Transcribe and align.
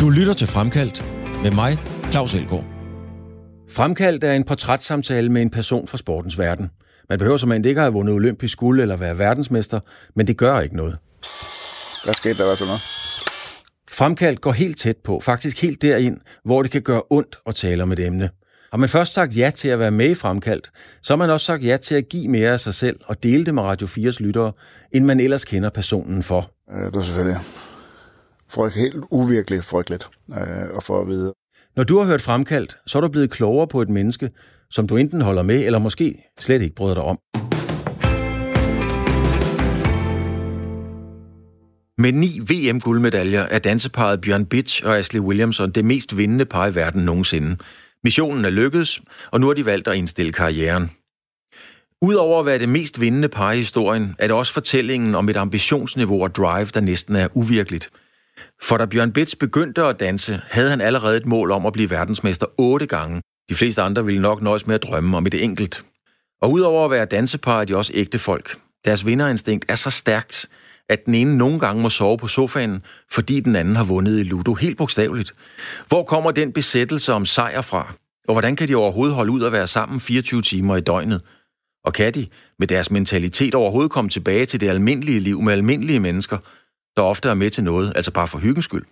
Du 0.00 0.08
lytter 0.08 0.34
til 0.34 0.46
Fremkaldt 0.46 1.04
med 1.42 1.50
mig, 1.50 1.78
Claus 2.10 2.34
Elgaard. 2.34 2.64
Fremkaldt 3.70 4.24
er 4.24 4.32
en 4.32 4.44
portrætssamtale 4.44 5.28
med 5.28 5.42
en 5.42 5.50
person 5.50 5.88
fra 5.88 5.98
sportens 5.98 6.38
verden. 6.38 6.70
Man 7.08 7.18
behøver 7.18 7.36
som 7.36 7.52
ikke 7.52 7.80
have 7.80 7.92
vundet 7.92 8.14
olympisk 8.14 8.58
guld 8.58 8.80
eller 8.80 8.96
være 8.96 9.18
verdensmester, 9.18 9.80
men 10.16 10.26
det 10.26 10.36
gør 10.36 10.60
ikke 10.60 10.76
noget. 10.76 10.98
Hvad 12.04 12.14
skete 12.14 12.38
der 12.38 12.44
var 12.44 12.54
sådan 12.54 12.66
noget? 12.66 12.80
Fremkaldt 13.92 14.40
går 14.40 14.52
helt 14.52 14.78
tæt 14.78 14.96
på, 15.04 15.20
faktisk 15.20 15.62
helt 15.62 15.82
derind, 15.82 16.16
hvor 16.44 16.62
det 16.62 16.70
kan 16.70 16.82
gøre 16.82 17.02
ondt 17.10 17.38
at 17.46 17.54
tale 17.54 17.82
om 17.82 17.92
et 17.92 17.98
emne. 17.98 18.30
Har 18.70 18.78
man 18.78 18.88
først 18.88 19.12
sagt 19.12 19.36
ja 19.36 19.50
til 19.54 19.68
at 19.68 19.78
være 19.78 19.90
med 19.90 20.10
i 20.10 20.14
Fremkaldt, 20.14 20.70
så 21.02 21.12
har 21.12 21.16
man 21.16 21.30
også 21.30 21.46
sagt 21.46 21.64
ja 21.64 21.76
til 21.76 21.94
at 21.94 22.08
give 22.08 22.28
mere 22.28 22.50
af 22.52 22.60
sig 22.60 22.74
selv 22.74 22.96
og 23.04 23.22
dele 23.22 23.44
det 23.44 23.54
med 23.54 23.62
Radio 23.62 23.86
4's 23.86 24.16
lyttere, 24.20 24.52
end 24.92 25.04
man 25.04 25.20
ellers 25.20 25.44
kender 25.44 25.70
personen 25.70 26.22
for. 26.22 26.50
Øh, 26.72 26.86
det 26.86 26.96
er 26.96 27.02
selvfølgelig 27.02 27.40
frygt, 28.48 28.74
helt 28.74 29.04
uvirkeligt 29.10 29.64
frygteligt 29.64 30.08
øh, 30.30 30.62
at 30.76 30.82
få 30.82 31.00
at 31.00 31.08
vide. 31.08 31.34
Når 31.76 31.84
du 31.84 31.98
har 31.98 32.06
hørt 32.06 32.22
Fremkaldt, 32.22 32.78
så 32.86 32.98
er 32.98 33.02
du 33.02 33.08
blevet 33.08 33.30
klogere 33.30 33.68
på 33.68 33.82
et 33.82 33.88
menneske, 33.88 34.30
som 34.70 34.86
du 34.86 34.96
enten 34.96 35.20
holder 35.20 35.42
med, 35.42 35.66
eller 35.66 35.78
måske 35.78 36.24
slet 36.40 36.62
ikke 36.62 36.74
bryder 36.74 36.94
dig 36.94 37.02
om. 37.02 37.18
Med 41.98 42.12
ni 42.12 42.40
VM-guldmedaljer 42.50 43.42
er 43.42 43.58
danseparet 43.58 44.20
Bjørn 44.20 44.46
Bitch 44.46 44.86
og 44.86 44.98
Ashley 44.98 45.20
Williamson 45.20 45.70
det 45.70 45.84
mest 45.84 46.16
vindende 46.16 46.44
par 46.44 46.66
i 46.66 46.74
verden 46.74 47.04
nogensinde. 47.04 47.56
Missionen 48.04 48.44
er 48.44 48.50
lykkedes, 48.50 49.00
og 49.30 49.40
nu 49.40 49.46
har 49.46 49.54
de 49.54 49.64
valgt 49.64 49.88
at 49.88 49.96
indstille 49.96 50.32
karrieren. 50.32 50.90
Udover 52.02 52.40
at 52.40 52.46
være 52.46 52.58
det 52.58 52.68
mest 52.68 53.00
vindende 53.00 53.28
par 53.28 53.52
i 53.52 53.56
historien, 53.56 54.14
er 54.18 54.26
det 54.26 54.36
også 54.36 54.52
fortællingen 54.52 55.14
om 55.14 55.28
et 55.28 55.36
ambitionsniveau 55.36 56.22
og 56.22 56.34
drive, 56.34 56.66
der 56.74 56.80
næsten 56.80 57.16
er 57.16 57.28
uvirkeligt. 57.34 57.90
For 58.62 58.76
da 58.76 58.86
Bjørn 58.86 59.12
Bits 59.12 59.36
begyndte 59.36 59.82
at 59.82 60.00
danse, 60.00 60.40
havde 60.50 60.70
han 60.70 60.80
allerede 60.80 61.16
et 61.16 61.26
mål 61.26 61.50
om 61.50 61.66
at 61.66 61.72
blive 61.72 61.90
verdensmester 61.90 62.46
otte 62.58 62.86
gange. 62.86 63.22
De 63.48 63.54
fleste 63.54 63.82
andre 63.82 64.04
ville 64.04 64.22
nok 64.22 64.42
nøjes 64.42 64.66
med 64.66 64.74
at 64.74 64.82
drømme 64.82 65.16
om 65.16 65.26
et 65.26 65.44
enkelt. 65.44 65.84
Og 66.42 66.52
udover 66.52 66.84
at 66.84 66.90
være 66.90 67.04
dansepar, 67.04 67.60
er 67.60 67.64
de 67.64 67.76
også 67.76 67.92
ægte 67.94 68.18
folk. 68.18 68.56
Deres 68.84 69.06
vinderinstinkt 69.06 69.64
er 69.68 69.74
så 69.74 69.90
stærkt, 69.90 70.48
at 70.90 71.06
den 71.06 71.14
ene 71.14 71.38
nogle 71.38 71.58
gange 71.58 71.82
må 71.82 71.90
sove 71.90 72.18
på 72.18 72.28
sofaen, 72.28 72.82
fordi 73.10 73.40
den 73.40 73.56
anden 73.56 73.76
har 73.76 73.84
vundet 73.84 74.20
i 74.20 74.22
Ludo, 74.22 74.54
helt 74.54 74.78
bogstaveligt. 74.78 75.34
Hvor 75.88 76.02
kommer 76.02 76.30
den 76.30 76.52
besættelse 76.52 77.12
om 77.12 77.26
sejr 77.26 77.60
fra? 77.60 77.92
Og 78.28 78.34
hvordan 78.34 78.56
kan 78.56 78.68
de 78.68 78.74
overhovedet 78.74 79.14
holde 79.14 79.32
ud 79.32 79.42
at 79.42 79.52
være 79.52 79.66
sammen 79.66 80.00
24 80.00 80.42
timer 80.42 80.76
i 80.76 80.80
døgnet? 80.80 81.22
Og 81.84 81.92
kan 81.92 82.14
de, 82.14 82.26
med 82.58 82.66
deres 82.66 82.90
mentalitet, 82.90 83.54
overhovedet 83.54 83.92
komme 83.92 84.10
tilbage 84.10 84.46
til 84.46 84.60
det 84.60 84.68
almindelige 84.68 85.20
liv 85.20 85.42
med 85.42 85.52
almindelige 85.52 86.00
mennesker, 86.00 86.38
der 86.96 87.02
ofte 87.02 87.28
er 87.28 87.34
med 87.34 87.50
til 87.50 87.64
noget, 87.64 87.92
altså 87.96 88.10
bare 88.12 88.28
for 88.28 88.38
hyggens 88.38 88.64
skyld? 88.64 88.84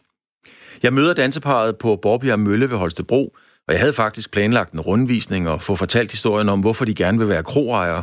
Jeg 0.82 0.92
møder 0.92 1.14
danseparet 1.14 1.76
på 1.76 1.96
Borbjerg 2.02 2.40
Mølle 2.40 2.70
ved 2.70 2.76
Holstebro, 2.76 3.36
og 3.68 3.74
jeg 3.74 3.80
havde 3.80 3.92
faktisk 3.92 4.30
planlagt 4.30 4.72
en 4.72 4.80
rundvisning 4.80 5.48
og 5.48 5.62
få 5.62 5.76
fortalt 5.76 6.10
historien 6.10 6.48
om, 6.48 6.60
hvorfor 6.60 6.84
de 6.84 6.94
gerne 6.94 7.18
vil 7.18 7.28
være 7.28 7.42
kroejere, 7.42 8.02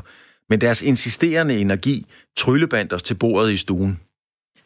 men 0.50 0.62
deres 0.62 0.82
insisterende 0.82 1.58
energi 1.58 2.06
tryllebandt 2.38 2.94
os 2.94 3.04
til 3.04 3.14
bordet 3.14 3.52
i 3.52 3.58
stuen. 3.58 4.00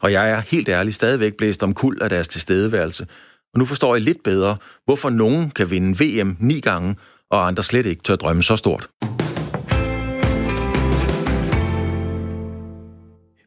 Og 0.00 0.12
jeg 0.12 0.30
er 0.30 0.40
helt 0.40 0.68
ærligt 0.68 0.96
stadigvæk 0.96 1.34
blæst 1.34 1.62
om 1.62 1.74
kul 1.74 1.98
af 2.02 2.08
deres 2.08 2.28
tilstedeværelse. 2.28 3.06
Og 3.54 3.58
nu 3.58 3.64
forstår 3.64 3.94
jeg 3.94 4.02
lidt 4.02 4.22
bedre, 4.22 4.56
hvorfor 4.84 5.10
nogen 5.10 5.50
kan 5.50 5.70
vinde 5.70 6.04
VM 6.04 6.36
ni 6.40 6.60
gange, 6.60 6.96
og 7.30 7.46
andre 7.46 7.62
slet 7.62 7.86
ikke 7.86 8.02
tør 8.02 8.16
drømme 8.16 8.42
så 8.42 8.56
stort. 8.56 8.88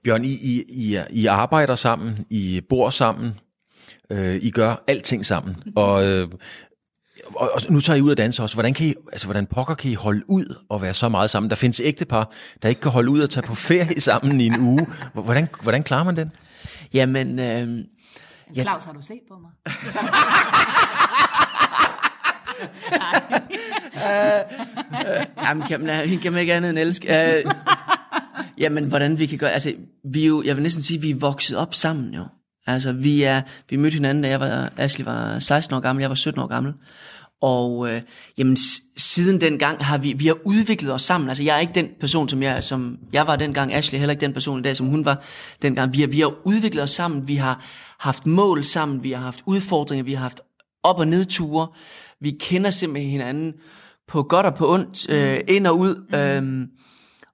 Bjørn, 0.04 0.26
I, 0.26 0.32
I, 0.32 0.64
I, 0.68 0.98
I 1.12 1.26
arbejder 1.26 1.76
sammen, 1.76 2.18
I 2.30 2.62
bor 2.70 2.90
sammen, 2.90 3.32
øh, 4.12 4.36
I 4.36 4.52
gør 4.52 4.84
alting 4.88 5.26
sammen. 5.26 5.56
Og 5.76 6.06
øh, 6.08 6.28
og, 7.36 7.52
og 7.54 7.62
nu 7.70 7.80
tager 7.80 7.98
I 7.98 8.02
ud 8.02 8.12
at 8.12 8.18
danse 8.18 8.44
også. 8.44 8.56
Hvordan, 8.56 8.74
kan 8.74 8.88
I, 8.88 8.94
altså, 9.12 9.28
hvordan 9.28 9.46
pokker 9.46 9.76
kan 9.76 9.92
I 9.92 9.94
holde 9.94 10.24
ud 10.28 10.56
og 10.70 10.82
være 10.82 10.94
så 10.94 11.10
meget 11.10 11.30
sammen? 11.30 11.50
Der 11.50 11.56
findes 11.56 11.82
ægtepar, 11.84 12.32
der 12.64 12.70
ikke 12.70 12.82
kan 12.82 12.92
holde 12.92 13.10
ud 13.10 13.22
og 13.22 13.30
tage 13.30 13.48
på 13.48 13.56
ferie 13.56 14.02
sammen 14.12 14.42
i 14.42 14.46
en 14.46 14.60
uge. 14.60 14.88
Hvordan, 15.14 15.48
hvordan 15.62 15.84
klarer 15.84 16.04
man 16.04 16.18
den? 16.18 16.32
Jamen... 16.94 17.40
Øh, 17.40 17.86
ja. 18.56 18.62
Claus, 18.62 18.84
har 18.84 18.94
du 18.94 19.02
set 19.02 19.22
på 19.28 19.38
mig? 19.42 19.52
øh, 23.96 24.40
øh, 25.20 25.26
jamen, 25.48 25.68
kan 25.68 25.82
man, 25.82 26.20
kan 26.20 26.32
man 26.32 26.42
ikke 26.42 26.54
andet 26.54 26.70
end 26.70 26.80
elske. 26.80 27.36
Øh, 27.38 27.46
jamen, 28.58 28.84
hvordan 28.84 29.20
vi 29.20 29.26
kan 29.26 29.38
gøre... 29.38 29.52
Altså, 29.52 29.74
vi 30.14 30.28
jo, 30.28 30.44
jeg 30.46 30.56
vil 30.56 30.64
næsten 30.64 30.84
sige, 30.84 31.02
vi 31.02 31.12
er 31.12 31.16
vokset 31.16 31.58
op 31.58 31.76
sammen 31.76 32.14
jo. 32.14 32.26
Altså, 32.68 32.92
vi, 32.94 33.24
er, 33.24 33.42
vi 33.70 33.76
mødte 33.76 33.94
hinanden, 33.94 34.24
da 34.24 34.30
jeg 34.30 34.40
var, 34.40 34.74
Ashley 34.78 35.06
var 35.06 35.40
16 35.40 35.76
år 35.76 35.80
gammel, 35.80 36.02
jeg 36.02 36.10
var 36.10 36.16
17 36.16 36.42
år 36.42 36.48
gammel. 36.48 36.74
Og 37.42 37.90
øh, 37.90 38.02
jamen, 38.38 38.58
siden 38.98 39.42
den 39.42 39.60
gang 39.60 39.86
har 39.86 39.98
vi, 39.98 40.14
vi 40.14 40.28
har 40.28 40.38
udviklet 40.44 40.94
os 40.94 41.02
sammen. 41.02 41.30
Altså, 41.30 41.44
jeg 41.44 41.56
er 41.56 41.60
ikke 41.60 41.74
den 41.76 41.90
person, 42.00 42.30
som 42.30 42.44
jeg, 42.44 42.64
som 42.64 42.98
jeg 43.14 43.28
var 43.28 43.36
dengang. 43.36 43.74
Ashley 43.74 43.98
er 43.98 44.00
heller 44.00 44.12
ikke 44.12 44.22
den 44.22 44.34
person 44.34 44.60
i 44.60 44.62
dag, 44.62 44.78
som 44.78 44.88
hun 44.88 45.06
var 45.06 45.24
dengang. 45.62 45.94
Vi 45.94 46.00
har, 46.00 46.08
vi 46.08 46.20
har 46.20 46.34
udviklet 46.44 46.84
os 46.84 46.92
sammen. 46.92 47.28
Vi 47.28 47.36
har 47.36 47.66
haft 48.00 48.26
mål 48.26 48.64
sammen. 48.64 49.04
Vi 49.04 49.12
har 49.12 49.24
haft 49.24 49.44
udfordringer. 49.46 50.04
Vi 50.04 50.14
har 50.14 50.22
haft 50.22 50.42
op- 50.84 51.00
og 51.00 51.08
nedture. 51.08 51.68
Vi 52.20 52.32
kender 52.40 52.70
simpelthen 52.70 53.12
hinanden 53.12 53.54
på 54.08 54.24
godt 54.24 54.46
og 54.46 54.56
på 54.56 54.74
ondt, 54.74 55.10
øh, 55.10 55.40
ind 55.48 55.68
og 55.68 55.80
ud. 55.80 55.96
Mm. 56.42 56.68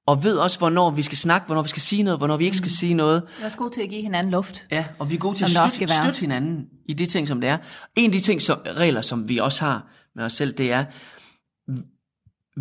Og 0.10 0.24
ved 0.24 0.38
også, 0.38 0.58
hvornår 0.58 0.92
vi 0.92 1.04
skal 1.04 1.18
snakke, 1.18 1.46
hvornår 1.46 1.62
vi 1.62 1.70
skal 1.70 1.82
sige 1.82 2.04
noget, 2.04 2.20
hvornår 2.20 2.38
vi 2.38 2.46
ikke 2.46 2.58
skal 2.58 2.66
mm. 2.66 2.80
sige 2.80 2.94
noget. 2.94 3.24
Vi 3.38 3.42
er 3.42 3.46
også 3.46 3.58
gode 3.58 3.74
til 3.74 3.82
at 3.82 3.90
give 3.90 4.02
hinanden 4.02 4.32
luft. 4.32 4.66
Ja, 4.72 4.86
og 5.00 5.10
vi 5.10 5.16
er 5.16 5.20
gode 5.20 5.36
til 5.36 5.44
at 5.44 5.50
støtte, 5.50 5.94
støtte 5.94 6.20
hinanden 6.20 6.66
i 6.88 6.94
de 6.94 7.06
ting, 7.06 7.28
som 7.28 7.42
det 7.42 7.50
er. 7.50 7.58
En 7.96 8.06
af 8.06 8.12
de 8.12 8.20
ting, 8.20 8.42
som, 8.42 8.60
regler, 8.66 9.02
som 9.02 9.30
vi 9.30 9.38
også 9.38 9.66
har 9.66 9.88
med 10.16 10.24
os 10.24 10.34
selv, 10.34 10.54
det 10.54 10.72
er, 10.72 10.86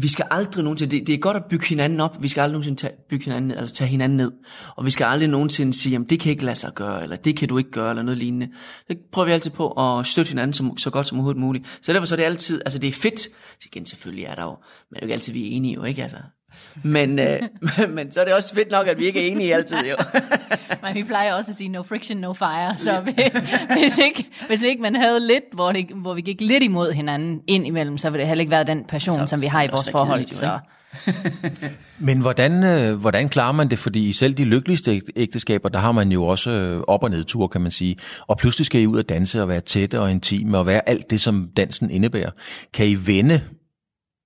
vi 0.01 0.09
skal 0.09 0.27
aldrig 0.31 0.65
nogensinde, 0.65 0.97
det, 0.97 1.07
det 1.07 1.15
er 1.15 1.19
godt 1.19 1.37
at 1.37 1.45
bygge 1.45 1.67
hinanden 1.67 2.01
op, 2.01 2.23
vi 2.23 2.29
skal 2.29 2.41
aldrig 2.41 2.53
nogensinde 2.53 2.81
tage, 2.81 2.93
bygge 3.11 3.25
hinanden 3.25 3.49
ned, 3.49 3.57
eller 3.57 3.69
tage 3.69 3.89
hinanden 3.89 4.17
ned. 4.17 4.33
Og 4.77 4.87
vi 4.87 4.91
skal 4.91 5.05
aldrig 5.05 5.29
nogensinde 5.29 5.73
sige, 5.75 5.93
jamen 5.93 6.09
det 6.09 6.21
kan 6.21 6.31
ikke 6.31 6.45
lade 6.45 6.57
sig 6.57 6.75
gøre, 6.75 7.03
eller 7.03 7.17
det 7.17 7.37
kan 7.37 7.49
du 7.49 7.59
ikke 7.59 7.71
gøre, 7.71 7.91
eller 7.91 8.03
noget 8.03 8.19
lignende. 8.19 8.49
Det 8.89 8.99
prøver 9.13 9.27
vi 9.27 9.33
altid 9.33 9.51
på 9.51 9.71
at 9.71 10.07
støtte 10.07 10.29
hinanden 10.29 10.53
så, 10.53 10.75
så 10.77 10.91
godt 10.91 11.07
som 11.07 11.19
overhovedet 11.19 11.41
muligt. 11.41 11.79
Så 11.83 11.93
derfor 11.93 12.07
så 12.07 12.15
er 12.15 12.17
det 12.17 12.25
altid, 12.25 12.63
altså 12.65 12.79
det 12.79 12.89
er 12.89 12.93
fedt, 12.93 13.21
så 13.21 13.69
igen 13.73 13.87
selvfølgelig 13.87 14.25
er 14.25 14.35
der 14.35 14.43
jo, 14.43 14.57
men 14.91 14.95
det 14.95 14.97
er 14.97 15.01
jo 15.01 15.07
ikke 15.07 15.15
altid, 15.15 15.33
vi 15.33 15.43
er 15.43 15.57
enige 15.57 15.75
jo, 15.75 15.85
ikke? 15.85 16.03
Altså, 16.03 16.19
men, 16.83 17.19
øh, 17.19 17.41
men 17.97 18.13
så 18.13 18.21
er 18.21 18.25
det 18.25 18.35
også 18.35 18.55
fedt 18.55 18.71
nok, 18.71 18.87
at 18.87 18.99
vi 18.99 19.07
ikke 19.07 19.29
er 19.29 19.33
enige 19.33 19.55
altid, 19.55 19.79
jo. 19.79 19.97
men 20.83 20.95
vi 20.95 21.03
plejer 21.03 21.35
også 21.35 21.51
at 21.51 21.57
sige, 21.57 21.69
no 21.69 21.83
friction, 21.83 22.19
no 22.19 22.33
fire. 22.33 22.79
Så 22.79 23.01
hvis 23.81 23.99
ikke, 23.99 24.27
hvis 24.47 24.63
ikke 24.63 24.83
man 24.83 24.97
havde 24.97 25.27
lidt, 25.27 25.45
hvor, 25.53 25.73
det, 25.73 25.87
hvor 25.95 26.15
vi 26.15 26.21
gik 26.21 26.41
lidt 26.41 26.63
imod 26.63 26.93
hinanden 26.93 27.41
ind 27.47 27.67
imellem, 27.67 27.99
så 27.99 28.11
ville 28.11 28.21
det 28.21 28.29
heller 28.29 28.43
ikke 28.43 28.51
være 28.51 28.65
den 28.65 28.85
passion, 28.85 29.15
så, 29.15 29.27
som 29.27 29.43
vi 29.43 29.47
har 29.47 29.63
i 29.63 29.69
vores 29.71 29.91
forhold. 29.91 30.21
Kedeligt, 30.21 30.35
så. 30.35 30.59
Men 31.99 32.21
hvordan, 32.21 32.65
øh, 32.65 33.01
hvordan 33.01 33.29
klarer 33.29 33.53
man 33.53 33.71
det? 33.71 33.79
Fordi 33.79 34.09
i 34.09 34.13
selv 34.13 34.35
de 34.35 34.45
lykkeligste 34.45 35.03
ægteskaber, 35.17 35.69
der 35.69 35.79
har 35.79 35.93
man 35.93 36.13
jo 36.13 36.27
også 36.27 36.51
øh, 36.51 36.83
op- 36.89 37.03
og 37.03 37.11
nedtur, 37.11 37.47
kan 37.47 37.61
man 37.61 37.71
sige. 37.71 37.97
Og 38.27 38.39
pludselig 38.39 38.67
skal 38.67 38.81
I 38.81 38.87
ud 38.87 38.99
og 38.99 39.09
danse 39.09 39.43
og 39.43 39.49
være 39.49 39.61
tætte 39.61 40.01
og 40.01 40.11
intime 40.11 40.59
og 40.59 40.67
være 40.67 40.89
alt 40.89 41.11
det, 41.11 41.21
som 41.21 41.49
dansen 41.57 41.91
indebærer. 41.91 42.31
Kan 42.75 42.87
I 42.87 42.95
vende 43.07 43.41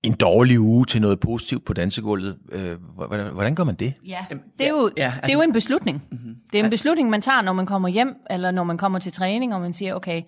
en 0.02 0.12
dårlig 0.12 0.60
uge 0.60 0.86
til 0.86 1.00
noget 1.00 1.20
positivt 1.20 1.64
på 1.64 1.72
dansegulvet. 1.72 2.36
Øh, 2.52 2.76
hvordan, 2.96 3.32
hvordan 3.32 3.54
gør 3.54 3.64
man 3.64 3.74
det? 3.74 3.94
Ja, 4.06 4.26
det 4.58 4.66
er 4.66 4.70
jo, 4.70 4.90
ja, 4.96 5.04
altså, 5.04 5.20
det 5.22 5.30
er 5.30 5.38
jo 5.38 5.42
en 5.42 5.52
beslutning. 5.52 6.02
Mm-hmm. 6.10 6.34
Det 6.52 6.60
er 6.60 6.64
en 6.64 6.70
beslutning, 6.70 7.10
man 7.10 7.22
tager, 7.22 7.42
når 7.42 7.52
man 7.52 7.66
kommer 7.66 7.88
hjem, 7.88 8.14
eller 8.30 8.50
når 8.50 8.64
man 8.64 8.78
kommer 8.78 8.98
til 8.98 9.12
træning, 9.12 9.54
og 9.54 9.60
man 9.60 9.72
siger, 9.72 9.94
okay, 9.94 10.22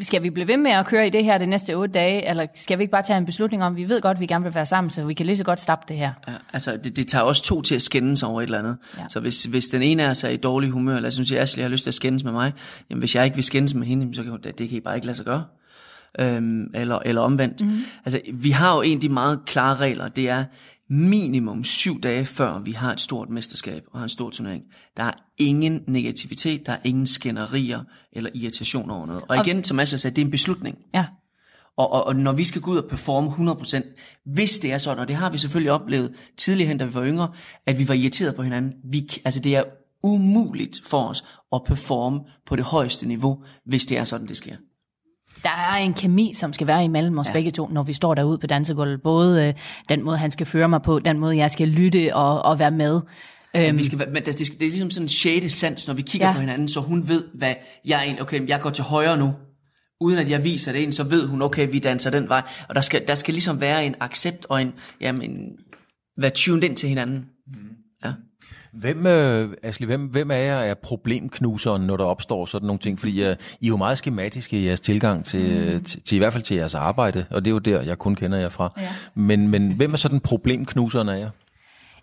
skal 0.00 0.22
vi 0.22 0.30
blive 0.30 0.48
ved 0.48 0.56
med 0.56 0.70
at 0.70 0.86
køre 0.86 1.06
i 1.06 1.10
det 1.10 1.24
her 1.24 1.38
de 1.38 1.46
næste 1.46 1.74
otte 1.74 1.92
dage, 1.92 2.28
eller 2.28 2.46
skal 2.54 2.78
vi 2.78 2.82
ikke 2.82 2.92
bare 2.92 3.02
tage 3.02 3.16
en 3.16 3.24
beslutning 3.24 3.64
om, 3.64 3.76
vi 3.76 3.88
ved 3.88 4.00
godt, 4.00 4.16
at 4.16 4.20
vi 4.20 4.26
gerne 4.26 4.44
vil 4.44 4.54
være 4.54 4.66
sammen, 4.66 4.90
så 4.90 5.04
vi 5.04 5.14
kan 5.14 5.26
lige 5.26 5.36
så 5.36 5.44
godt 5.44 5.60
stoppe 5.60 5.84
det 5.88 5.96
her? 5.96 6.12
Ja, 6.28 6.32
altså, 6.52 6.76
det, 6.84 6.96
det 6.96 7.08
tager 7.08 7.22
også 7.22 7.42
to 7.42 7.62
til 7.62 7.74
at 7.74 7.82
skændes 7.82 8.22
over 8.22 8.40
et 8.40 8.44
eller 8.44 8.58
andet. 8.58 8.76
Ja. 8.98 9.02
Så 9.08 9.20
hvis, 9.20 9.44
hvis 9.44 9.68
den 9.68 9.82
ene 9.82 10.02
er 10.02 10.12
sig 10.12 10.34
i 10.34 10.36
dårlig 10.36 10.70
humør, 10.70 10.96
eller 10.96 11.10
synes, 11.10 11.32
at 11.32 11.38
Ashley 11.38 11.62
har 11.62 11.68
lyst 11.68 11.82
til 11.82 11.90
at 11.90 11.94
skændes 11.94 12.24
med 12.24 12.32
mig, 12.32 12.52
jamen 12.90 12.98
hvis 12.98 13.14
jeg 13.14 13.24
ikke 13.24 13.34
vil 13.34 13.44
skændes 13.44 13.74
med 13.74 13.86
hende, 13.86 14.14
så 14.14 14.22
kan 14.22 14.32
det, 14.32 14.58
det 14.58 14.68
kan 14.68 14.78
I 14.78 14.80
bare 14.80 14.94
ikke 14.94 15.06
lade 15.06 15.16
sig 15.16 15.26
gøre 15.26 15.44
øhm, 16.18 16.64
eller, 16.74 16.98
eller 16.98 17.22
omvendt. 17.22 17.60
Mm-hmm. 17.60 17.80
Altså, 18.04 18.20
vi 18.34 18.50
har 18.50 18.76
jo 18.76 18.82
en 18.82 18.94
af 18.94 19.00
de 19.00 19.08
meget 19.08 19.40
klare 19.46 19.76
regler, 19.76 20.08
det 20.08 20.28
er 20.28 20.44
minimum 20.88 21.64
syv 21.64 22.00
dage 22.00 22.24
før 22.26 22.58
vi 22.58 22.72
har 22.72 22.92
et 22.92 23.00
stort 23.00 23.30
mesterskab 23.30 23.84
og 23.92 23.98
har 23.98 24.04
en 24.04 24.08
stor 24.08 24.30
turnering. 24.30 24.64
Der 24.96 25.02
er 25.02 25.12
ingen 25.38 25.80
negativitet, 25.86 26.66
der 26.66 26.72
er 26.72 26.78
ingen 26.84 27.06
skænderier 27.06 27.80
eller 28.12 28.30
irritation 28.34 28.90
over 28.90 29.06
noget. 29.06 29.22
Og 29.28 29.36
igen, 29.36 29.64
som 29.64 29.80
Asger 29.80 29.98
sagde, 29.98 30.16
det 30.16 30.22
er 30.22 30.26
en 30.26 30.30
beslutning. 30.30 30.78
Ja. 30.94 31.06
Og, 31.76 31.92
og, 31.92 32.06
og 32.06 32.16
når 32.16 32.32
vi 32.32 32.44
skal 32.44 32.60
gå 32.60 32.70
ud 32.70 32.76
og 32.76 32.88
performe 32.88 33.52
100%, 33.52 33.82
hvis 34.24 34.58
det 34.58 34.72
er 34.72 34.78
sådan, 34.78 34.98
og 34.98 35.08
det 35.08 35.16
har 35.16 35.30
vi 35.30 35.38
selvfølgelig 35.38 35.72
oplevet 35.72 36.14
tidligere 36.36 36.68
hen, 36.68 36.78
da 36.78 36.84
vi 36.84 36.94
var 36.94 37.04
yngre, 37.06 37.32
at 37.66 37.78
vi 37.78 37.88
var 37.88 37.94
irriteret 37.94 38.36
på 38.36 38.42
hinanden. 38.42 38.72
Vi, 38.84 39.10
altså 39.24 39.40
det 39.40 39.56
er 39.56 39.62
umuligt 40.02 40.80
for 40.84 41.08
os 41.08 41.24
at 41.52 41.60
performe 41.66 42.20
på 42.46 42.56
det 42.56 42.64
højeste 42.64 43.08
niveau, 43.08 43.44
hvis 43.66 43.86
det 43.86 43.98
er 43.98 44.04
sådan, 44.04 44.28
det 44.28 44.36
sker. 44.36 44.56
Der 45.42 45.72
er 45.72 45.76
en 45.76 45.94
kemi, 45.94 46.32
som 46.34 46.52
skal 46.52 46.66
være 46.66 46.84
imellem 46.84 47.18
os 47.18 47.26
ja. 47.26 47.32
begge 47.32 47.50
to, 47.50 47.68
når 47.68 47.82
vi 47.82 47.92
står 47.92 48.14
derude 48.14 48.38
på 48.38 48.46
dansegulvet. 48.46 49.02
Både 49.02 49.48
øh, 49.48 49.54
den 49.88 50.02
måde, 50.02 50.16
han 50.16 50.30
skal 50.30 50.46
føre 50.46 50.68
mig 50.68 50.82
på, 50.82 50.98
den 50.98 51.18
måde, 51.18 51.36
jeg 51.36 51.50
skal 51.50 51.68
lytte 51.68 52.16
og, 52.16 52.42
og 52.42 52.58
være 52.58 52.70
med. 52.70 53.00
Ja, 53.54 53.72
vi 53.72 53.84
skal, 53.84 53.98
men 53.98 54.14
det, 54.24 54.26
det, 54.26 54.38
det 54.38 54.62
er 54.62 54.70
ligesom 54.70 54.90
sådan 54.90 55.04
en 55.04 55.08
sjette 55.08 55.50
sans, 55.50 55.86
når 55.86 55.94
vi 55.94 56.02
kigger 56.02 56.26
ja. 56.28 56.34
på 56.34 56.40
hinanden, 56.40 56.68
så 56.68 56.80
hun 56.80 57.08
ved, 57.08 57.24
hvad 57.34 57.54
jeg 57.84 57.98
er 57.98 58.02
en, 58.02 58.20
okay, 58.20 58.48
jeg 58.48 58.60
går 58.60 58.70
til 58.70 58.84
højre 58.84 59.16
nu, 59.16 59.32
uden 60.00 60.18
at 60.18 60.30
jeg 60.30 60.44
viser 60.44 60.72
det 60.72 60.78
ind, 60.78 60.92
så 60.92 61.04
ved 61.04 61.26
hun, 61.26 61.42
okay, 61.42 61.68
vi 61.72 61.78
danser 61.78 62.10
den 62.10 62.28
vej. 62.28 62.42
Og 62.68 62.74
der 62.74 62.80
skal, 62.80 63.08
der 63.08 63.14
skal 63.14 63.34
ligesom 63.34 63.60
være 63.60 63.86
en 63.86 63.94
accept 64.00 64.46
og 64.48 64.62
en, 64.62 64.72
jamen, 65.00 65.30
være 66.18 66.30
tuned 66.30 66.62
ind 66.62 66.76
til 66.76 66.88
hinanden. 66.88 67.24
Hvem, 68.74 69.06
øh, 69.06 69.48
Asli, 69.62 69.86
hvem, 69.86 70.00
hvem 70.00 70.30
af 70.30 70.46
jer 70.46 70.56
er 70.56 70.74
problemknuseren, 70.74 71.82
når 71.82 71.96
der 71.96 72.04
opstår 72.04 72.46
sådan 72.46 72.66
nogle 72.66 72.78
ting? 72.78 72.98
Fordi 72.98 73.10
uh, 73.10 73.26
I 73.26 73.30
er 73.30 73.34
jo 73.68 73.76
meget 73.76 73.98
skematiske 73.98 74.60
i 74.60 74.66
jeres 74.66 74.80
tilgang 74.80 75.24
til, 75.24 75.74
mm. 75.74 75.84
til, 75.84 76.02
til, 76.02 76.16
i 76.16 76.18
hvert 76.18 76.32
fald 76.32 76.44
til 76.44 76.56
jeres 76.56 76.74
arbejde, 76.74 77.26
og 77.30 77.44
det 77.44 77.50
er 77.50 77.52
jo 77.52 77.58
der, 77.58 77.82
jeg 77.82 77.98
kun 77.98 78.14
kender 78.14 78.38
jer 78.38 78.48
fra. 78.48 78.72
Ja. 78.80 78.88
Men, 79.14 79.48
men 79.48 79.72
hvem 79.72 79.92
er 79.92 79.96
sådan 79.96 80.20
problemknuseren 80.20 81.08
af 81.08 81.18
jer? 81.18 81.30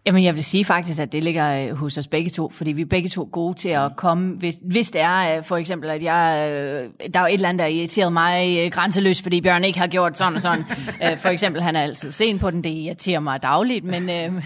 Jamen, 0.05 0.23
jeg 0.23 0.35
vil 0.35 0.43
sige 0.43 0.65
faktisk, 0.65 1.01
at 1.01 1.11
det 1.11 1.23
ligger 1.23 1.67
øh, 1.67 1.75
hos 1.75 1.97
os 1.97 2.07
begge 2.07 2.29
to, 2.29 2.49
fordi 2.49 2.71
vi 2.71 2.81
er 2.81 2.85
begge 2.85 3.09
to 3.09 3.29
gode 3.31 3.57
til 3.57 3.69
at 3.69 3.95
komme, 3.95 4.35
hvis, 4.35 4.57
hvis 4.61 4.91
det 4.91 5.01
er 5.01 5.37
øh, 5.37 5.43
for 5.43 5.57
eksempel, 5.57 5.89
at 5.89 6.03
jeg, 6.03 6.49
øh, 6.51 6.89
der 7.13 7.19
er 7.19 7.23
jo 7.23 7.27
et 7.27 7.33
eller 7.33 7.49
andet, 7.49 7.59
der 7.59 7.65
irriteret 7.65 8.13
mig 8.13 8.71
grænseløst, 8.71 9.23
fordi 9.23 9.41
Bjørn 9.41 9.63
ikke 9.63 9.79
har 9.79 9.87
gjort 9.87 10.17
sådan 10.17 10.35
og 10.35 10.41
sådan. 10.41 10.65
for 11.23 11.29
eksempel, 11.29 11.61
han 11.61 11.75
er 11.75 11.81
altid 11.81 12.11
sen 12.11 12.39
på 12.39 12.51
den, 12.51 12.63
det 12.63 12.69
irriterer 12.69 13.19
mig 13.19 13.43
dagligt, 13.43 13.85
men... 13.85 14.09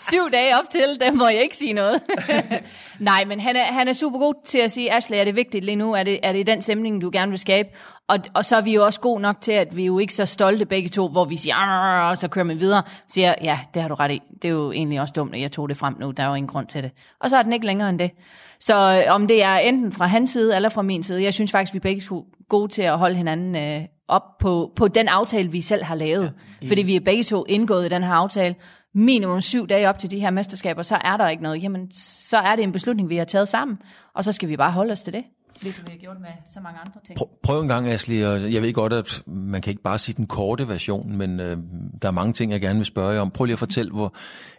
syv 0.00 0.30
dage 0.32 0.58
op 0.58 0.70
til, 0.70 1.00
der 1.00 1.12
må 1.12 1.28
jeg 1.28 1.42
ikke 1.42 1.56
sige 1.56 1.72
noget. 1.72 2.02
Nej, 2.98 3.24
men 3.24 3.40
han 3.40 3.56
er, 3.56 3.64
han 3.64 3.88
er 3.88 3.92
super 3.92 4.18
god 4.18 4.34
til 4.44 4.58
at 4.58 4.70
sige, 4.70 4.92
Ashley, 4.92 5.18
er 5.18 5.24
det 5.24 5.36
vigtigt 5.36 5.64
lige 5.64 5.76
nu? 5.76 5.92
Er 5.92 6.02
det, 6.02 6.20
er 6.22 6.32
det 6.32 6.46
den 6.46 6.62
stemning, 6.62 7.02
du 7.02 7.10
gerne 7.12 7.30
vil 7.30 7.38
skabe? 7.38 7.68
Og, 8.08 8.18
og 8.34 8.44
så 8.44 8.56
er 8.56 8.60
vi 8.60 8.74
jo 8.74 8.84
også 8.84 9.00
gode 9.00 9.20
nok 9.20 9.40
til, 9.40 9.52
at 9.52 9.76
vi 9.76 9.82
er 9.82 9.86
jo 9.86 9.98
ikke 9.98 10.14
så 10.14 10.26
stolte 10.26 10.66
begge 10.66 10.88
to, 10.88 11.08
hvor 11.08 11.24
vi 11.24 11.36
siger, 11.36 11.56
og 12.10 12.18
så 12.18 12.28
kører 12.28 12.44
vi 12.44 12.54
videre. 12.54 12.82
Siger, 13.08 13.34
ja, 13.42 13.60
det 13.74 13.82
har 13.82 13.88
du 13.88 13.94
ret 13.94 14.10
i. 14.10 14.22
Det 14.42 14.48
er 14.48 14.52
jo 14.52 14.72
egentlig 14.72 15.00
også 15.00 15.12
dumt, 15.12 15.34
at 15.34 15.40
jeg 15.40 15.52
tog 15.52 15.68
det 15.68 15.76
frem 15.76 15.96
nu. 16.00 16.10
Der 16.10 16.22
er 16.22 16.28
jo 16.28 16.34
ingen 16.34 16.48
grund 16.48 16.66
til 16.66 16.82
det. 16.82 16.90
Og 17.20 17.30
så 17.30 17.36
er 17.36 17.42
den 17.42 17.52
ikke 17.52 17.66
længere 17.66 17.88
end 17.88 17.98
det. 17.98 18.10
Så 18.60 18.74
øh, 19.06 19.14
om 19.14 19.26
det 19.26 19.42
er 19.42 19.56
enten 19.56 19.92
fra 19.92 20.06
hans 20.06 20.30
side 20.30 20.56
eller 20.56 20.68
fra 20.68 20.82
min 20.82 21.02
side, 21.02 21.22
jeg 21.22 21.34
synes 21.34 21.50
faktisk, 21.50 21.72
vi 21.72 21.76
er 21.76 21.80
begge 21.80 22.02
gode 22.48 22.72
til 22.72 22.82
at 22.82 22.98
holde 22.98 23.16
hinanden 23.16 23.56
øh, 23.56 23.88
op 24.08 24.38
på, 24.38 24.72
på 24.76 24.88
den 24.88 25.08
aftale, 25.08 25.50
vi 25.50 25.60
selv 25.60 25.84
har 25.84 25.94
lavet. 25.94 26.32
Ja, 26.62 26.68
Fordi 26.68 26.82
vi 26.82 26.96
er 26.96 27.00
begge 27.00 27.24
to 27.24 27.44
indgået 27.48 27.86
i 27.86 27.88
den 27.88 28.02
her 28.02 28.12
aftale, 28.12 28.54
minimum 28.94 29.40
syv 29.40 29.66
dage 29.66 29.88
op 29.88 29.98
til 29.98 30.10
de 30.10 30.20
her 30.20 30.30
mesterskaber, 30.30 30.82
så 30.82 30.96
er 31.04 31.16
der 31.16 31.28
ikke 31.28 31.42
noget. 31.42 31.62
Jamen, 31.62 31.90
så 31.92 32.38
er 32.38 32.56
det 32.56 32.62
en 32.62 32.72
beslutning, 32.72 33.08
vi 33.08 33.16
har 33.16 33.24
taget 33.24 33.48
sammen, 33.48 33.78
og 34.14 34.24
så 34.24 34.32
skal 34.32 34.48
vi 34.48 34.56
bare 34.56 34.72
holde 34.72 34.92
os 34.92 35.02
til 35.02 35.12
det. 35.12 35.24
Ligesom 35.62 35.86
vi 35.86 35.90
har 35.90 35.98
gjort 35.98 36.16
med 36.20 36.28
så 36.54 36.60
mange 36.60 36.78
andre 36.80 37.00
ting. 37.06 37.16
Prøv, 37.16 37.28
prøv 37.42 37.60
en 37.62 37.68
gang, 37.68 37.88
Asli, 37.88 38.22
og 38.22 38.52
jeg 38.52 38.62
ved 38.62 38.72
godt, 38.72 38.92
at 38.92 39.22
man 39.26 39.60
kan 39.60 39.70
ikke 39.70 39.82
bare 39.82 39.98
sige 39.98 40.14
den 40.16 40.26
korte 40.26 40.68
version, 40.68 41.16
men 41.16 41.40
øh, 41.40 41.56
der 42.02 42.08
er 42.08 42.12
mange 42.12 42.32
ting, 42.32 42.52
jeg 42.52 42.60
gerne 42.60 42.78
vil 42.78 42.86
spørge 42.86 43.10
jer 43.10 43.20
om. 43.20 43.30
Prøv 43.30 43.44
lige 43.44 43.52
at 43.52 43.58
fortælle, 43.58 43.92
hvor 43.92 44.14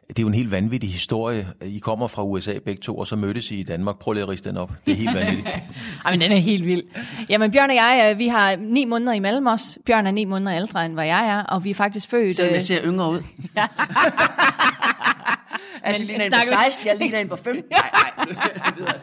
det 0.08 0.20
er 0.20 0.24
jo 0.24 0.28
en 0.28 0.34
helt 0.34 0.52
vanvittig 0.52 0.90
historie. 0.90 1.48
I 1.62 1.80
kommer 1.80 2.08
fra 2.08 2.24
USA 2.24 2.54
begge 2.66 2.82
to, 2.82 2.98
og 2.98 3.08
så 3.08 3.16
mødtes 3.16 3.52
I 3.52 3.60
i 3.60 3.64
Danmark. 3.64 4.00
Prøv 4.00 4.14
lige 4.14 4.24
at 4.24 4.30
riste 4.30 4.50
den 4.50 4.58
op. 4.58 4.72
Det 4.86 4.92
er 4.92 4.96
helt 4.96 5.16
vanvittigt. 5.16 5.48
Jamen, 6.06 6.22
den 6.22 6.32
er 6.32 6.36
helt 6.36 6.66
vild. 6.66 6.84
Jamen, 7.30 7.52
Bjørn 7.52 7.70
og 7.70 7.76
jeg, 7.76 8.12
øh, 8.12 8.20
vi 8.20 8.28
har 8.28 8.56
ni 8.56 8.86
måneder 8.86 9.14
imellem 9.14 9.48
os. 9.48 9.78
Bjørn 9.86 10.08
er 10.08 10.12
ni 10.12 10.26
måneder 10.26 10.56
ældre, 10.56 10.86
end 10.86 10.94
hvad 10.94 11.06
jeg 11.06 11.30
er, 11.30 11.44
og 11.44 11.64
vi 11.64 11.70
er 11.70 11.76
faktisk 11.76 12.10
født... 12.10 12.40
Jeg 12.40 12.56
øh, 12.56 12.62
ser 12.62 12.80
yngre 12.84 13.10
ud. 13.10 13.22
Altså, 15.84 16.04
ligner 16.04 16.26
en 16.26 16.32
på 16.32 16.38
16, 16.64 16.88
jeg 16.88 16.98
ligner 16.98 17.20
en 17.20 17.30
på 17.30 17.36
15. 17.36 17.64
Nej, 17.72 17.90
nej. 18.18 18.98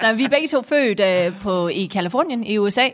nej, 0.02 0.12
vi 0.12 0.24
er 0.24 0.28
begge 0.28 0.48
to 0.48 0.62
født 0.62 1.00
uh, 1.00 1.40
på, 1.40 1.68
i 1.68 1.86
Kalifornien 1.86 2.44
i 2.44 2.58
USA. 2.58 2.88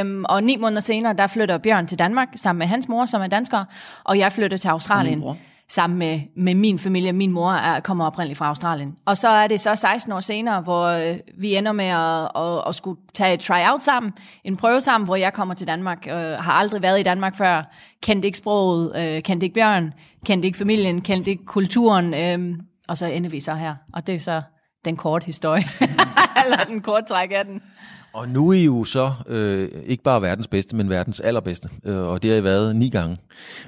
Um, 0.00 0.24
og 0.28 0.44
ni 0.44 0.56
måneder 0.56 0.80
senere, 0.80 1.14
der 1.14 1.26
flytter 1.26 1.58
Bjørn 1.58 1.86
til 1.86 1.98
Danmark 1.98 2.28
sammen 2.36 2.58
med 2.58 2.66
hans 2.66 2.88
mor, 2.88 3.06
som 3.06 3.22
er 3.22 3.26
dansker, 3.26 3.64
og 4.04 4.18
jeg 4.18 4.32
flytter 4.32 4.56
til 4.56 4.68
Australien 4.68 5.24
sammen 5.70 5.98
med, 5.98 6.20
med 6.36 6.54
min 6.54 6.78
familie. 6.78 7.12
Min 7.12 7.32
mor 7.32 7.52
er, 7.52 7.80
kommer 7.80 8.06
oprindeligt 8.06 8.38
fra 8.38 8.48
Australien. 8.48 8.96
Og 9.06 9.16
så 9.16 9.28
er 9.28 9.46
det 9.46 9.60
så 9.60 9.74
16 9.74 10.12
år 10.12 10.20
senere, 10.20 10.60
hvor 10.60 10.86
øh, 10.86 11.18
vi 11.38 11.54
ender 11.54 11.72
med 11.72 11.84
at, 11.84 12.30
at, 12.42 12.68
at 12.68 12.74
skulle 12.74 13.00
tage 13.14 13.34
et 13.34 13.40
tryout 13.40 13.82
sammen, 13.82 14.12
en 14.44 14.56
prøve 14.56 14.80
sammen, 14.80 15.04
hvor 15.06 15.16
jeg 15.16 15.32
kommer 15.32 15.54
til 15.54 15.66
Danmark. 15.66 16.06
Øh, 16.06 16.14
har 16.14 16.52
aldrig 16.52 16.82
været 16.82 17.00
i 17.00 17.02
Danmark 17.02 17.36
før, 17.36 17.62
kendte 18.02 18.26
ikke 18.26 18.38
sproget, 18.38 18.92
øh, 18.96 19.22
kendte 19.22 19.46
ikke 19.46 19.54
Bjørn, 19.54 19.92
kendte 20.26 20.46
ikke 20.46 20.58
familien, 20.58 21.00
kendte 21.00 21.30
ikke 21.30 21.44
kulturen, 21.44 22.14
øh, 22.14 22.58
og 22.88 22.98
så 22.98 23.06
ender 23.06 23.30
vi 23.30 23.40
så 23.40 23.54
her. 23.54 23.74
Og 23.92 24.06
det 24.06 24.14
er 24.14 24.18
så 24.18 24.42
den 24.84 24.96
korte 24.96 25.26
historie, 25.26 25.64
eller 26.44 26.64
den 26.68 26.80
korte 26.80 27.06
træk 27.06 27.30
af 27.32 27.44
den. 27.44 27.62
Og 28.12 28.28
nu 28.28 28.48
er 28.48 28.52
I 28.52 28.64
jo 28.64 28.84
så 28.84 29.12
øh, 29.26 29.68
ikke 29.86 30.02
bare 30.02 30.22
verdens 30.22 30.48
bedste, 30.48 30.76
men 30.76 30.90
verdens 30.90 31.20
allerbedste, 31.20 31.68
øh, 31.84 31.98
og 31.98 32.22
det 32.22 32.30
har 32.30 32.38
I 32.38 32.44
været 32.44 32.76
ni 32.76 32.88
gange. 32.88 33.16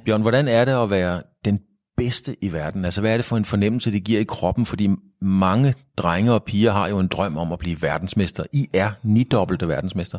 Bjørn, 0.04 0.22
hvordan 0.22 0.48
er 0.48 0.64
det 0.64 0.72
at 0.72 0.90
være 0.90 1.22
den 1.44 1.60
bedste 2.04 2.36
i 2.40 2.52
verden? 2.52 2.84
Altså, 2.84 3.00
hvad 3.00 3.12
er 3.12 3.16
det 3.16 3.26
for 3.26 3.36
en 3.36 3.44
fornemmelse, 3.44 3.92
det 3.92 4.04
giver 4.04 4.20
i 4.20 4.24
kroppen? 4.24 4.66
Fordi 4.66 4.88
mange 5.20 5.74
drenge 5.96 6.32
og 6.32 6.44
piger 6.44 6.72
har 6.72 6.88
jo 6.88 6.98
en 6.98 7.06
drøm 7.06 7.36
om 7.36 7.52
at 7.52 7.58
blive 7.58 7.82
verdensmester. 7.82 8.44
I 8.52 8.68
er 8.72 8.90
nidobbelte 9.02 9.68
verdensmester. 9.68 10.18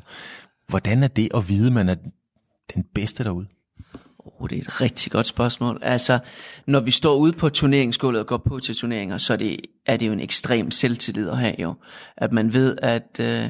Hvordan 0.67 1.03
er 1.03 1.07
det 1.07 1.29
at 1.33 1.49
vide, 1.49 1.67
at 1.67 1.73
man 1.73 1.89
er 1.89 1.95
den 2.73 2.83
bedste 2.95 3.23
derude? 3.23 3.47
Oh, 4.19 4.49
det 4.49 4.57
er 4.57 4.61
et 4.61 4.81
rigtig 4.81 5.11
godt 5.11 5.27
spørgsmål. 5.27 5.79
Altså, 5.81 6.19
når 6.67 6.79
vi 6.79 6.91
står 6.91 7.15
ude 7.15 7.33
på 7.33 7.49
turneringsgulvet 7.49 8.19
og 8.19 8.27
går 8.27 8.37
på 8.37 8.59
til 8.59 8.75
turneringer, 8.75 9.17
så 9.17 9.33
er 9.33 9.37
det, 9.37 9.59
er 9.85 9.97
det 9.97 10.07
jo 10.07 10.13
en 10.13 10.19
ekstrem 10.19 10.71
selvtillid 10.71 11.29
at 11.29 11.37
have 11.37 11.55
jo. 11.59 11.73
At 12.17 12.31
man 12.31 12.53
ved, 12.53 12.77
at 12.81 13.19
øh, 13.19 13.49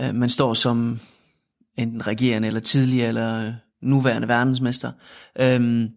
øh 0.00 0.14
man 0.14 0.28
står 0.28 0.54
som 0.54 1.00
enten 1.76 2.06
regerende 2.06 2.48
eller 2.48 2.60
tidligere 2.60 3.08
eller 3.08 3.52
nuværende 3.82 4.28
verdensmester. 4.28 4.92
Øhm, 5.38 5.88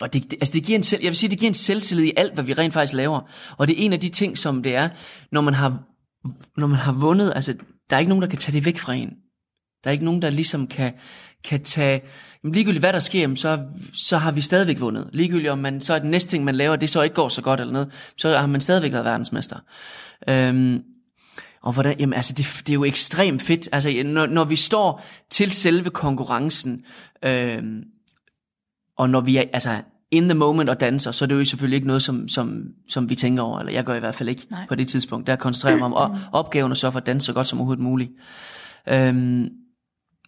og 0.00 0.12
det, 0.12 0.30
det, 0.30 0.38
altså 0.40 0.54
det 0.54 0.64
giver 0.64 0.78
en 0.78 0.82
selv, 0.82 1.02
jeg 1.02 1.08
vil 1.08 1.16
sige, 1.16 1.30
det 1.30 1.38
giver 1.38 1.50
en 1.50 1.54
selvtillid 1.54 2.04
i 2.04 2.12
alt, 2.16 2.34
hvad 2.34 2.44
vi 2.44 2.52
rent 2.52 2.74
faktisk 2.74 2.94
laver. 2.94 3.20
Og 3.56 3.68
det 3.68 3.80
er 3.80 3.84
en 3.84 3.92
af 3.92 4.00
de 4.00 4.08
ting, 4.08 4.38
som 4.38 4.62
det 4.62 4.74
er, 4.74 4.88
når 5.32 5.40
man 5.40 5.54
har, 5.54 5.82
når 6.56 6.66
man 6.66 6.78
har 6.78 6.92
vundet, 6.92 7.32
altså 7.34 7.54
der 7.90 7.96
er 7.96 8.00
ikke 8.00 8.08
nogen, 8.08 8.22
der 8.22 8.28
kan 8.28 8.38
tage 8.38 8.52
det 8.52 8.64
væk 8.64 8.78
fra 8.78 8.94
en. 8.94 9.10
Der 9.84 9.90
er 9.90 9.92
ikke 9.92 10.04
nogen, 10.04 10.22
der 10.22 10.30
ligesom 10.30 10.66
kan, 10.66 10.92
kan 11.44 11.62
tage, 11.62 12.02
jamen 12.44 12.54
ligegyldigt 12.54 12.82
hvad 12.82 12.92
der 12.92 12.98
sker, 12.98 13.34
så, 13.34 13.60
så 13.92 14.16
har 14.16 14.32
vi 14.32 14.40
stadigvæk 14.40 14.80
vundet. 14.80 15.10
Ligegyldigt 15.12 15.50
om 15.50 15.58
man, 15.58 15.80
så 15.80 15.94
er 15.94 15.98
det 15.98 16.10
næste 16.10 16.30
ting, 16.30 16.44
man 16.44 16.54
laver, 16.54 16.76
det 16.76 16.90
så 16.90 17.02
ikke 17.02 17.14
går 17.14 17.28
så 17.28 17.42
godt 17.42 17.60
eller 17.60 17.72
noget, 17.72 17.92
så 18.16 18.38
har 18.38 18.46
man 18.46 18.60
stadigvæk 18.60 18.92
været 18.92 19.04
verdensmester. 19.04 19.58
Øhm, 20.28 20.82
og 21.62 21.72
hvordan, 21.72 22.00
jamen 22.00 22.14
altså 22.14 22.32
det, 22.32 22.46
det 22.58 22.68
er 22.68 22.74
jo 22.74 22.84
ekstremt 22.84 23.42
fedt, 23.42 23.68
altså 23.72 24.02
når, 24.04 24.26
når 24.26 24.44
vi 24.44 24.56
står 24.56 25.04
til 25.30 25.52
selve 25.52 25.90
konkurrencen, 25.90 26.84
øhm, 27.24 27.82
og 28.98 29.10
når 29.10 29.20
vi 29.20 29.36
er 29.36 29.44
altså, 29.52 29.82
in 30.10 30.22
the 30.22 30.34
moment 30.34 30.70
og 30.70 30.80
danser, 30.80 31.10
så 31.10 31.24
er 31.24 31.26
det 31.26 31.34
jo 31.34 31.44
selvfølgelig 31.44 31.76
ikke 31.76 31.86
noget, 31.86 32.02
som, 32.02 32.28
som, 32.28 32.64
som 32.88 33.10
vi 33.10 33.14
tænker 33.14 33.42
over, 33.42 33.58
eller 33.58 33.72
jeg 33.72 33.84
gør 33.84 33.94
i 33.94 34.00
hvert 34.00 34.14
fald 34.14 34.28
ikke 34.28 34.46
Nej. 34.50 34.66
på 34.68 34.74
det 34.74 34.88
tidspunkt. 34.88 35.26
Der 35.26 35.36
koncentrerer 35.36 35.76
mig 35.76 35.86
om 35.86 36.16
opgaven 36.32 36.70
og 36.70 36.76
så 36.76 36.90
for 36.90 36.98
at 36.98 37.06
danse 37.06 37.26
så 37.26 37.32
godt 37.32 37.46
som 37.46 37.58
overhovedet 37.58 37.82
muligt. 37.82 38.10
Øhm, 38.88 39.48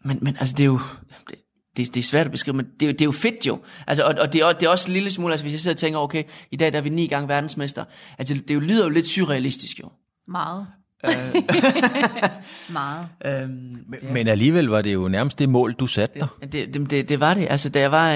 men, 0.04 0.18
men 0.23 0.37
altså, 0.40 0.54
det 0.56 0.62
er 0.62 0.66
jo... 0.66 0.80
Det, 1.28 1.38
det, 1.76 1.94
det 1.94 2.00
er 2.00 2.04
svært 2.04 2.26
at 2.26 2.32
beskrive, 2.32 2.56
men 2.56 2.66
det, 2.66 2.80
det 2.80 3.00
er 3.00 3.04
jo 3.04 3.12
fedt 3.12 3.46
jo. 3.46 3.58
Altså, 3.87 4.04
og, 4.04 4.14
og 4.18 4.32
det, 4.32 4.40
er, 4.40 4.52
det 4.52 4.62
er 4.62 4.70
også 4.70 4.90
en 4.90 4.92
lille 4.92 5.11
smule, 5.11 5.32
altså 5.32 5.44
hvis 5.44 5.52
jeg 5.52 5.61
sidder 5.61 5.75
og 5.75 5.78
tænker, 5.78 5.99
okay, 5.99 6.25
i 6.50 6.56
dag 6.56 6.73
der 6.73 6.78
er 6.78 6.82
vi 6.82 6.88
ni 6.88 7.06
gange 7.06 7.28
verdensmester. 7.28 7.85
Altså, 8.18 8.35
det, 8.35 8.49
det 8.49 8.54
jo 8.54 8.61
lyder 8.61 8.85
jo 8.85 8.90
lidt 8.90 9.06
surrealistisk 9.06 9.80
jo. 9.80 9.90
Meget. 10.28 10.66
Øh. 11.04 11.10
Meget. 12.72 13.08
Øhm, 13.24 13.50
men, 13.88 13.98
ja. 14.02 14.12
men 14.12 14.28
alligevel 14.28 14.66
var 14.66 14.82
det 14.82 14.94
jo 14.94 15.08
nærmest 15.08 15.38
det 15.38 15.48
mål, 15.48 15.72
du 15.72 15.86
satte 15.86 16.20
dig. 16.20 16.28
Det, 16.52 16.74
det, 16.74 16.90
det, 16.90 17.08
det 17.08 17.20
var 17.20 17.34
det. 17.34 17.46
Altså, 17.50 17.70
da 17.70 17.80
jeg 17.80 17.92
var, 17.92 18.12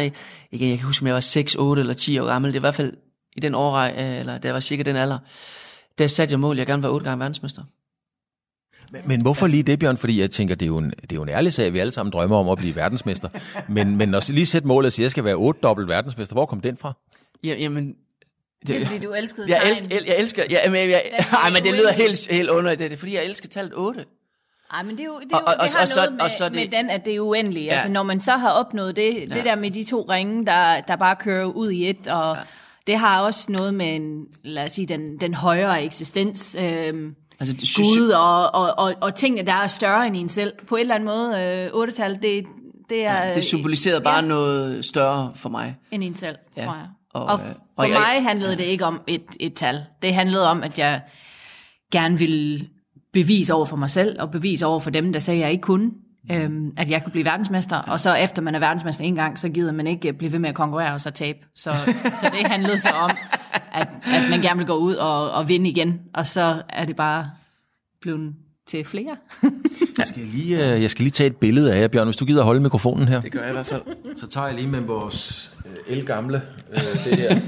igen, 0.51 0.69
jeg 0.69 0.79
kan 0.79 0.87
huske, 0.87 1.03
om 1.03 1.07
jeg 1.07 1.15
var 1.15 1.21
6, 1.21 1.55
8 1.55 1.81
eller 1.81 1.95
10 1.95 2.19
år 2.19 2.27
gammel, 2.27 2.53
det 2.53 2.63
var 2.63 2.69
i 2.69 2.71
hvert 2.71 2.75
fald 2.75 2.93
i 3.37 3.41
den 3.41 3.55
årrej, 3.55 3.95
øh, 3.99 4.21
eller 4.21 4.39
da 4.39 4.49
jeg 4.49 4.55
var 4.55 4.61
cirka 4.61 4.83
den 4.83 4.97
alder, 4.97 5.19
der 5.99 6.07
satte 6.07 6.33
jeg 6.33 6.41
mål, 6.41 6.57
jeg 6.57 6.67
gerne 6.67 6.83
var 6.83 6.89
8 6.89 7.05
gange 7.05 7.21
verdensmester. 7.21 7.63
Men, 8.93 9.03
men 9.07 9.23
hvorfor 9.23 9.47
lige 9.47 9.63
det, 9.63 9.79
Bjørn? 9.79 9.97
Fordi 9.97 10.21
jeg 10.21 10.31
tænker, 10.31 10.55
det 10.55 10.67
er 10.67 10.69
jo 10.69 10.79
en, 10.79 10.91
det 10.91 11.13
er 11.13 11.17
jo 11.17 11.23
en 11.23 11.29
ærlig 11.29 11.53
sag, 11.53 11.67
at 11.67 11.73
vi 11.73 11.79
alle 11.79 11.93
sammen 11.93 12.13
drømmer 12.13 12.37
om 12.37 12.49
at 12.49 12.59
blive 12.59 12.77
verdensmester. 12.77 13.29
men, 13.69 13.97
men 13.97 14.09
når 14.09 14.33
lige 14.33 14.47
sætte 14.47 14.69
målet 14.69 14.87
og 14.87 14.93
sige, 14.93 15.03
at 15.03 15.05
jeg 15.05 15.11
skal 15.11 15.25
være 15.25 15.35
8 15.35 15.61
dobbelt 15.63 15.89
verdensmester, 15.89 16.35
hvor 16.35 16.47
kom 16.47 16.61
den 16.61 16.77
fra? 16.77 16.93
Ja, 17.45 17.55
jamen, 17.55 17.95
det, 18.67 18.83
er 18.83 18.87
fordi, 18.87 19.05
du 19.05 19.13
elskede 19.13 19.51
jeg 19.51 19.71
elsker, 19.71 19.89
jeg, 20.07 20.17
elsker, 20.19 20.45
jeg, 20.51 20.71
men, 20.71 20.91
jeg, 20.91 21.03
ej, 21.45 21.51
men 21.51 21.63
det 21.63 21.75
lyder 21.75 21.93
helt, 21.93 22.27
helt 22.31 22.51
under 22.51 22.75
det, 22.75 22.93
er 22.93 22.97
fordi 22.97 23.15
jeg 23.15 23.25
elsker 23.25 23.49
tallet 23.49 23.73
8. 23.75 24.05
Ej, 24.73 24.83
men 24.83 24.97
det, 24.97 25.01
er 25.01 25.07
jo, 25.07 25.21
det, 25.21 25.33
er 25.33 25.39
jo, 25.39 25.45
og, 25.47 25.53
det 25.63 25.75
har 25.75 25.83
og, 25.83 25.89
noget 25.97 26.09
og, 26.09 26.13
med, 26.13 26.21
og 26.21 26.31
så 26.31 26.45
det, 26.45 26.53
med 26.53 26.69
den, 26.69 26.91
at 26.91 27.05
det 27.05 27.15
er 27.17 27.21
uendeligt. 27.21 27.67
Ja. 27.67 27.73
Altså, 27.73 27.89
når 27.89 28.03
man 28.03 28.21
så 28.21 28.37
har 28.37 28.51
opnået 28.51 28.97
det, 28.97 29.15
ja. 29.15 29.35
det 29.35 29.45
der 29.45 29.57
med 29.57 29.71
de 29.71 29.85
to 29.85 30.07
ringe, 30.11 30.47
der, 30.47 30.81
der 30.81 30.97
bare 30.97 31.17
kører 31.17 31.45
ud 31.45 31.71
i 31.71 31.91
et, 31.91 32.09
og 32.09 32.37
ja. 32.37 32.43
det 32.87 32.99
har 32.99 33.23
også 33.23 33.53
noget 33.53 33.75
med 33.75 33.97
en, 33.97 34.25
lad 34.43 34.65
os 34.65 34.73
sige, 34.73 34.87
den, 34.87 35.21
den 35.21 35.35
højere 35.35 35.85
eksistens, 35.85 36.57
øhm, 36.59 37.15
altså, 37.41 37.57
det, 37.57 37.69
Gud 37.77 38.09
og, 38.09 38.55
og, 38.55 38.79
og, 38.79 38.95
og 39.01 39.15
tingene, 39.15 39.47
der 39.47 39.53
er 39.53 39.69
større 39.69 40.07
end 40.07 40.17
en 40.17 40.29
selv. 40.29 40.53
På 40.69 40.77
en 40.77 40.81
eller 40.81 40.95
anden 40.95 41.07
måde, 41.07 41.41
øh, 41.41 41.75
8 41.75 41.93
det, 42.23 42.47
det 42.91 43.07
er... 43.07 43.25
Ja, 43.25 43.35
det 43.35 43.45
symboliserer 43.45 44.01
bare 44.01 44.15
ja, 44.15 44.21
noget 44.21 44.85
større 44.85 45.33
for 45.35 45.49
mig. 45.49 45.77
End 45.91 46.05
en 46.05 46.17
selv, 46.17 46.37
ja. 46.57 46.65
tror 46.65 46.75
jeg. 46.75 46.87
Og, 47.15 47.25
og 47.25 47.41
øh, 47.41 47.55
for 47.75 47.83
og 47.83 47.89
mig 47.89 48.23
handlede 48.23 48.57
det 48.57 48.65
ikke 48.65 48.85
om 48.85 49.01
et, 49.07 49.25
et 49.41 49.55
tal. 49.55 49.85
Det 50.03 50.15
handlede 50.15 50.51
om, 50.51 50.63
at 50.63 50.79
jeg 50.79 51.01
gerne 51.93 52.19
ville 52.19 52.69
bevise 53.13 53.55
over 53.55 53.67
for 53.67 53.77
mig 53.77 53.91
selv, 53.91 54.23
og 54.23 54.31
bevise 54.31 54.67
over 54.67 54.81
for 54.81 54.91
dem, 54.91 55.13
der 55.13 55.21
sagde, 55.21 55.41
at 55.41 55.45
jeg 55.45 55.53
ikke 55.53 55.63
kunne, 55.63 55.91
øhm, 56.33 56.73
at 56.77 56.91
jeg 56.91 57.03
kunne 57.03 57.13
blive 57.13 57.25
verdensmester. 57.25 57.77
Og 57.77 58.01
så 58.01 58.15
efter 58.15 58.43
man 58.43 58.55
er 58.55 58.59
verdensmester 58.59 59.05
en 59.05 59.15
gang, 59.15 59.39
så 59.39 59.49
gider 59.49 59.73
man 59.73 59.87
ikke 59.87 60.13
blive 60.13 60.33
ved 60.33 60.39
med 60.39 60.49
at 60.49 60.55
konkurrere 60.55 60.93
og 60.93 61.01
så 61.01 61.11
tabe. 61.11 61.39
Så, 61.55 61.73
så 62.21 62.31
det 62.33 62.47
handlede 62.47 62.79
så 62.79 62.89
om 62.89 63.11
at, 63.73 63.89
at 64.05 64.31
man 64.31 64.41
gerne 64.41 64.59
vil 64.59 64.67
gå 64.67 64.75
ud 64.75 64.95
og, 64.95 65.31
og 65.31 65.49
vinde 65.49 65.71
igen, 65.71 66.01
og 66.15 66.27
så 66.27 66.63
er 66.69 66.85
det 66.85 66.97
bare 66.97 67.31
blevet 68.01 68.35
til 68.67 68.85
flere. 68.85 69.17
jeg, 69.99 70.07
skal 70.07 70.23
lige, 70.23 70.75
øh, 70.75 70.83
jeg 70.83 70.91
skal 70.91 71.03
lige 71.03 71.11
tage 71.11 71.27
et 71.27 71.37
billede 71.37 71.75
af 71.75 71.81
jer, 71.81 71.89
Bjørn, 71.89 72.07
hvis 72.07 72.17
du 72.17 72.25
gider 72.25 72.43
holde 72.43 72.61
mikrofonen 72.61 73.09
her. 73.09 73.21
Det 73.21 73.33
gør 73.33 73.41
jeg 73.41 73.49
i 73.49 73.53
hvert 73.53 73.67
fald. 73.67 73.83
Så 74.17 74.27
tager 74.27 74.47
jeg 74.47 74.57
lige 74.57 74.69
med 74.69 74.81
vores 74.81 75.51
øh, 75.67 75.97
elgamle, 75.97 76.43
øh, 76.73 77.05
det 77.05 77.19
her. 77.19 77.41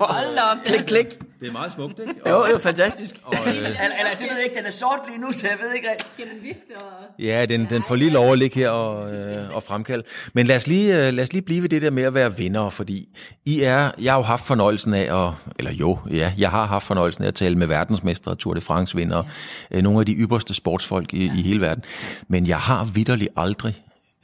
Hold 0.00 0.38
op. 0.38 0.56
Klik, 0.64 0.80
klik. 0.86 1.29
Det 1.40 1.48
er 1.48 1.52
meget 1.52 1.72
smukt, 1.72 1.98
ikke? 2.00 2.30
Jo, 2.30 2.46
det 2.46 2.54
er 2.54 2.58
fantastisk. 2.58 3.20
Og, 3.24 3.34
øh, 3.46 3.56
Eller, 3.56 3.68
eller 3.68 4.10
det 4.10 4.20
ved 4.20 4.36
jeg 4.36 4.44
ikke, 4.44 4.56
den 4.56 4.66
er 4.66 4.70
sort 4.70 4.98
lige 5.08 5.20
nu, 5.20 5.32
så 5.32 5.46
jeg 5.48 5.56
ved 5.62 5.72
ikke 5.72 5.90
rigtig. 5.90 6.06
Skal 6.12 6.24
den 6.24 6.42
vifte 6.42 6.76
og... 6.76 7.22
Ja, 7.24 7.46
den, 7.46 7.66
den 7.70 7.82
får 7.82 7.94
lige 7.96 8.10
lov 8.10 8.32
at 8.32 8.38
ligge 8.38 8.60
her 8.60 8.68
og, 8.70 9.12
øh, 9.14 9.54
og 9.56 9.62
fremkalde. 9.62 10.04
Men 10.32 10.46
lad 10.46 10.56
os, 10.56 10.66
lige, 10.66 11.06
øh, 11.06 11.14
lad 11.14 11.24
os 11.24 11.32
lige 11.32 11.42
blive 11.42 11.62
ved 11.62 11.68
det 11.68 11.82
der 11.82 11.90
med 11.90 12.02
at 12.02 12.14
være 12.14 12.36
vinder, 12.36 12.70
fordi 12.70 13.08
I 13.44 13.60
er, 13.60 13.90
jeg 14.00 14.12
har 14.12 14.18
jo 14.18 14.22
haft 14.22 14.46
fornøjelsen 14.46 14.94
af, 14.94 15.26
at, 15.26 15.32
eller 15.58 15.72
jo, 15.72 15.98
ja, 16.10 16.32
jeg 16.38 16.50
har 16.50 16.66
haft 16.66 16.86
fornøjelsen 16.86 17.24
af 17.24 17.28
at 17.28 17.34
tale 17.34 17.56
med 17.56 17.66
verdensmestre, 17.66 18.34
Tour 18.34 18.54
de 18.54 18.60
France 18.60 18.96
vinder, 18.96 19.22
ja. 19.70 19.76
øh, 19.76 19.82
nogle 19.82 20.00
af 20.00 20.06
de 20.06 20.12
ypperste 20.12 20.54
sportsfolk 20.54 21.14
i, 21.14 21.26
ja. 21.26 21.32
i 21.38 21.42
hele 21.42 21.60
verden. 21.60 21.82
Men 22.28 22.46
jeg 22.46 22.58
har 22.58 22.84
vidderligt 22.84 23.30
aldrig 23.36 23.74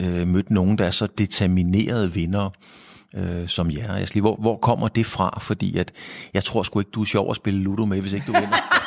øh, 0.03 0.27
mødt 0.27 0.51
nogen, 0.51 0.79
der 0.79 0.85
er 0.85 0.91
så 0.91 1.07
determinerede 1.19 2.13
vinder 2.13 2.51
øh, 3.17 3.49
som 3.49 3.71
jer. 3.71 4.21
Hvor, 4.21 4.37
hvor 4.37 4.57
kommer 4.57 4.89
det 4.89 5.07
fra? 5.07 5.39
Fordi 5.41 5.79
at, 5.79 5.93
jeg 6.35 6.45
tror 6.45 6.63
sgu 6.63 6.79
ikke, 6.79 6.91
du 6.91 7.01
er 7.01 7.07
sjov 7.07 7.31
at 7.31 7.37
spille 7.37 7.61
Ludo 7.61 7.85
med, 7.85 8.01
hvis 8.01 8.13
ikke 8.13 8.27
du 8.27 8.33
vinder. 8.33 8.49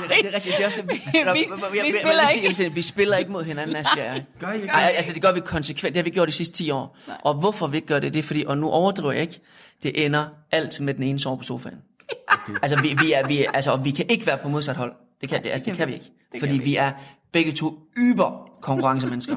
det, 0.00 0.16
er, 0.16 0.22
det 0.22 0.30
er 0.30 0.34
rigtigt. 0.34 0.56
Det 0.56 0.62
er 0.62 0.66
også, 0.66 0.82
vi, 0.88 1.00
vi, 1.32 1.80
vi, 1.82 1.90
spiller 1.90 2.36
ikke. 2.36 2.54
Sige, 2.54 2.74
vi 2.74 2.82
spiller 2.82 3.16
ikke 3.16 3.32
mod 3.32 3.44
hinanden, 3.44 3.76
Asger. 3.76 4.20
Gør 4.40 4.50
I 4.50 4.54
ikke? 4.54 4.68
Ej, 4.68 4.92
altså, 4.96 5.12
det 5.12 5.22
gør 5.22 5.32
vi 5.32 5.40
konsekvent. 5.40 5.94
Det 5.94 6.00
har 6.00 6.04
vi 6.04 6.10
gjort 6.10 6.28
de 6.28 6.32
sidste 6.32 6.56
10 6.56 6.70
år. 6.70 6.96
Nej. 7.06 7.16
Og 7.24 7.34
hvorfor 7.34 7.66
vi 7.66 7.76
ikke 7.76 7.88
gør 7.88 7.98
det, 7.98 8.14
det 8.14 8.18
er 8.18 8.22
fordi, 8.22 8.44
og 8.46 8.58
nu 8.58 8.70
overdriver 8.70 9.12
jeg 9.12 9.22
ikke, 9.22 9.40
det 9.82 10.04
ender 10.04 10.26
altid 10.52 10.84
med 10.84 10.94
den 10.94 11.02
ene 11.02 11.18
sove 11.18 11.38
på 11.38 11.44
sofaen. 11.44 11.76
Okay. 12.28 12.58
Altså, 12.62 12.80
vi, 12.80 12.96
vi, 13.00 13.12
er, 13.12 13.26
vi, 13.26 13.44
er, 13.44 13.50
altså, 13.50 13.76
vi 13.76 13.90
kan 13.90 14.06
ikke 14.08 14.26
være 14.26 14.38
på 14.38 14.48
modsat 14.48 14.76
hold. 14.76 14.92
Det 15.20 15.28
kan, 15.28 15.42
det, 15.42 15.50
altså, 15.50 15.70
det 15.70 15.78
kan 15.78 15.88
vi 15.88 15.92
ikke. 15.92 16.10
Det 16.32 16.40
fordi 16.40 16.58
vi. 16.58 16.64
vi 16.64 16.76
er 16.76 16.92
begge 17.32 17.52
to 17.52 17.78
yber 17.96 18.50
konkurrencemennesker. 18.62 19.36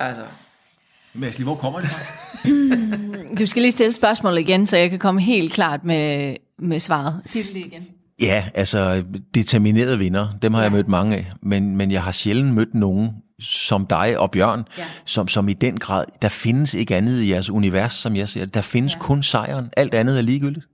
altså. 0.00 0.22
Men 1.14 1.24
Asli, 1.24 1.44
hvor 1.44 1.54
kommer 1.54 1.80
det 1.80 1.88
fra? 1.88 2.00
du 3.38 3.46
skal 3.46 3.62
lige 3.62 3.72
stille 3.72 3.92
spørgsmålet 3.92 4.40
igen, 4.40 4.66
så 4.66 4.76
jeg 4.76 4.90
kan 4.90 4.98
komme 4.98 5.20
helt 5.20 5.52
klart 5.52 5.84
med, 5.84 6.36
med 6.58 6.80
svaret. 6.80 7.22
Sig 7.26 7.44
det 7.44 7.52
lige 7.52 7.66
igen. 7.66 7.82
Ja, 8.20 8.44
altså 8.54 9.04
determinerede 9.34 9.98
vinder, 9.98 10.28
dem 10.42 10.54
har 10.54 10.60
ja. 10.60 10.64
jeg 10.64 10.72
mødt 10.72 10.88
mange 10.88 11.16
af, 11.16 11.32
men, 11.42 11.76
men 11.76 11.90
jeg 11.90 12.02
har 12.02 12.12
sjældent 12.12 12.54
mødt 12.54 12.74
nogen 12.74 13.10
som 13.40 13.86
dig 13.86 14.18
og 14.18 14.30
Bjørn, 14.30 14.64
ja. 14.78 14.84
som, 15.04 15.28
som 15.28 15.48
i 15.48 15.52
den 15.52 15.78
grad, 15.78 16.04
der 16.22 16.28
findes 16.28 16.74
ikke 16.74 16.96
andet 16.96 17.22
i 17.22 17.30
jeres 17.30 17.50
univers, 17.50 17.92
som 17.92 18.16
jeg 18.16 18.28
ser. 18.28 18.44
Der 18.46 18.60
findes 18.60 18.94
ja. 18.94 18.98
kun 18.98 19.22
sejren. 19.22 19.70
Alt 19.76 19.94
andet 19.94 20.18
er 20.18 20.22
ligegyldigt. 20.22 20.66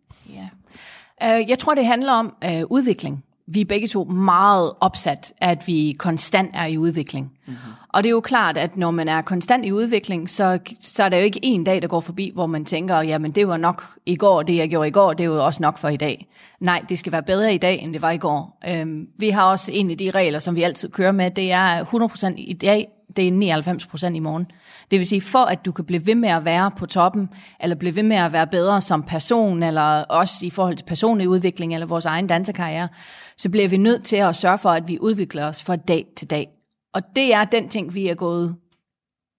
Ja. 1.21 1.38
Uh, 1.40 1.50
jeg 1.50 1.59
tror, 1.59 1.75
det 1.75 1.87
handler 1.87 2.12
om 2.12 2.35
uh, 2.45 2.62
udvikling 2.71 3.25
vi 3.50 3.61
er 3.61 3.64
begge 3.64 3.88
to 3.88 4.05
meget 4.05 4.73
opsat, 4.81 5.33
at 5.38 5.67
vi 5.67 5.97
konstant 5.99 6.50
er 6.55 6.67
i 6.67 6.78
udvikling. 6.78 7.33
Mm-hmm. 7.47 7.59
Og 7.88 8.02
det 8.02 8.09
er 8.09 8.11
jo 8.11 8.21
klart, 8.21 8.57
at 8.57 8.76
når 8.76 8.90
man 8.90 9.09
er 9.09 9.23
konstant 9.23 9.67
i 9.67 9.73
udvikling, 9.73 10.31
så, 10.31 10.59
så 10.81 11.02
er 11.02 11.09
der 11.09 11.17
jo 11.17 11.25
ikke 11.25 11.40
en 11.43 11.64
dag, 11.64 11.83
der 11.83 11.88
går 11.88 12.00
forbi, 12.00 12.31
hvor 12.35 12.47
man 12.47 12.64
tænker, 12.64 12.97
jamen 13.00 13.31
det 13.31 13.49
var 13.49 13.57
nok 13.57 13.85
i 14.07 14.17
går, 14.17 14.43
det 14.43 14.57
jeg 14.57 14.71
gjorde 14.71 14.88
i 14.88 14.90
går, 14.90 15.12
det 15.12 15.25
er 15.25 15.28
jo 15.28 15.45
også 15.45 15.62
nok 15.62 15.78
for 15.78 15.88
i 15.88 15.97
dag. 15.97 16.26
Nej, 16.61 16.85
det 16.88 16.99
skal 16.99 17.12
være 17.12 17.23
bedre 17.23 17.55
i 17.55 17.59
dag, 17.59 17.83
end 17.83 17.93
det 17.93 18.02
var 18.02 18.11
i 18.11 18.19
går. 18.19 18.59
Øhm, 18.69 19.09
vi 19.19 19.31
har 19.31 19.50
også 19.50 19.73
en 19.73 19.90
af 19.90 19.99
de 19.99 20.11
regler, 20.11 20.38
som 20.38 20.57
vi 20.57 20.62
altid 20.62 20.88
kører 20.88 21.12
med, 21.12 21.31
det 21.31 21.52
er 21.52 21.85
100% 21.85 22.35
i 22.37 22.52
dag, 22.52 22.88
det 23.17 23.28
er 23.28 23.62
99% 24.09 24.14
i 24.14 24.19
morgen. 24.19 24.47
Det 24.90 24.99
vil 24.99 25.07
sige, 25.07 25.21
for 25.21 25.38
at 25.38 25.64
du 25.64 25.73
kan 25.73 25.85
blive 25.85 26.07
ved 26.07 26.14
med 26.14 26.28
at 26.28 26.45
være 26.45 26.71
på 26.71 26.87
toppen, 26.87 27.28
eller 27.61 27.76
blive 27.76 27.97
ved 27.97 28.02
med 28.02 28.16
at 28.16 28.33
være 28.33 28.47
bedre 28.47 28.80
som 28.80 29.02
person, 29.02 29.62
eller 29.62 30.04
også 30.04 30.47
i 30.47 30.50
forhold 30.50 30.76
til 30.76 30.85
personlig 30.85 31.28
udvikling, 31.28 31.75
eller 31.75 31.87
vores 31.87 32.07
egen 32.07 32.26
dansekarriere, 32.26 32.88
så 33.37 33.49
bliver 33.50 33.68
vi 33.68 33.76
nødt 33.76 34.04
til 34.04 34.16
at 34.16 34.37
sørge 34.37 34.59
for, 34.59 34.71
at 34.71 34.88
vi 34.88 34.99
udvikler 35.00 35.47
os 35.47 35.62
fra 35.62 35.76
dag 35.76 36.07
til 36.16 36.30
dag. 36.30 36.49
Og 36.95 37.02
det 37.16 37.35
er 37.35 37.45
den 37.45 37.68
ting, 37.68 37.95
vi 37.95 38.09
er 38.09 38.14
gået, 38.14 38.57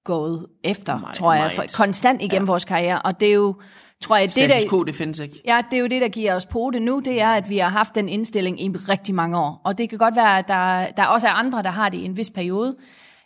gået 0.05 0.47
efter, 0.63 0.99
meget, 0.99 1.15
tror 1.15 1.33
jeg, 1.33 1.51
for, 1.55 1.63
konstant 1.77 2.21
igennem 2.21 2.45
ja. 2.45 2.51
vores 2.51 2.65
karriere. 2.65 3.01
Og 3.01 3.19
det 3.19 3.29
er 3.29 3.33
jo, 3.33 3.55
tror 4.01 4.17
jeg, 4.17 4.35
det 4.35 4.49
der, 4.49 4.69
quo, 4.69 4.83
det 4.83 4.95
findes 4.95 5.19
ikke. 5.19 5.41
Ja, 5.45 5.61
det 5.71 5.77
er 5.77 5.81
jo 5.81 5.87
det, 5.87 6.01
der 6.01 6.07
giver 6.07 6.35
os 6.35 6.45
det 6.73 6.81
nu, 6.81 7.01
det 7.05 7.21
er, 7.21 7.29
at 7.29 7.49
vi 7.49 7.57
har 7.57 7.69
haft 7.69 7.95
den 7.95 8.09
indstilling 8.09 8.61
i 8.61 8.69
rigtig 8.69 9.15
mange 9.15 9.37
år. 9.37 9.61
Og 9.63 9.77
det 9.77 9.89
kan 9.89 9.97
godt 9.97 10.15
være, 10.15 10.37
at 10.37 10.47
der, 10.47 10.87
der 10.97 11.05
også 11.05 11.27
er 11.27 11.31
andre, 11.31 11.63
der 11.63 11.69
har 11.69 11.89
det 11.89 11.97
i 11.97 12.05
en 12.05 12.17
vis 12.17 12.29
periode. 12.29 12.75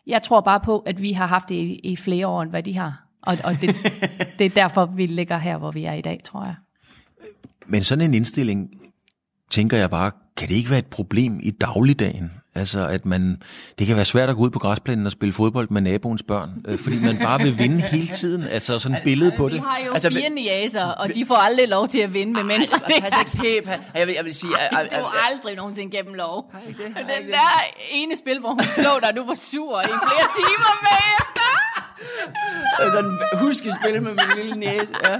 Jeg 0.08 0.24
tror 0.24 0.42
bare 0.42 0.60
på, 0.60 0.80
at 0.80 1.02
vi 1.02 1.12
har 1.12 1.26
haft 1.26 1.50
det 1.50 1.56
i, 1.56 1.80
i 1.84 1.96
flere 1.96 2.28
år, 2.28 2.42
end 2.42 2.50
hvad 2.50 2.64
de 2.64 2.78
har. 2.78 3.08
Og, 3.22 3.38
og 3.44 3.62
det, 3.62 3.76
det 4.40 4.46
er 4.46 4.50
derfor, 4.50 4.86
vi 4.86 5.06
ligger 5.06 5.38
her, 5.38 5.58
hvor 5.58 5.72
vi 5.72 5.86
er 5.86 5.94
i 5.94 6.02
dag, 6.02 6.22
tror 6.24 6.44
jeg. 6.44 6.56
Men 7.66 7.84
sådan 7.84 8.06
en 8.06 8.14
indstilling, 8.14 8.70
tænker 9.50 9.78
jeg 9.78 9.90
bare, 9.90 10.12
kan 10.38 10.50
det 10.50 10.56
ikke 10.56 10.70
være 10.70 10.80
et 10.80 10.88
problem 10.88 11.40
i 11.44 11.52
dagligdagen? 11.52 12.32
Altså, 12.56 12.88
at 12.88 13.06
man, 13.06 13.42
det 13.80 13.88
kan 13.88 13.96
være 13.96 14.06
svært 14.06 14.30
at 14.30 14.36
gå 14.36 14.42
ud 14.42 14.50
på 14.50 14.60
græsplænen 14.60 15.06
og 15.06 15.12
spille 15.12 15.34
fodbold 15.34 15.70
med 15.70 15.82
naboens 15.82 16.24
børn, 16.24 16.52
øh, 16.68 16.80
fordi 16.80 17.00
man 17.00 17.18
bare 17.18 17.40
vil 17.40 17.58
vinde 17.58 17.82
hele 17.82 18.08
tiden. 18.08 18.44
Altså, 18.44 18.80
sådan 18.80 18.98
et 18.98 19.04
billede 19.04 19.34
på 19.38 19.50
det. 19.50 19.54
Vi 19.54 19.60
har 19.60 19.80
jo 19.86 19.94
altså, 19.94 20.10
fire 20.10 20.30
niaser, 20.30 20.86
og 20.86 21.16
de 21.16 21.26
får 21.26 21.36
aldrig 21.36 21.70
lov 21.70 21.88
til 21.88 22.00
at 22.00 22.14
vinde, 22.14 22.34
med 22.34 22.44
mindre 22.44 22.80
det 22.88 22.96
er 22.98 23.20
ikke 23.20 23.38
helt... 23.38 23.70
Jeg 23.96 24.08
vil, 24.08 24.16
jeg 24.16 24.26
vil 24.26 24.34
sige... 24.34 24.52
At, 24.60 24.92
du 24.92 24.96
har 24.96 25.30
aldrig 25.32 25.56
nogensinde 25.56 25.98
gennem 25.98 26.14
lov. 26.14 26.54
Den 26.78 26.94
der 27.32 27.64
ene 27.92 28.16
spil, 28.16 28.40
hvor 28.40 28.50
hun 28.50 28.64
slår 28.64 29.00
dig, 29.00 29.16
du 29.16 29.26
var 29.26 29.36
sur 29.36 29.82
i 29.82 29.86
flere 29.86 30.28
timer 30.36 31.23
bagefter 32.80 33.02
sådan 33.02 33.20
huskespil 33.34 34.02
med 34.02 34.12
min 34.12 34.44
lille 34.44 34.56
næse. 34.56 34.94
Ja. 35.04 35.20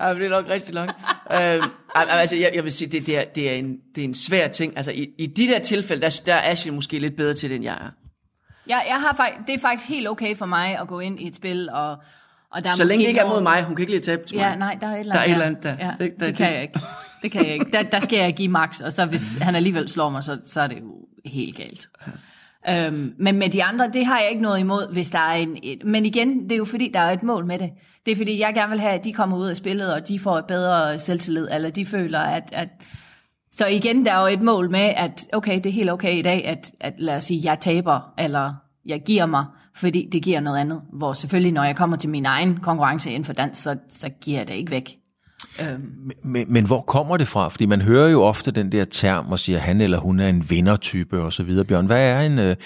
ja 0.00 0.14
det 0.14 0.26
er 0.26 0.30
nok 0.30 0.48
rigtig 0.48 0.74
langt. 0.74 0.92
Øh, 1.32 1.62
altså, 1.94 2.36
jeg, 2.36 2.50
jeg 2.54 2.64
vil 2.64 2.72
sige, 2.72 2.88
det, 2.88 3.06
det, 3.06 3.18
er, 3.18 3.24
det, 3.24 3.50
er 3.50 3.54
en, 3.54 3.76
det 3.94 4.00
er 4.00 4.04
en 4.04 4.14
svær 4.14 4.48
ting. 4.48 4.76
Altså, 4.76 4.92
i, 4.92 5.08
i 5.18 5.26
de 5.26 5.46
der 5.46 5.58
tilfælde, 5.58 6.02
der, 6.02 6.20
der 6.26 6.34
er 6.34 6.50
Ashley 6.50 6.72
måske 6.72 6.98
lidt 6.98 7.16
bedre 7.16 7.34
til 7.34 7.50
det, 7.50 7.56
end 7.56 7.64
jeg 7.64 7.74
er. 7.74 7.90
Ja, 8.68 8.78
jeg 8.78 9.00
har 9.00 9.14
faktisk, 9.16 9.46
det 9.46 9.54
er 9.54 9.58
faktisk 9.58 9.88
helt 9.88 10.08
okay 10.08 10.36
for 10.36 10.46
mig 10.46 10.78
at 10.78 10.88
gå 10.88 11.00
ind 11.00 11.20
i 11.20 11.26
et 11.26 11.36
spil, 11.36 11.68
og, 11.72 11.90
og 12.50 12.64
der 12.64 12.70
er 12.70 12.74
Så 12.74 12.84
længe 12.84 13.02
det 13.02 13.08
ikke 13.08 13.20
er 13.20 13.28
mod 13.28 13.42
mig, 13.42 13.64
hun 13.64 13.76
kan 13.76 13.82
ikke 13.82 13.92
lige 13.92 14.00
tabe 14.00 14.26
til 14.26 14.36
mig. 14.36 14.42
Ja, 14.42 14.54
nej, 14.54 14.76
der 14.80 14.86
er 14.86 14.94
et 14.94 15.00
eller 15.00 15.14
andet 15.14 15.18
der. 15.18 15.20
Er 15.20 15.24
et 15.24 15.32
eller 15.32 15.46
andet 15.46 15.62
der. 15.62 15.76
Ja, 15.86 16.04
det, 16.04 16.20
der, 16.20 16.26
det, 16.26 16.36
kan 16.36 16.54
jeg 16.54 16.62
ikke. 16.62 16.80
Det 17.22 17.32
kan 17.32 17.46
jeg 17.46 17.54
ikke. 17.54 17.66
Der, 17.72 17.82
der 17.82 18.00
skal 18.00 18.18
jeg 18.18 18.34
give 18.34 18.48
max, 18.48 18.80
og 18.80 18.92
så 18.92 19.06
hvis 19.06 19.36
han 19.46 19.54
alligevel 19.54 19.88
slår 19.88 20.08
mig, 20.08 20.24
så, 20.24 20.38
så 20.46 20.60
er 20.60 20.66
det 20.66 20.80
jo 20.80 20.94
helt 21.24 21.56
galt. 21.56 21.88
Øhm, 22.70 23.14
men 23.18 23.38
med 23.38 23.48
de 23.48 23.64
andre, 23.64 23.90
det 23.92 24.06
har 24.06 24.18
jeg 24.18 24.30
ikke 24.30 24.42
noget 24.42 24.60
imod, 24.60 24.92
hvis 24.92 25.10
der 25.10 25.18
er 25.18 25.34
en... 25.34 25.58
Et, 25.62 25.84
men 25.84 26.06
igen, 26.06 26.42
det 26.42 26.52
er 26.52 26.56
jo 26.56 26.64
fordi, 26.64 26.90
der 26.94 27.00
er 27.00 27.12
et 27.12 27.22
mål 27.22 27.46
med 27.46 27.58
det. 27.58 27.70
Det 28.06 28.12
er 28.12 28.16
fordi, 28.16 28.40
jeg 28.40 28.54
gerne 28.54 28.70
vil 28.70 28.80
have, 28.80 28.92
at 28.92 29.04
de 29.04 29.12
kommer 29.12 29.36
ud 29.36 29.48
af 29.48 29.56
spillet, 29.56 29.94
og 29.94 30.08
de 30.08 30.18
får 30.18 30.38
et 30.38 30.46
bedre 30.46 30.98
selvtillid, 30.98 31.48
eller 31.52 31.70
de 31.70 31.86
føler, 31.86 32.20
at... 32.20 32.48
at 32.52 32.68
så 33.52 33.66
igen, 33.66 34.04
der 34.04 34.12
er 34.12 34.20
jo 34.20 34.26
et 34.26 34.42
mål 34.42 34.70
med, 34.70 34.92
at 34.96 35.26
okay, 35.32 35.56
det 35.56 35.66
er 35.66 35.72
helt 35.72 35.90
okay 35.90 36.18
i 36.18 36.22
dag, 36.22 36.46
at, 36.46 36.72
at 36.80 36.94
lad 36.98 37.16
os 37.16 37.24
sige, 37.24 37.40
jeg 37.44 37.60
taber, 37.60 38.14
eller 38.18 38.54
jeg 38.86 39.02
giver 39.06 39.26
mig, 39.26 39.44
fordi 39.74 40.08
det 40.12 40.22
giver 40.22 40.40
noget 40.40 40.58
andet. 40.58 40.82
Hvor 40.92 41.12
selvfølgelig, 41.12 41.52
når 41.52 41.64
jeg 41.64 41.76
kommer 41.76 41.96
til 41.96 42.10
min 42.10 42.26
egen 42.26 42.56
konkurrence 42.56 43.10
inden 43.10 43.24
for 43.24 43.32
dans, 43.32 43.58
så, 43.58 43.76
så 43.88 44.08
giver 44.08 44.38
jeg 44.38 44.48
det 44.48 44.54
ikke 44.54 44.70
væk. 44.70 44.90
Øhm. 45.62 46.12
Men, 46.22 46.52
men 46.52 46.66
hvor 46.66 46.80
kommer 46.80 47.16
det 47.16 47.28
fra? 47.28 47.48
Fordi 47.48 47.66
man 47.66 47.80
hører 47.80 48.08
jo 48.08 48.22
ofte 48.22 48.50
den 48.50 48.72
der 48.72 48.84
term 48.84 49.32
og 49.32 49.38
siger, 49.38 49.58
han 49.58 49.80
eller 49.80 49.98
hun 49.98 50.20
er 50.20 50.28
en 50.28 50.50
vindertype 50.50 51.22
og 51.22 51.32
så 51.32 51.42
videre. 51.42 51.64
Bjørn, 51.64 51.86
hvad 51.86 52.10
er 52.10 52.20
en, 52.20 52.38
øh, 52.38 52.56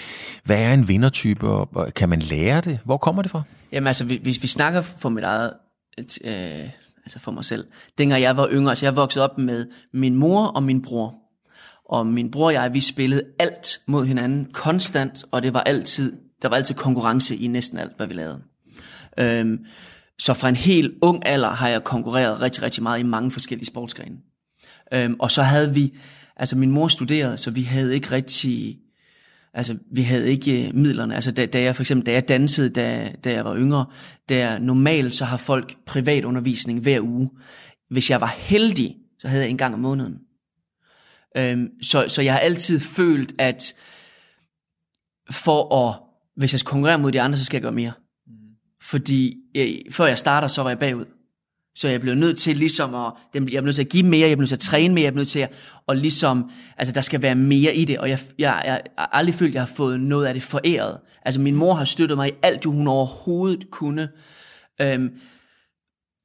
hvad 0.43 0.57
er 0.57 0.73
en 0.73 0.87
vindertype, 0.87 1.47
og 1.47 1.93
kan 1.95 2.09
man 2.09 2.19
lære 2.19 2.61
det? 2.61 2.79
Hvor 2.85 2.97
kommer 2.97 3.21
det 3.21 3.31
fra? 3.31 3.41
Jamen 3.71 3.87
altså, 3.87 4.05
hvis 4.05 4.41
vi 4.41 4.47
snakker 4.47 4.81
for 4.81 5.09
mit 5.09 5.23
eget, 5.23 5.53
øh, 5.97 6.69
altså 7.05 7.19
for 7.19 7.31
mig 7.31 7.45
selv. 7.45 7.65
Dengang 7.97 8.21
jeg 8.21 8.37
var 8.37 8.49
yngre, 8.51 8.75
så 8.75 8.85
jeg 8.85 8.95
voksede 8.95 9.23
op 9.23 9.37
med 9.37 9.65
min 9.93 10.15
mor 10.15 10.45
og 10.45 10.63
min 10.63 10.81
bror. 10.81 11.15
Og 11.89 12.07
min 12.07 12.31
bror 12.31 12.45
og 12.45 12.53
jeg, 12.53 12.73
vi 12.73 12.81
spillede 12.81 13.23
alt 13.39 13.79
mod 13.87 14.05
hinanden, 14.05 14.47
konstant, 14.53 15.23
og 15.31 15.43
det 15.43 15.53
var 15.53 15.61
altid, 15.61 16.13
der 16.41 16.49
var 16.49 16.55
altid 16.55 16.75
konkurrence 16.75 17.35
i 17.35 17.47
næsten 17.47 17.77
alt, 17.77 17.97
hvad 17.97 18.07
vi 18.07 18.13
lavede. 18.13 18.41
Øhm, 19.17 19.59
så 20.19 20.33
fra 20.33 20.49
en 20.49 20.55
helt 20.55 20.93
ung 21.01 21.25
alder 21.25 21.49
har 21.49 21.69
jeg 21.69 21.83
konkurreret 21.83 22.41
rigtig, 22.41 22.63
rigtig 22.63 22.83
meget 22.83 22.99
i 22.99 23.03
mange 23.03 23.31
forskellige 23.31 23.67
sportsgrene. 23.67 24.17
Øhm, 24.93 25.15
og 25.19 25.31
så 25.31 25.41
havde 25.41 25.73
vi, 25.73 25.97
altså 26.35 26.57
min 26.57 26.71
mor 26.71 26.87
studerede, 26.87 27.37
så 27.37 27.51
vi 27.51 27.61
havde 27.61 27.95
ikke 27.95 28.11
rigtig, 28.11 28.79
altså 29.53 29.77
vi 29.91 30.01
havde 30.01 30.29
ikke 30.29 30.67
øh, 30.67 30.75
midlerne. 30.75 31.15
Altså 31.15 31.31
da, 31.31 31.45
da 31.45 31.61
jeg 31.61 31.75
for 31.75 31.83
eksempel, 31.83 32.05
da 32.05 32.11
jeg 32.11 32.27
dansede, 32.27 32.69
da, 32.69 33.15
da 33.23 33.31
jeg 33.31 33.45
var 33.45 33.57
yngre, 33.57 33.85
der 34.29 34.59
normalt 34.59 35.13
så 35.13 35.25
har 35.25 35.37
folk 35.37 35.75
privatundervisning 35.85 36.79
hver 36.79 37.01
uge. 37.01 37.29
Hvis 37.89 38.09
jeg 38.09 38.21
var 38.21 38.35
heldig, 38.37 38.95
så 39.19 39.27
havde 39.27 39.43
jeg 39.43 39.49
en 39.49 39.57
gang 39.57 39.73
om 39.73 39.79
måneden. 39.79 40.17
Øhm, 41.37 41.67
så, 41.81 42.05
så 42.07 42.21
jeg 42.21 42.33
har 42.33 42.39
altid 42.39 42.79
følt, 42.79 43.33
at 43.37 43.73
for 45.31 45.75
at, 45.75 45.99
hvis 46.35 46.53
jeg 46.53 46.59
skal 46.59 46.69
konkurrere 46.69 46.99
mod 46.99 47.11
de 47.11 47.21
andre, 47.21 47.37
så 47.37 47.45
skal 47.45 47.57
jeg 47.57 47.61
gøre 47.61 47.71
mere. 47.71 47.91
Fordi 48.83 49.35
jeg, 49.55 49.81
før 49.91 50.05
jeg 50.05 50.19
starter, 50.19 50.47
så 50.47 50.63
var 50.63 50.69
jeg 50.69 50.79
bagud. 50.79 51.05
Så 51.75 51.89
jeg 51.89 52.01
blev 52.01 52.15
nødt 52.15 52.37
til 52.37 52.57
ligesom 52.57 52.95
at, 52.95 53.13
jeg 53.33 53.43
blev 53.43 53.61
nødt 53.61 53.75
til 53.75 53.83
at 53.83 53.89
give 53.89 54.03
mere, 54.03 54.29
jeg 54.29 54.37
blev 54.37 54.41
nødt 54.41 54.49
til 54.49 54.55
at 54.55 54.59
træne 54.59 54.93
mere, 54.93 55.03
jeg 55.03 55.13
blev 55.13 55.19
nødt 55.19 55.29
til 55.29 55.39
at, 55.39 55.51
og 55.87 55.95
ligesom, 55.95 56.51
altså 56.77 56.93
der 56.93 57.01
skal 57.01 57.21
være 57.21 57.35
mere 57.35 57.75
i 57.75 57.85
det, 57.85 57.97
og 57.97 58.09
jeg, 58.09 58.19
jeg, 58.39 58.61
jeg, 58.65 58.81
jeg 58.85 58.91
har 58.97 59.09
aldrig 59.13 59.35
følt, 59.35 59.49
at 59.49 59.53
jeg 59.53 59.61
har 59.61 59.73
fået 59.75 59.99
noget 59.99 60.25
af 60.25 60.33
det 60.33 60.43
foræret. 60.43 60.99
Altså 61.25 61.41
min 61.41 61.55
mor 61.55 61.73
har 61.73 61.85
støttet 61.85 62.17
mig 62.17 62.29
i 62.29 62.33
alt, 62.43 62.65
hun 62.65 62.87
overhovedet 62.87 63.71
kunne, 63.71 64.09
Øhm, 64.81 65.19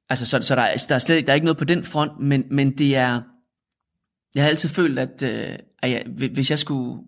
altså, 0.08 0.26
så, 0.26 0.42
så 0.42 0.54
der, 0.54 0.84
der, 0.88 0.94
er 0.94 0.98
slet, 0.98 1.26
der 1.26 1.32
er 1.32 1.34
ikke 1.34 1.44
noget 1.44 1.58
på 1.58 1.64
den 1.64 1.84
front, 1.84 2.20
men, 2.20 2.44
men 2.50 2.78
det 2.78 2.96
er... 2.96 3.20
Jeg 4.34 4.42
har 4.44 4.48
altid 4.48 4.68
følt, 4.68 4.98
at, 4.98 5.22
øh, 5.22 5.58
at 5.78 5.90
jeg, 5.90 6.04
hvis 6.32 6.50
jeg 6.50 6.58
skulle 6.58 7.02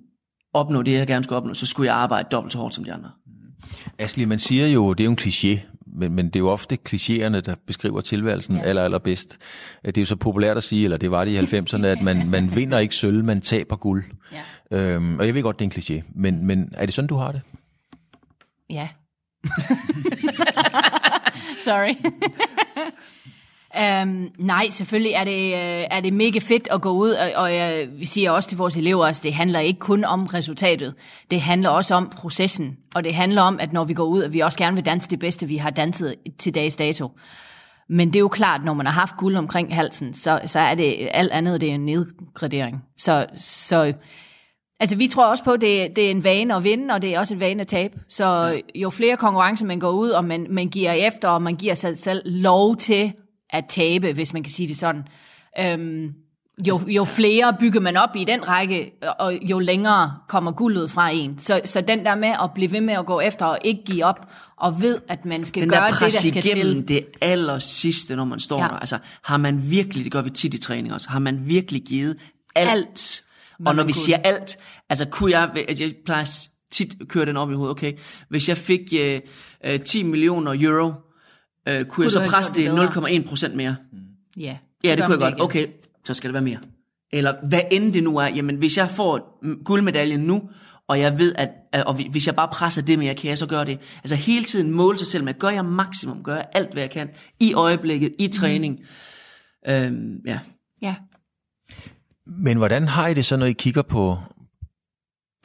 opnå 0.52 0.83
det, 0.83 0.92
jeg 0.92 1.07
gerne 1.07 1.25
skulle 1.25 1.37
opnå, 1.37 1.54
så 1.54 1.66
skulle 1.66 1.87
jeg 1.87 1.97
arbejde 1.97 2.28
dobbelt 2.33 2.52
så 2.52 2.59
hårdt 2.59 2.75
som 2.75 2.85
de 2.85 2.92
andre. 2.92 3.11
Asli, 3.99 4.25
man 4.25 4.38
siger 4.38 4.67
jo, 4.67 4.93
det 4.93 5.00
er 5.00 5.05
jo 5.05 5.11
en 5.11 5.19
kliché, 5.21 5.67
men, 5.87 6.12
men 6.12 6.26
det 6.26 6.37
er 6.37 6.40
jo 6.40 6.49
ofte 6.49 6.79
klichéerne, 6.88 7.40
der 7.40 7.55
beskriver 7.67 8.00
tilværelsen 8.00 8.57
ja. 8.57 8.62
aller, 8.62 8.83
allerbedst. 8.83 9.38
Det 9.85 9.97
er 9.97 10.02
jo 10.02 10.07
så 10.07 10.17
populært 10.17 10.57
at 10.57 10.62
sige, 10.62 10.85
eller 10.85 10.97
det 10.97 11.11
var 11.11 11.25
det 11.25 11.52
i 11.52 11.57
90'erne, 11.57 11.87
at 11.87 12.02
man, 12.02 12.31
man 12.31 12.57
vinder 12.57 12.79
ikke 12.79 12.95
sølv, 12.95 13.25
man 13.25 13.40
taber 13.40 13.76
guld. 13.76 14.05
Ja. 14.71 14.95
Øhm, 14.95 15.19
og 15.19 15.26
jeg 15.26 15.35
ved 15.35 15.43
godt, 15.43 15.59
det 15.59 15.64
er 15.64 15.71
en 15.76 15.83
kliché, 15.83 16.11
men, 16.14 16.47
men 16.47 16.73
er 16.73 16.87
det 16.87 16.95
sådan, 16.95 17.09
du 17.09 17.17
har 17.17 17.33
det? 17.33 17.40
Ja. 18.71 18.88
Sorry. 21.64 21.95
Um, 23.79 24.29
nej, 24.39 24.71
selvfølgelig 24.71 25.12
er 25.12 25.25
det, 25.25 25.53
uh, 25.53 25.97
er 25.97 26.00
det 26.00 26.12
mega 26.12 26.39
fedt 26.39 26.69
at 26.71 26.81
gå 26.81 26.91
ud, 26.91 27.11
og, 27.11 27.31
og 27.35 27.53
uh, 27.53 28.00
vi 28.00 28.07
siger 28.07 28.31
også 28.31 28.49
til 28.49 28.59
vores 28.59 28.77
elever, 28.77 29.07
at 29.07 29.21
det 29.23 29.35
handler 29.35 29.61
ikke 29.61 29.81
kun 29.81 30.05
om 30.05 30.27
resultatet, 30.27 30.95
det 31.31 31.41
handler 31.41 31.69
også 31.69 31.95
om 31.95 32.12
processen, 32.17 32.77
og 32.95 33.05
det 33.05 33.15
handler 33.15 33.43
om, 33.43 33.61
at 33.61 33.73
når 33.73 33.85
vi 33.85 33.95
går 33.95 34.05
ud, 34.05 34.23
at 34.23 34.33
vi 34.33 34.41
også 34.41 34.59
gerne 34.59 34.77
vil 34.77 34.87
danse 34.87 35.11
det 35.11 35.19
bedste, 35.19 35.47
vi 35.47 35.57
har 35.57 35.71
danset 35.71 36.15
til 36.39 36.55
dags 36.55 36.77
dato. 36.77 37.11
Men 37.89 38.09
det 38.09 38.17
er 38.17 38.21
jo 38.21 38.29
klart, 38.29 38.65
når 38.65 38.75
man 38.75 38.87
har 38.87 38.93
haft 38.93 39.17
guld 39.17 39.37
omkring 39.37 39.75
halsen, 39.75 40.15
så, 40.15 40.41
så 40.47 40.59
er 40.59 40.75
det 40.75 41.09
alt 41.11 41.33
andet, 41.33 41.61
det 41.61 41.71
er 41.71 41.75
en 41.75 41.85
nedgradering. 41.85 42.85
Så, 42.97 43.27
så 43.37 43.93
altså 44.81 44.97
vi 44.97 45.09
tror 45.09 45.27
også 45.27 45.45
på, 45.45 45.53
at 45.53 45.61
det, 45.61 45.97
det 45.97 46.07
er 46.07 46.11
en 46.11 46.25
vane 46.25 46.55
at 46.55 46.65
vinde, 46.65 46.95
og 46.95 47.03
det 47.03 47.15
er 47.15 47.19
også 47.19 47.35
en 47.35 47.41
vane 47.41 47.61
at 47.61 47.67
tabe. 47.67 48.00
Så 48.09 48.61
jo 48.75 48.91
flere 48.91 49.17
konkurrencer 49.17 49.67
man 49.67 49.81
går 49.81 49.91
ud, 49.91 50.11
og 50.11 50.25
man, 50.25 50.47
man 50.50 50.69
giver 50.69 50.93
efter, 50.93 51.29
og 51.29 51.43
man 51.43 51.57
giver 51.57 51.75
sig 51.75 51.99
selv 51.99 52.23
lov 52.25 52.77
til 52.77 53.12
at 53.52 53.64
tabe, 53.69 54.12
hvis 54.12 54.33
man 54.33 54.42
kan 54.42 54.52
sige 54.52 54.69
det 54.69 54.76
sådan. 54.76 55.02
Øhm, 55.61 56.14
jo, 56.69 56.80
jo 56.87 57.04
flere 57.04 57.57
bygger 57.61 57.80
man 57.80 57.97
op 57.97 58.16
i 58.16 58.25
den 58.25 58.49
række, 58.49 58.92
og 59.19 59.38
jo 59.42 59.59
længere 59.59 60.14
kommer 60.28 60.52
guldet 60.52 60.90
fra 60.90 61.11
en. 61.11 61.38
Så, 61.38 61.61
så 61.64 61.80
den 61.80 62.04
der 62.04 62.14
med 62.14 62.28
at 62.28 62.50
blive 62.54 62.73
ved 62.73 62.80
med 62.80 62.95
at 62.95 63.07
gå 63.07 63.21
efter 63.21 63.47
og 63.47 63.59
ikke 63.64 63.83
give 63.85 64.04
op, 64.04 64.33
og 64.57 64.83
ved, 64.83 64.99
at 65.09 65.25
man 65.25 65.45
skal 65.45 65.62
den 65.62 65.71
gøre 65.71 65.90
det, 65.90 66.00
der 66.00 66.09
skal 66.09 66.37
igennem 66.37 66.75
til. 66.75 66.88
det 66.88 67.07
aller 67.21 67.59
sidste, 67.59 68.16
når 68.16 68.25
man 68.25 68.40
står 68.40 68.59
Ja. 68.59 68.64
der. 68.69 68.78
Altså, 68.78 68.99
har 69.25 69.37
man 69.37 69.71
virkelig, 69.71 70.04
det 70.04 70.12
gør 70.12 70.23
vi 70.23 70.30
tit 70.30 70.54
i 70.54 70.59
træning 70.59 70.95
også, 70.95 71.09
har 71.11 71.19
man 71.19 71.49
virkelig 71.49 71.83
givet 71.83 72.16
alt. 72.54 72.71
Alt, 72.71 73.23
og 73.66 73.75
når 73.75 73.83
vi 73.83 73.92
kunne. 73.92 73.95
siger 73.95 74.19
alt, 74.25 74.59
altså 74.88 75.04
kunne 75.04 75.30
jeg, 75.30 75.50
jeg 75.80 75.92
plejer 76.04 76.25
tit 76.71 76.95
at 77.00 77.09
køre 77.09 77.26
den 77.26 77.37
op 77.37 77.50
i 77.50 77.54
hovedet, 77.54 77.71
okay, 77.71 77.92
hvis 78.28 78.49
jeg 78.49 78.57
fik 78.59 78.80
øh, 78.99 79.21
øh, 79.64 79.80
10 79.80 80.02
millioner 80.02 80.57
euro, 80.61 80.92
øh, 81.71 81.79
kunne, 81.79 81.85
kunne 81.85 82.05
jeg 82.05 82.12
så 82.12 82.27
presse 82.31 82.55
det 82.55 82.71
det 82.71 82.75
bedre? 82.75 83.19
0,1 83.21 83.29
procent 83.29 83.55
mere? 83.55 83.77
Ja, 84.37 84.57
Ja, 84.85 84.97
det 84.97 85.05
kunne 85.05 85.12
jeg 85.12 85.21
godt. 85.21 85.35
igen. 85.35 85.43
Okay, 85.43 85.67
så 86.05 86.15
skal 86.15 86.29
det 86.29 86.35
være 86.35 86.43
mere. 86.43 86.59
Eller 87.12 87.35
hvad 87.49 87.61
end 87.71 87.93
det 87.93 88.03
nu 88.03 88.17
er, 88.17 88.27
jamen 88.27 88.57
hvis 88.57 88.77
jeg 88.77 88.91
får 88.91 89.39
mm, 89.43 89.65
guldmedaljen 89.65 90.21
nu, 90.21 90.50
og 90.89 91.00
jeg 91.00 91.19
ved, 91.19 91.35
at, 91.39 91.50
at 91.73 91.85
og 91.85 91.95
hvis 91.95 92.27
jeg 92.27 92.37
bare 92.37 92.49
presser 92.53 92.83
det 92.83 92.99
mere, 92.99 93.15
kan 93.15 93.29
jeg 93.29 93.39
så 93.39 93.47
gøre 93.47 93.65
det. 93.65 93.79
Altså 93.99 94.15
hele 94.15 94.45
tiden 94.45 94.71
måle 94.71 94.99
sig 94.99 95.07
selv 95.07 95.25
med, 95.25 95.35
gør 95.35 95.49
jeg 95.49 95.65
maksimum, 95.65 96.23
gør 96.23 96.35
jeg 96.35 96.47
alt, 96.53 96.73
hvad 96.73 96.83
jeg 96.83 96.91
kan, 96.91 97.09
i 97.41 97.55
øjeblikket, 97.55 98.15
i 98.19 98.29
træning. 98.29 98.81
Mm. 99.67 99.73
Øhm, 99.73 100.21
ja. 100.27 100.39
Ja. 100.83 100.95
Men 102.27 102.57
hvordan 102.57 102.89
har 102.89 103.09
I 103.09 103.15
det 103.15 103.25
så, 103.25 103.37
når 103.37 103.47
I 103.47 103.53
kigger 103.53 103.83
på 103.83 104.19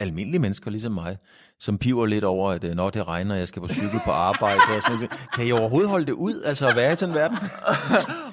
almindelige 0.00 0.40
mennesker, 0.40 0.70
ligesom 0.70 0.92
mig, 0.92 1.16
som 1.60 1.78
piver 1.78 2.06
lidt 2.06 2.24
over, 2.24 2.50
at 2.50 2.64
øh, 2.64 2.74
når 2.74 2.90
det 2.90 3.08
regner, 3.08 3.34
jeg 3.34 3.48
skal 3.48 3.62
på 3.62 3.68
cykel 3.68 4.00
på 4.04 4.10
arbejde 4.10 4.60
og 4.76 4.82
sådan 4.82 4.96
noget. 4.96 5.10
Kan 5.34 5.46
I 5.46 5.52
overhovedet 5.52 5.90
holde 5.90 6.06
det 6.06 6.12
ud, 6.12 6.42
altså 6.44 6.68
at 6.68 6.76
være 6.76 6.92
i 6.92 6.96
sådan 6.96 7.14
en 7.14 7.18
verden? 7.18 7.38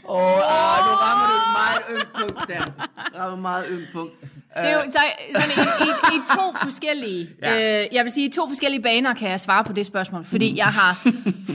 Åh, 0.09 0.15
oh, 0.15 0.37
nu 0.85 0.93
rammer 1.03 1.27
du 1.27 1.33
et 1.33 1.53
meget 1.59 1.81
ømt 1.89 2.07
punkt 2.19 2.47
der. 2.47 2.83
Rammer 3.19 3.33
et 3.36 3.41
meget 3.41 3.65
ømt 3.69 3.88
punkt. 3.93 4.13
Det 4.21 4.29
er 4.69 4.71
jo 4.73 4.91
så, 4.91 4.99
sådan 5.36 5.49
i, 5.49 5.83
i, 5.89 6.15
i 6.17 6.19
to 6.38 6.55
forskellige, 6.63 7.29
Ja. 7.41 7.81
øh, 7.83 7.88
jeg 7.91 8.03
vil 8.03 8.12
sige, 8.12 8.27
i 8.27 8.31
to 8.31 8.47
forskellige 8.47 8.81
baner 8.81 9.13
kan 9.13 9.29
jeg 9.29 9.39
svare 9.41 9.63
på 9.63 9.73
det 9.73 9.86
spørgsmål, 9.86 10.25
fordi 10.25 10.57
jeg 10.57 10.65
har 10.65 11.07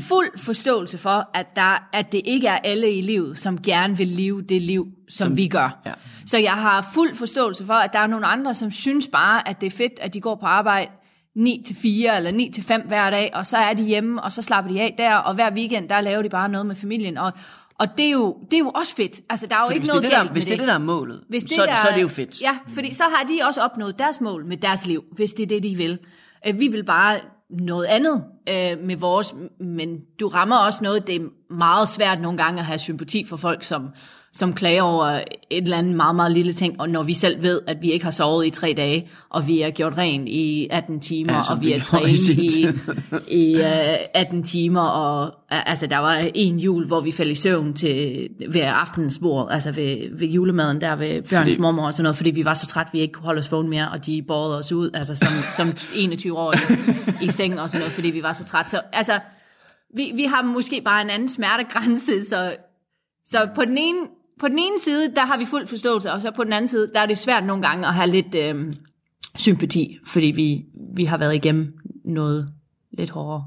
fuld 0.09 0.39
forståelse 0.39 0.99
for, 0.99 1.31
at, 1.35 1.47
der, 1.57 1.89
at 1.93 2.13
det 2.13 2.23
ikke 2.25 2.49
er 2.49 2.59
alle 2.65 2.93
i 2.93 3.01
livet, 3.01 3.39
som 3.39 3.63
gerne 3.63 3.97
vil 3.97 4.09
leve 4.09 4.43
det 4.43 4.63
liv, 4.63 4.87
som, 5.09 5.29
som 5.29 5.37
vi 5.37 5.49
gør. 5.49 5.79
ja. 5.87 5.93
Så 6.27 6.39
jeg 6.39 6.53
har 6.53 6.91
fuld 6.95 7.15
forståelse 7.15 7.67
for, 7.67 7.73
at 7.75 7.93
der 7.93 7.99
er 7.99 8.07
nogle 8.07 8.27
andre, 8.27 8.55
som 8.55 8.71
synes 8.71 9.09
bare, 9.13 9.49
at 9.49 9.61
det 9.61 9.67
er 9.67 9.77
fedt, 9.77 9.93
at 10.01 10.15
de 10.15 10.21
går 10.21 10.35
på 10.35 10.47
arbejde 10.47 10.91
9 11.39 11.63
til 11.67 11.77
4 11.77 12.17
eller 12.17 12.31
9 12.31 12.51
til 12.51 12.65
5 12.65 12.83
hver 12.87 13.11
dag, 13.11 13.31
og 13.35 13.47
så 13.47 13.57
er 13.57 13.75
de 13.75 13.83
hjemme, 13.83 14.23
og 14.23 14.33
så 14.33 14.43
slapper 14.43 14.73
de 14.73 14.81
af 14.81 14.95
der, 14.99 15.15
og 15.15 15.35
hver 15.35 15.53
weekend, 15.53 15.89
der 15.89 16.01
laver 16.01 16.23
de 16.23 16.29
bare 16.29 16.49
noget 16.49 16.67
med 16.67 16.77
familien, 16.77 17.19
og, 17.19 17.33
og 17.79 17.87
det, 17.97 18.07
er 18.07 18.11
jo, 18.11 18.37
det 18.51 18.55
er 18.55 18.59
jo 18.59 18.71
også 18.71 18.95
fedt. 18.95 19.21
Altså, 19.31 19.47
der 19.47 19.55
er 19.55 19.61
jo 19.61 19.67
Fordi 19.67 19.77
ikke 19.77 19.87
noget 19.87 20.03
det, 20.03 20.11
der, 20.11 20.19
galt 20.19 20.33
hvis 20.33 20.45
det 20.45 20.53
er 20.53 20.57
det, 20.57 20.67
der 20.67 20.75
er 20.75 20.79
målet, 20.79 21.23
hvis 21.29 21.45
det 21.45 21.53
så, 21.53 21.67
der, 21.67 21.75
så 21.75 21.89
er 21.89 21.95
det 21.95 22.03
jo 22.03 22.09
fedt. 22.09 22.41
Ja, 22.41 22.59
fordi 22.69 22.95
så 22.95 23.05
har 23.05 23.27
de 23.27 23.47
også 23.47 23.61
opnået 23.61 23.99
deres 23.99 24.21
mål 24.21 24.47
med 24.47 24.57
deres 24.57 24.87
liv, 24.87 25.05
hvis 25.13 25.33
det 25.33 25.43
er 25.43 25.47
det, 25.47 25.63
de 25.63 25.77
vil. 25.77 25.99
Øh, 26.47 26.59
Vi 26.59 26.69
vil 26.69 26.85
bare 26.85 27.21
noget 27.51 27.85
andet 27.85 28.25
øh, 28.49 28.87
med 28.87 28.97
vores, 28.97 29.35
men 29.61 29.99
du 30.21 30.29
rammer 30.29 30.57
også 30.57 30.85
noget, 30.85 31.07
det 31.07 31.17
er 31.17 31.55
meget 31.55 31.89
svært 31.89 32.21
nogle 32.21 32.39
gange 32.39 32.61
at 32.61 32.67
have 32.67 32.79
sympati 32.79 33.25
for 33.25 33.37
folk, 33.37 33.65
som, 33.65 33.89
som 34.33 34.53
klager 34.55 34.83
over 34.83 35.05
et 35.07 35.25
eller 35.51 35.77
andet 35.77 35.97
meget, 35.97 36.17
meget 36.17 36.33
lille 36.33 36.53
ting, 36.53 36.81
og 36.81 36.89
når 36.91 37.03
vi 37.03 37.15
selv 37.15 37.43
ved, 37.43 37.61
at 37.67 37.77
vi 37.83 37.93
ikke 37.93 38.05
har 38.05 38.11
sovet 38.13 38.47
i 38.47 38.51
tre 38.51 38.75
dage, 38.77 39.09
og 39.31 39.47
vi 39.47 39.61
har 39.61 39.71
gjort 39.71 39.99
rent 39.99 40.29
i 40.29 40.69
18 40.71 41.01
timer, 41.01 41.33
Ja, 41.33 41.53
og 41.53 41.63
vi 41.63 41.71
har 41.71 41.77
i 41.77 41.81
trænet 41.81 42.29
i, 42.29 42.49
tid. 42.49 42.73
i 43.29 43.55
uh, 43.55 43.63
18 44.15 44.43
timer, 44.43 44.81
og 44.81 45.23
uh, 45.27 45.71
altså 45.71 45.87
der 45.87 45.99
var 45.99 46.15
en 46.35 46.59
jul, 46.59 46.87
hvor 46.87 47.01
vi 47.01 47.13
faldt 47.13 47.31
i 47.31 47.35
søvn 47.35 47.75
til, 47.75 48.29
ved 48.49 48.61
aftensbord, 48.65 49.49
altså 49.51 49.73
ved, 49.73 50.19
ved 50.19 50.29
julemaden 50.29 50.81
der 50.81 50.97
ved 50.97 51.09
Bjørns 51.09 51.31
Fordi- 51.33 51.59
mormor 51.59 51.87
og 51.87 51.95
sådan 51.95 52.03
noget, 52.03 52.17
fordi 52.17 52.31
vi 52.31 52.45
var 52.45 52.55
så 52.55 52.67
trætte, 52.67 52.93
vi 52.93 53.01
ikke 53.01 53.13
kunne 53.13 53.25
holde 53.27 53.39
os 53.39 53.53
vågne 53.53 53.69
mere, 53.69 53.91
og 53.91 54.07
de 54.07 54.23
borgede 54.29 54.59
os 54.59 54.73
ud, 54.73 54.91
altså 54.95 55.15
som, 55.15 55.29
som 55.57 55.73
21 55.97 56.39
år 56.39 56.55
i, 56.55 56.57
i 57.25 57.31
seng 57.31 57.61
og 57.61 57.69
sådan 57.71 57.81
noget, 57.81 57.93
fordi 57.93 58.11
vi 58.11 58.23
var 58.23 58.33
så 58.33 58.45
trætte. 58.45 58.71
Så 58.71 58.81
altså, 58.93 59.19
vi, 59.97 60.13
vi 60.15 60.23
har 60.25 60.43
måske 60.43 60.83
bare 60.85 61.03
en 61.03 61.11
anden 61.11 61.29
smertegrænse, 61.29 62.25
så, 62.25 62.57
så 63.29 63.49
på 63.55 63.65
den 63.65 63.79
ene 63.79 63.99
på 64.41 64.49
den 64.49 64.59
ene 64.59 64.81
side, 64.85 65.15
der 65.15 65.27
har 65.27 65.39
vi 65.39 65.45
fuld 65.45 65.67
forståelse, 65.67 66.13
og 66.13 66.23
så 66.23 66.31
på 66.31 66.45
den 66.45 66.53
anden 66.53 66.69
side, 66.69 66.91
der 66.95 67.01
er 67.01 67.07
det 67.07 67.19
svært 67.19 67.45
nogle 67.45 67.63
gange 67.63 67.87
at 67.87 67.95
have 67.95 68.11
lidt 68.11 68.35
øh, 68.35 68.73
sympati, 69.37 69.99
fordi 70.07 70.27
vi, 70.27 70.65
vi 70.97 71.05
har 71.05 71.19
været 71.19 71.35
igennem 71.35 71.73
noget 72.05 72.49
lidt 72.99 73.11
hårdere. 73.11 73.45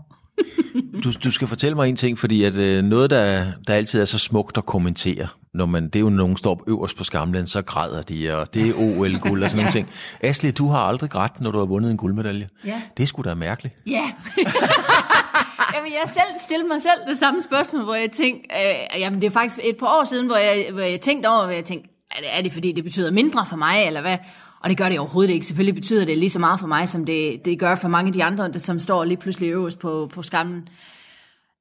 Du, 1.03 1.11
du 1.23 1.31
skal 1.31 1.47
fortælle 1.47 1.75
mig 1.75 1.89
en 1.89 1.95
ting, 1.95 2.19
fordi 2.19 2.43
at 2.43 2.55
øh, 2.55 2.83
noget, 2.83 3.09
der, 3.09 3.45
der 3.67 3.73
altid 3.73 4.01
er 4.01 4.05
så 4.05 4.17
smukt 4.17 4.57
at 4.57 4.65
kommentere, 4.65 5.27
når 5.53 5.65
man, 5.65 5.83
det 5.83 5.95
er 5.95 5.99
jo 5.99 6.09
nogen 6.09 6.37
står 6.37 6.63
øverst 6.67 6.97
på 6.97 7.03
skamlen, 7.03 7.47
så 7.47 7.61
græder 7.61 8.01
de, 8.01 8.37
og 8.37 8.53
det 8.53 8.69
er 8.69 8.73
OL-guld 8.77 9.43
og 9.43 9.49
sådan 9.49 9.63
nogle 9.63 9.71
ting. 9.77 9.89
Asli, 10.21 10.51
du 10.51 10.67
har 10.67 10.79
aldrig 10.79 11.09
grædt, 11.09 11.41
når 11.41 11.51
du 11.51 11.57
har 11.57 11.65
vundet 11.65 11.91
en 11.91 11.97
guldmedalje. 11.97 12.47
Ja. 12.65 12.81
Det 12.97 13.03
er 13.03 13.07
sgu 13.07 13.21
da 13.21 13.35
mærkeligt. 13.35 13.75
Ja. 13.87 14.11
jamen, 15.73 15.91
jeg 15.91 16.09
selv 16.09 16.39
stillede 16.39 16.67
mig 16.67 16.81
selv 16.81 17.07
det 17.07 17.17
samme 17.17 17.41
spørgsmål, 17.41 17.83
hvor 17.83 17.95
jeg 17.95 18.11
tænkte, 18.11 18.55
øh, 18.55 19.01
jamen 19.01 19.21
det 19.21 19.27
er 19.27 19.31
faktisk 19.31 19.59
et 19.63 19.77
par 19.77 19.87
år 19.87 20.03
siden, 20.03 20.25
hvor 20.25 20.37
jeg, 20.37 20.67
hvor 20.71 20.81
jeg 20.81 21.01
tænkte 21.01 21.27
over, 21.27 21.43
hvor 21.43 21.53
jeg 21.53 21.65
tænkte, 21.65 21.89
er 22.11 22.19
det, 22.19 22.37
er 22.37 22.41
det 22.41 22.53
fordi, 22.53 22.71
det 22.71 22.83
betyder 22.83 23.11
mindre 23.11 23.45
for 23.45 23.55
mig, 23.55 23.83
eller 23.87 24.01
hvad? 24.01 24.17
Og 24.63 24.69
det 24.69 24.77
gør 24.77 24.89
det 24.89 24.99
overhovedet 24.99 25.33
ikke. 25.33 25.45
Selvfølgelig 25.45 25.75
betyder 25.75 26.05
det 26.05 26.17
lige 26.17 26.29
så 26.29 26.39
meget 26.39 26.59
for 26.59 26.67
mig, 26.67 26.89
som 26.89 27.05
det, 27.05 27.45
det 27.45 27.59
gør 27.59 27.75
for 27.75 27.87
mange 27.87 28.07
af 28.07 28.13
de 28.13 28.23
andre, 28.23 28.51
der, 28.51 28.59
som 28.59 28.79
står 28.79 29.03
lige 29.03 29.17
pludselig 29.17 29.49
øverst 29.49 29.79
på, 29.79 30.09
på 30.13 30.23
skamlen. 30.23 30.67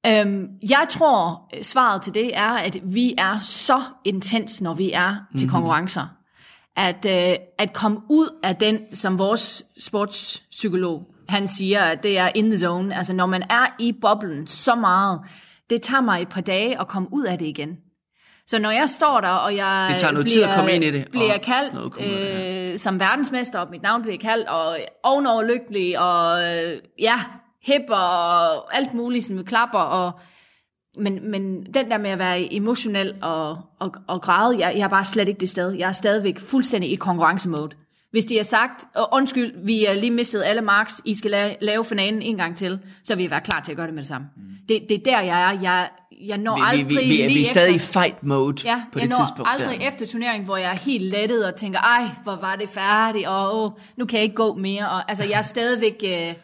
Øhm, 0.07 0.47
jeg 0.63 0.87
tror, 0.91 1.49
svaret 1.63 2.03
til 2.03 2.15
det 2.15 2.37
er, 2.37 2.51
at 2.51 2.81
vi 2.83 3.15
er 3.19 3.39
så 3.41 3.83
intens, 4.05 4.61
når 4.61 4.75
vi 4.75 4.93
er 4.93 5.17
til 5.39 5.51
konkurrencer. 5.51 6.07
At, 6.77 7.07
øh, 7.07 7.37
at 7.59 7.73
komme 7.73 7.99
ud 8.09 8.39
af 8.43 8.57
den, 8.57 8.79
som 8.93 9.19
vores 9.19 9.63
sportspsykolog, 9.81 11.07
han 11.31 11.49
siger, 11.49 11.81
at 11.81 12.03
det 12.03 12.19
er 12.19 12.31
in 12.35 12.51
the 12.51 12.59
zone. 12.59 12.97
Altså 12.97 13.13
når 13.13 13.27
man 13.27 13.43
er 13.43 13.75
i 13.79 13.93
boblen 14.01 14.47
så 14.47 14.75
meget, 14.75 15.21
det 15.71 15.83
tager 15.83 16.01
mig 16.01 16.23
et 16.23 16.29
par 16.29 16.41
dage 16.41 16.81
at 16.81 16.89
komme 16.89 17.09
ud 17.13 17.25
af 17.25 17.39
det 17.39 17.47
igen. 17.47 17.77
Så 18.47 18.59
når 18.59 18.71
jeg 18.71 18.89
står 18.89 19.21
der, 19.21 19.29
og 19.29 19.57
jeg 19.57 19.89
Det 19.91 20.01
tager 20.01 20.13
noget 20.13 20.25
bliver, 20.25 20.35
tid 20.35 20.43
at 20.43 20.57
komme 20.57 20.73
ind 20.73 20.85
i 20.85 20.91
det, 20.91 21.05
og 21.05 21.11
bliver 21.11 21.27
noget 21.27 21.43
kaldt 21.43 21.99
det, 21.99 22.73
øh, 22.73 22.79
som 22.79 23.01
verdensmester, 23.01 23.59
og 23.59 23.71
mit 23.71 23.83
navn 23.83 24.03
bliver 24.03 24.19
kaldt, 24.19 24.49
og 24.49 24.77
ovenover 25.03 25.43
lykkelig, 25.43 25.99
og 25.99 26.43
øh, 26.43 26.79
ja, 26.99 27.15
hipper, 27.63 27.97
og 27.97 28.77
alt 28.77 28.95
muligt, 28.95 29.27
som 29.27 29.39
vi 29.39 29.43
klapper, 29.43 29.79
og 29.79 30.13
men, 30.97 31.31
men 31.31 31.67
den 31.75 31.91
der 31.91 31.99
med 31.99 32.11
at 32.11 32.19
være 32.19 32.55
emotionel 32.55 33.15
og, 33.23 33.59
og, 33.79 33.95
og 34.07 34.23
græde, 34.23 34.59
jeg, 34.59 34.73
jeg 34.77 34.85
er 34.85 34.89
bare 34.89 35.05
slet 35.05 35.29
ikke 35.29 35.41
det 35.41 35.51
sted. 35.51 35.71
Jeg 35.71 35.89
er 35.89 35.93
stadigvæk 35.93 36.39
fuldstændig 36.39 36.93
i 36.93 36.95
konkurrencemode. 36.95 37.77
Hvis 38.11 38.25
de 38.25 38.37
har 38.37 38.43
sagt, 38.45 38.85
og 38.95 39.09
undskyld, 39.13 39.53
vi 39.67 39.85
har 39.85 39.95
lige 39.95 40.11
mistet 40.11 40.43
alle 40.43 40.63
marks, 40.63 41.01
I 41.05 41.15
skal 41.15 41.31
lave, 41.31 41.55
lave 41.61 41.85
finalen 41.85 42.23
en 42.23 42.37
gang 42.37 42.57
til, 42.57 42.79
så 43.05 43.15
vil 43.15 43.23
jeg 43.23 43.31
være 43.31 43.41
klar 43.41 43.61
til 43.61 43.71
at 43.73 43.77
gøre 43.77 43.87
det 43.87 43.95
med 43.95 44.03
det 44.03 44.09
samme. 44.09 44.27
Mm. 44.37 44.43
Det, 44.69 44.83
det 44.89 44.95
er 44.95 45.03
der, 45.05 45.21
jeg 45.21 45.53
er. 45.55 45.61
Jeg, 45.61 45.89
jeg 46.27 46.39
når 46.39 46.57
Vi, 46.57 46.63
aldrig 46.65 46.89
vi, 46.89 46.95
vi, 46.97 47.01
vi, 47.09 47.21
er- 47.23 47.27
vi 47.29 47.41
er 47.41 47.45
stadig 47.47 47.73
i 47.73 47.77
efter. 47.77 48.01
fight 48.01 48.23
mode 48.23 48.57
Ja, 48.69 48.83
på 48.93 48.99
jeg 48.99 49.09
det 49.09 49.19
når 49.19 49.25
tidspunkt. 49.25 49.51
aldrig 49.53 49.81
der. 49.81 49.89
efter 49.89 50.07
turneringen, 50.07 50.45
hvor 50.45 50.57
jeg 50.57 50.71
er 50.71 50.77
helt 50.77 51.05
lettet 51.05 51.47
og 51.47 51.55
tænker, 51.57 51.79
ej, 51.79 52.05
hvor 52.23 52.37
var 52.37 52.57
det 52.57 52.69
færdigt, 52.69 53.27
og 53.29 53.65
åh, 53.65 53.71
nu 53.97 54.07
kan 54.07 54.17
jeg 54.17 54.25
ikke 54.25 54.35
gå 54.37 54.55
mere. 54.55 54.89
Og, 54.91 55.11
altså, 55.11 55.25
jeg 55.25 55.39
er 55.39 55.43
stadigvæk... 55.43 56.05
Øh, 56.05 56.35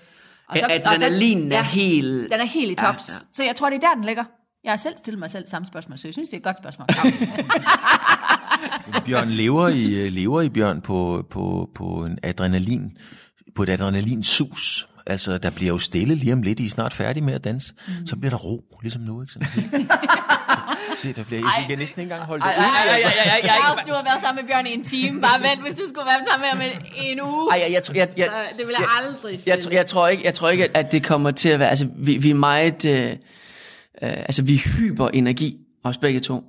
og 0.49 0.57
Adrenalinen 0.73 1.53
er 1.53 1.63
helt- 1.63 2.33
Den 2.33 2.41
er 2.41 2.45
helt 2.45 2.71
i 2.71 2.77
Ja, 2.83 2.87
tops. 2.93 3.09
ja. 3.09 3.15
Så 3.33 3.45
jeg 3.45 3.57
tror, 3.57 3.71
det 3.71 3.77
er 3.85 3.89
der, 3.89 3.95
den 3.95 4.05
ligger. 4.05 4.25
Jeg 4.65 4.73
har 4.73 4.77
selv 4.77 4.95
stillet 4.99 5.19
mig 5.19 5.31
selv 5.31 5.47
samme 5.49 5.67
spørgsmål, 5.67 5.99
så 5.99 6.09
jeg 6.09 6.15
synes, 6.15 6.31
det 6.31 6.37
er 6.37 6.41
et 6.41 6.45
godt 6.45 6.57
spørgsmål. 6.59 6.87
Bjørn 9.07 9.31
lever 9.31 9.69
i, 9.69 10.11
lever 10.11 10.43
i 10.43 10.49
Bjørn 10.49 10.81
på, 10.81 11.27
på, 11.31 11.71
på 11.75 11.85
en 11.85 12.19
adrenalin, 12.23 12.93
på 13.55 13.63
et 13.63 13.69
adrenalinsus. 13.69 14.89
Altså, 15.07 15.39
der 15.39 15.51
bliver 15.51 15.73
jo 15.73 15.79
stille 15.79 16.15
lige 16.15 16.33
om 16.33 16.43
lidt, 16.43 16.61
I 16.61 16.67
er 16.67 16.71
snart 16.71 16.93
færdige 16.93 17.25
med 17.25 17.35
at 17.35 17.45
danse. 17.45 17.75
Mm. 17.89 18.07
Så 18.07 18.17
bliver 18.17 18.31
der 18.31 18.37
ro, 18.37 18.65
ligesom 18.83 19.03
nu, 19.03 19.23
ikke? 19.23 19.33
Sådan, 19.33 19.49
Se, 20.97 21.13
der 21.13 21.25
bliver 21.25 21.43
kan 21.69 21.79
næsten 21.79 22.01
ikke 22.01 22.13
engang 22.13 22.23
holde 22.23 22.45
det 22.45 22.49
ud. 22.49 22.53
Jeg 23.45 23.53
har 23.53 23.73
også, 23.73 23.85
du 23.89 23.93
har 23.93 24.03
været 24.03 24.21
sammen 24.23 24.45
med 24.45 24.53
Bjørn 24.53 24.67
i 24.67 24.73
en 24.73 24.85
time. 24.85 25.21
Bare 25.21 25.43
vent, 25.51 25.63
hvis 25.63 25.77
du 25.77 25.89
skulle 25.89 26.07
være 26.07 26.25
sammen 26.31 26.59
med 26.61 26.69
ham 26.69 26.83
i 26.97 27.11
en 27.11 27.21
uge. 27.23 27.51
Ej, 27.53 27.61
jeg, 27.61 27.73
jeg, 27.73 27.97
jeg, 27.97 28.09
jeg, 28.17 28.49
det 28.59 28.67
vil 28.67 28.75
jeg, 28.79 28.81
jeg 28.81 28.89
aldrig 29.05 29.47
jeg, 29.47 29.59
jeg, 29.65 29.73
jeg, 29.73 29.87
tror 29.87 30.09
ikke, 30.09 30.25
jeg 30.25 30.35
tror 30.35 30.49
ikke, 30.49 30.77
at 30.77 30.93
det 30.93 31.05
kommer 31.05 31.31
til 31.31 31.49
at 31.49 31.59
være... 31.59 31.69
Altså, 31.69 31.89
vi, 31.97 32.17
vi 32.17 32.31
er 32.31 32.35
meget... 32.35 32.85
Øh, 32.85 33.11
øh, 33.11 33.17
altså, 34.03 34.43
vi 34.43 34.57
hyper 34.57 35.09
energi, 35.09 35.57
os 35.85 35.99
begge 35.99 36.21
to. 36.21 36.45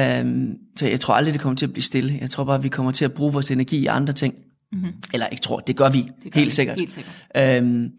Um, 0.00 0.56
så 0.76 0.86
jeg 0.86 1.00
tror 1.00 1.14
aldrig, 1.14 1.34
det 1.34 1.40
kommer 1.40 1.56
til 1.56 1.66
at 1.66 1.72
blive 1.72 1.82
stille. 1.82 2.18
Jeg 2.20 2.30
tror 2.30 2.44
bare, 2.44 2.62
vi 2.62 2.68
kommer 2.68 2.92
til 2.92 3.04
at 3.04 3.12
bruge 3.12 3.32
vores 3.32 3.50
energi 3.50 3.78
i 3.78 3.86
andre 3.86 4.12
ting. 4.12 4.34
Mm-hmm. 4.72 4.92
Eller 5.12 5.26
ikke 5.26 5.42
tror, 5.42 5.60
det 5.60 5.76
gør 5.76 5.90
vi. 5.90 6.10
Det 6.22 6.32
gør 6.32 6.40
helt, 6.40 6.46
vi. 6.46 6.50
sikkert. 6.50 6.78
helt 6.78 6.92
sikkert. 6.92 7.62
Um, 7.62 7.90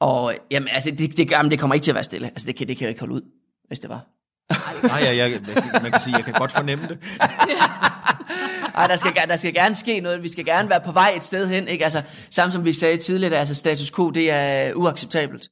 og 0.00 0.34
jamen, 0.50 0.68
altså, 0.72 0.90
det, 0.90 1.16
det, 1.16 1.30
jamen, 1.30 1.50
det 1.50 1.58
kommer 1.58 1.74
ikke 1.74 1.84
til 1.84 1.90
at 1.90 1.94
være 1.94 2.04
stille. 2.04 2.26
Altså, 2.26 2.46
det 2.46 2.56
kan, 2.56 2.68
det 2.68 2.76
kan 2.76 2.84
jeg 2.84 2.90
ikke 2.90 3.00
holde 3.00 3.14
ud, 3.14 3.22
hvis 3.68 3.78
det 3.80 3.90
var. 3.90 4.06
Nej, 4.82 5.00
jeg, 5.04 5.16
jeg, 5.16 5.40
man 5.82 5.92
kan 5.92 6.00
sige, 6.00 6.16
jeg 6.16 6.24
kan 6.24 6.34
godt 6.34 6.52
fornemme 6.52 6.88
det. 6.88 6.98
Ej, 8.74 8.86
der 8.86 8.96
skal, 8.96 9.12
der 9.28 9.36
skal 9.36 9.54
gerne 9.54 9.74
ske 9.74 10.00
noget. 10.00 10.22
Vi 10.22 10.28
skal 10.28 10.44
gerne 10.44 10.70
være 10.70 10.80
på 10.80 10.92
vej 10.92 11.12
et 11.16 11.22
sted 11.22 11.48
hen. 11.48 11.68
Ikke? 11.68 11.84
Altså, 11.84 12.02
samt 12.30 12.52
som 12.52 12.64
vi 12.64 12.72
sagde 12.72 12.96
tidligere, 12.96 13.36
altså 13.36 13.54
status 13.54 13.90
quo, 13.90 14.10
det 14.10 14.30
er 14.30 14.74
uacceptabelt. 14.74 15.48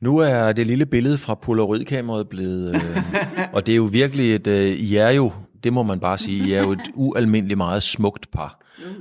Nu 0.00 0.18
er 0.18 0.52
det 0.52 0.66
lille 0.66 0.86
billede 0.86 1.18
fra 1.18 1.34
Polaroid-kameraet 1.34 2.28
blevet, 2.28 2.74
øh, 2.74 3.02
og 3.54 3.66
det 3.66 3.72
er 3.72 3.76
jo 3.76 3.84
virkelig 3.84 4.34
et, 4.34 4.46
øh, 4.46 4.66
I 4.66 4.96
er 4.96 5.10
jo, 5.10 5.32
det 5.64 5.72
må 5.72 5.82
man 5.82 6.00
bare 6.00 6.18
sige, 6.18 6.48
I 6.48 6.52
er 6.52 6.62
jo 6.62 6.72
et 6.72 6.90
ualmindeligt 6.94 7.56
meget 7.56 7.82
smukt 7.82 8.30
par. 8.30 8.60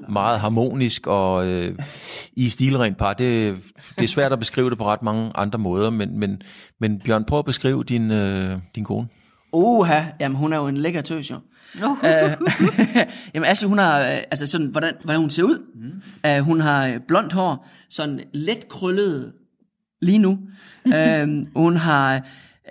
Meget 0.10 0.40
harmonisk 0.40 1.08
og 1.08 1.48
øh, 1.48 1.76
i 2.34 2.50
stilrent 2.50 2.98
par. 2.98 3.14
Det, 3.14 3.58
det 3.98 4.04
er 4.04 4.08
svært 4.08 4.34
at 4.34 4.40
beskrive 4.40 4.70
det 4.70 4.78
på 4.78 4.86
ret 4.86 5.04
mange 5.04 5.32
andre 5.36 5.60
måder, 5.60 5.90
men, 5.90 6.20
men, 6.20 6.42
men 6.80 7.00
Bjørn, 7.00 7.24
prøv 7.24 7.40
at 7.40 7.46
beskrive 7.46 7.84
din, 7.84 8.12
øh, 8.12 8.58
din 8.76 8.84
kone. 8.84 9.08
Uha, 9.54 10.02
jamen 10.20 10.38
hun 10.38 10.54
er 10.54 10.58
jo 10.58 10.68
en 10.68 10.78
lækker 10.78 11.02
tøs 11.02 11.32
jo. 11.32 11.36
Uh. 11.84 11.92
Uh, 11.92 11.98
jamen 13.34 13.50
Ashley, 13.50 13.70
hun 13.70 13.78
har, 13.78 14.00
øh, 14.00 14.18
altså 14.32 14.48
sådan, 14.48 14.68
hvordan, 14.68 14.94
hvordan 15.04 15.20
hun 15.20 15.30
ser 15.30 15.44
ud. 15.44 15.66
Mm. 15.76 16.30
Uh, 16.32 16.46
hun 16.46 16.62
har 16.62 17.00
blondt 17.08 17.34
hår, 17.34 17.68
sådan 17.90 18.20
let 18.34 18.70
krøllet 18.70 19.32
lige 20.02 20.18
nu. 20.18 20.40
uh, 20.86 21.46
hun 21.64 21.76
har 21.76 22.22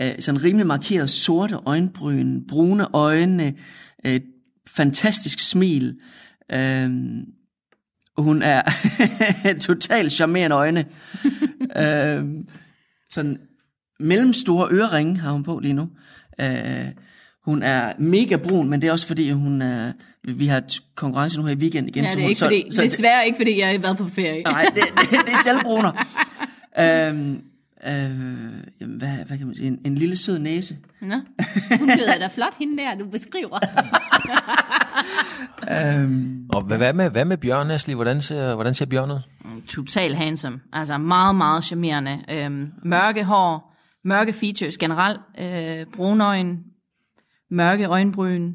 uh, 0.01 0.09
sådan 0.21 0.45
rimelig 0.45 0.67
markeret 0.67 1.11
sorte 1.11 1.55
øjenbryn, 1.67 2.47
brune 2.49 2.95
øjne, 2.95 3.55
uh, 4.09 4.17
fantastisk 4.69 5.38
smil. 5.51 5.99
Uh, 6.55 6.91
hun 8.19 8.43
er 8.43 8.62
totalt 9.61 10.12
charmerende 10.12 10.57
øjne. 10.57 10.85
uh, 11.77 12.45
sådan 13.14 13.38
mellemstore 14.01 14.69
øreringe 14.71 15.17
har 15.17 15.33
hun 15.33 15.43
på 15.43 15.59
lige 15.59 15.75
nu. 15.75 15.88
Øh, 16.41 16.87
hun 17.45 17.62
er 17.62 17.93
mega 17.99 18.37
brun, 18.37 18.69
men 18.69 18.83
det 18.83 18.88
er 18.88 18.93
også 18.93 19.07
fordi, 19.07 19.31
hun 19.31 19.62
er, 19.62 19.93
vi 20.25 20.47
har 20.47 20.62
konkurrence 20.95 21.38
nu 21.41 21.47
her 21.47 21.55
i 21.55 21.59
weekend 21.59 21.88
igen. 21.88 22.05
Ja, 22.05 22.11
det 22.11 22.17
er, 22.17 22.21
hun, 22.21 22.29
ikke 22.29 22.38
så, 22.38 22.45
fordi, 22.45 22.67
så, 22.71 22.83
desværre 22.83 23.27
ikke, 23.27 23.37
fordi 23.37 23.59
jeg 23.59 23.69
har 23.69 23.79
været 23.79 23.97
på 23.97 24.09
ferie. 24.09 24.43
Nej, 24.43 24.64
det, 24.64 24.85
det, 25.01 25.11
det 25.11 25.33
er 25.33 25.43
selvbruner. 25.45 25.93
Øhm, 26.81 27.43
øh, 27.87 28.88
hvad, 28.88 29.27
hvad 29.27 29.38
kan 29.38 29.47
man 29.47 29.55
sige? 29.55 29.67
En, 29.67 29.81
en 29.85 29.95
lille 29.95 30.17
sød 30.17 30.38
næse. 30.38 30.77
Nå, 31.01 31.14
hun 31.79 31.91
lyder 31.91 32.19
da 32.19 32.27
flot, 32.27 32.55
hende 32.59 32.83
der, 32.83 32.95
du 32.95 33.07
beskriver. 33.07 33.59
øhm, 35.99 36.47
og 36.53 36.62
hvad, 36.62 36.77
hvad, 36.77 36.93
med, 36.93 37.11
hvad 37.11 37.25
med 37.25 37.37
Bjørn, 37.37 37.71
Asli? 37.71 37.95
Hvordan 37.95 38.21
ser, 38.21 38.55
hvordan 38.55 38.75
ser 38.75 38.87
Bjørn 38.87 39.11
ud? 39.11 39.21
Total 39.69 40.14
handsome. 40.14 40.61
Altså 40.73 40.99
meget, 40.99 41.37
meget 41.37 41.64
charmerende. 41.64 42.19
Øhm, 42.31 42.73
mørke 42.83 43.25
hår, 43.25 43.77
mørke 44.05 44.33
features 44.33 44.79
generelt, 44.79 45.21
øh, 45.38 45.87
brunøjen, 45.97 46.64
mørke 47.51 47.85
øjenbryn, 47.85 48.53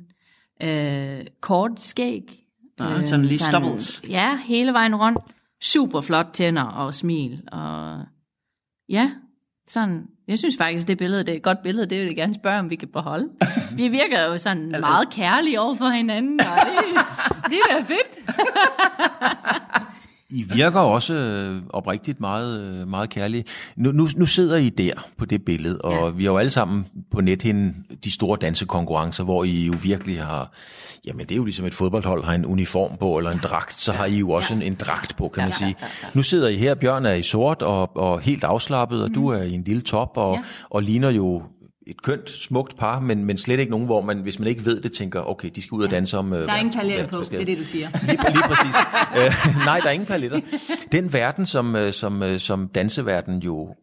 øh, 0.64 1.22
kort 1.42 1.72
skæg. 1.82 2.22
Ah, 2.80 3.00
øh, 3.00 3.06
sådan 3.06 3.26
lige 3.26 3.40
stubbles. 3.40 4.02
Ja, 4.10 4.38
hele 4.46 4.74
vejen 4.74 4.96
rundt. 4.96 5.20
Super 5.62 6.02
flot 6.02 6.28
tænder 6.34 6.64
og 6.64 6.94
smil. 6.94 7.42
Og 7.52 8.00
ja, 8.90 9.12
sådan, 9.68 10.08
jeg 10.28 10.40
synes 10.40 10.58
faktisk, 10.58 10.88
det 10.88 10.98
billede, 10.98 11.24
det 11.24 11.32
er 11.32 11.36
et 11.36 11.44
godt 11.44 11.64
billede, 11.64 11.86
det 11.86 12.00
vil 12.00 12.08
jeg 12.08 12.16
gerne 12.16 12.34
spørge, 12.34 12.60
om 12.60 12.70
vi 12.70 12.76
kan 12.76 12.88
beholde. 12.88 13.30
Vi 13.78 13.88
virker 13.88 14.26
jo 14.26 14.38
sådan 14.38 14.76
meget 14.80 15.10
kærlige 15.10 15.60
over 15.60 15.76
for 15.76 15.90
hinanden, 15.90 16.40
og 16.40 16.46
det, 16.46 17.06
det 17.50 17.60
er 17.70 17.76
da 17.76 17.82
fedt. 17.82 18.30
I 20.34 20.46
virker 20.54 20.80
også 20.80 21.14
øh, 21.14 21.62
oprigtigt 21.70 22.20
meget, 22.20 22.62
øh, 22.62 22.88
meget 22.88 23.10
kærlige. 23.10 23.44
Nu, 23.76 23.92
nu, 23.92 24.08
nu 24.18 24.26
sidder 24.26 24.58
I 24.58 24.70
der 24.70 24.94
på 25.18 25.26
det 25.26 25.46
billede, 25.46 25.82
og 25.82 26.08
ja. 26.08 26.10
vi 26.10 26.24
har 26.24 26.32
jo 26.32 26.38
alle 26.38 26.50
sammen 26.50 26.86
på 27.12 27.22
nethen 27.22 27.76
de 28.04 28.12
store 28.12 28.38
dansekonkurrencer, 28.42 29.24
hvor 29.24 29.44
I 29.44 29.66
jo 29.66 29.74
virkelig 29.82 30.24
har, 30.24 30.54
jamen 31.06 31.26
det 31.26 31.32
er 31.32 31.36
jo 31.36 31.44
ligesom 31.44 31.66
et 31.66 31.74
fodboldhold 31.74 32.24
har 32.24 32.34
en 32.34 32.46
uniform 32.46 32.98
på, 32.98 33.18
eller 33.18 33.32
en 33.32 33.40
dragt, 33.44 33.74
så 33.74 33.92
har 33.92 34.06
I 34.06 34.18
jo 34.18 34.30
også 34.30 34.54
ja. 34.54 34.62
en, 34.62 34.68
en 34.68 34.74
dragt 34.74 35.18
på, 35.18 35.28
kan 35.28 35.42
ja, 35.42 35.46
man 35.46 35.54
sige. 35.54 35.76
Ja, 35.82 35.86
ja, 35.86 35.88
ja. 36.04 36.08
Nu 36.14 36.24
sidder 36.24 36.48
I 36.48 36.56
her, 36.56 36.76
Bjørn 36.76 37.06
er 37.06 37.14
i 37.14 37.24
sort 37.24 37.62
og, 37.62 37.98
og 37.98 38.20
helt 38.20 38.44
afslappet, 38.44 39.04
og 39.04 39.08
mm. 39.08 39.14
du 39.14 39.28
er 39.28 39.42
i 39.42 39.54
en 39.54 39.64
lille 39.64 39.82
top, 39.82 40.12
og, 40.16 40.36
ja. 40.36 40.44
og 40.70 40.84
ligner 40.84 41.10
jo 41.10 41.44
et 41.88 42.02
kønt, 42.02 42.30
smukt 42.30 42.78
par, 42.78 43.00
men, 43.00 43.26
men 43.26 43.38
slet 43.38 43.60
ikke 43.60 43.72
nogen, 43.72 43.86
hvor 43.86 44.02
man, 44.02 44.20
hvis 44.20 44.40
man 44.40 44.48
ikke 44.48 44.66
ved 44.66 44.82
det, 44.82 44.92
tænker, 44.92 45.30
okay, 45.30 45.50
de 45.56 45.62
skal 45.62 45.76
ud 45.76 45.84
og 45.84 45.92
danse 45.92 46.18
om... 46.18 46.34
Øh, 46.34 46.40
der 46.40 46.54
er 46.54 46.58
ingen 46.58 46.74
paletter 46.74 47.08
på, 47.08 47.24
det 47.24 47.42
er 47.42 47.46
det, 47.46 47.58
du 47.58 47.66
siger. 47.66 47.90
Lige, 48.08 48.18
lige 48.32 48.44
præcis. 48.44 48.76
uh, 49.50 49.56
nej, 49.66 49.80
der 49.80 49.88
er 49.88 49.92
ingen 49.92 50.08
paletter. 50.08 50.40
Den 50.92 51.14
verden, 51.14 51.46
som, 51.46 51.76
øh, 51.76 51.94
som, 51.94 52.24
som 52.38 52.68
danseverden 52.68 53.40
jo 53.40 53.76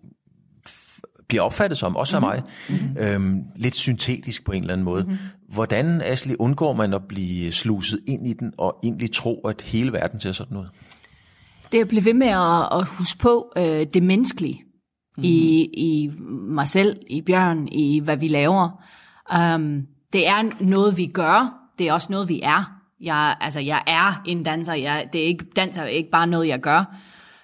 bliver 1.28 1.42
opfattet 1.42 1.78
som, 1.78 1.96
også 1.96 2.16
af 2.16 2.22
mig, 2.22 2.42
mm-hmm. 2.68 2.96
øhm, 2.98 3.42
lidt 3.56 3.76
syntetisk 3.76 4.44
på 4.44 4.52
en 4.52 4.60
eller 4.60 4.72
anden 4.72 4.84
måde. 4.84 5.02
Mm-hmm. 5.02 5.18
Hvordan, 5.48 6.02
Asli, 6.02 6.36
undgår 6.38 6.72
man 6.72 6.94
at 6.94 7.02
blive 7.08 7.52
sluset 7.52 8.00
ind 8.06 8.26
i 8.26 8.32
den, 8.32 8.52
og 8.58 8.76
egentlig 8.82 9.12
tro, 9.12 9.40
at 9.40 9.60
hele 9.60 9.92
verden 9.92 10.20
ser 10.20 10.32
sådan 10.32 10.56
ud? 10.56 10.66
Det 11.72 11.78
er 11.78 11.82
at 11.82 11.88
blive 11.88 12.04
ved 12.04 12.14
med 12.14 12.26
at, 12.26 12.78
at 12.78 12.86
huske 12.86 13.18
på 13.18 13.52
øh, 13.56 13.86
det 13.94 14.02
menneskelige 14.02 14.64
mm. 15.16 15.22
i, 15.24 15.62
i 15.62 16.10
mig 16.28 16.68
selv, 16.68 16.96
i 17.06 17.20
Bjørn, 17.20 17.68
i 17.68 18.00
hvad 18.04 18.16
vi 18.16 18.28
laver. 18.28 18.84
Um, 19.34 19.86
det 20.12 20.28
er 20.28 20.64
noget, 20.64 20.96
vi 20.96 21.06
gør. 21.06 21.54
Det 21.78 21.88
er 21.88 21.92
også 21.92 22.08
noget, 22.10 22.28
vi 22.28 22.40
er. 22.42 22.72
Jeg, 23.00 23.36
altså, 23.40 23.60
jeg 23.60 23.82
er 23.86 24.22
en 24.26 24.42
danser. 24.42 24.74
Jeg, 24.74 25.08
det 25.12 25.20
er 25.20 25.26
ikke, 25.26 25.44
danser 25.56 25.82
er 25.82 25.86
ikke 25.86 26.10
bare 26.10 26.26
noget, 26.26 26.48
jeg 26.48 26.60
gør. 26.60 26.96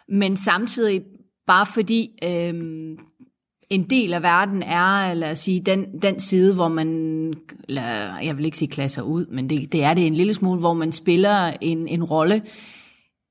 Men 0.09 0.37
samtidig, 0.37 1.03
bare 1.47 1.67
fordi 1.67 2.11
øhm, 2.25 2.99
en 3.71 3.91
del 3.91 4.15
af 4.15 4.23
verden 4.23 4.63
er, 4.63 5.15
lad 5.15 5.31
os 5.31 5.39
sige, 5.39 5.61
den, 5.61 6.03
den 6.03 6.21
side, 6.21 6.55
hvor 6.55 6.69
man, 6.69 7.35
eller, 7.69 8.19
jeg 8.19 8.37
vil 8.37 8.45
ikke 8.45 8.59
sige 8.59 8.69
klasser 8.69 9.03
ud, 9.03 9.27
men 9.27 9.51
det, 9.51 9.73
det 9.73 9.85
er 9.85 9.95
det 9.95 10.07
en 10.07 10.15
lille 10.15 10.35
smule, 10.35 10.61
hvor 10.61 10.75
man 10.75 10.93
spiller 10.93 11.53
en, 11.61 11.89
en 11.89 12.05
rolle. 12.05 12.43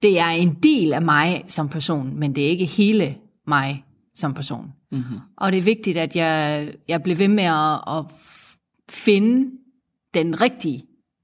Det 0.01 0.19
er 0.19 0.27
en 0.27 0.53
del 0.63 0.93
af 0.93 1.01
mig 1.01 1.43
som 1.47 1.69
person, 1.69 2.19
men 2.19 2.35
det 2.35 2.45
er 2.45 2.49
ikke 2.49 2.65
hele 2.65 3.15
mig 3.47 3.84
som 4.15 4.33
person. 4.33 4.73
Mm-hmm. 4.91 5.19
Og 5.37 5.51
det 5.51 5.57
er 5.57 5.63
vigtigt, 5.63 5.97
at 5.97 6.15
jeg, 6.15 6.71
jeg 6.87 7.03
bliver 7.03 7.17
ved 7.17 7.27
med 7.27 7.43
at, 7.43 7.97
at 7.97 8.05
finde 8.89 9.51
den 10.13 10.41
rigtige, 10.41 10.83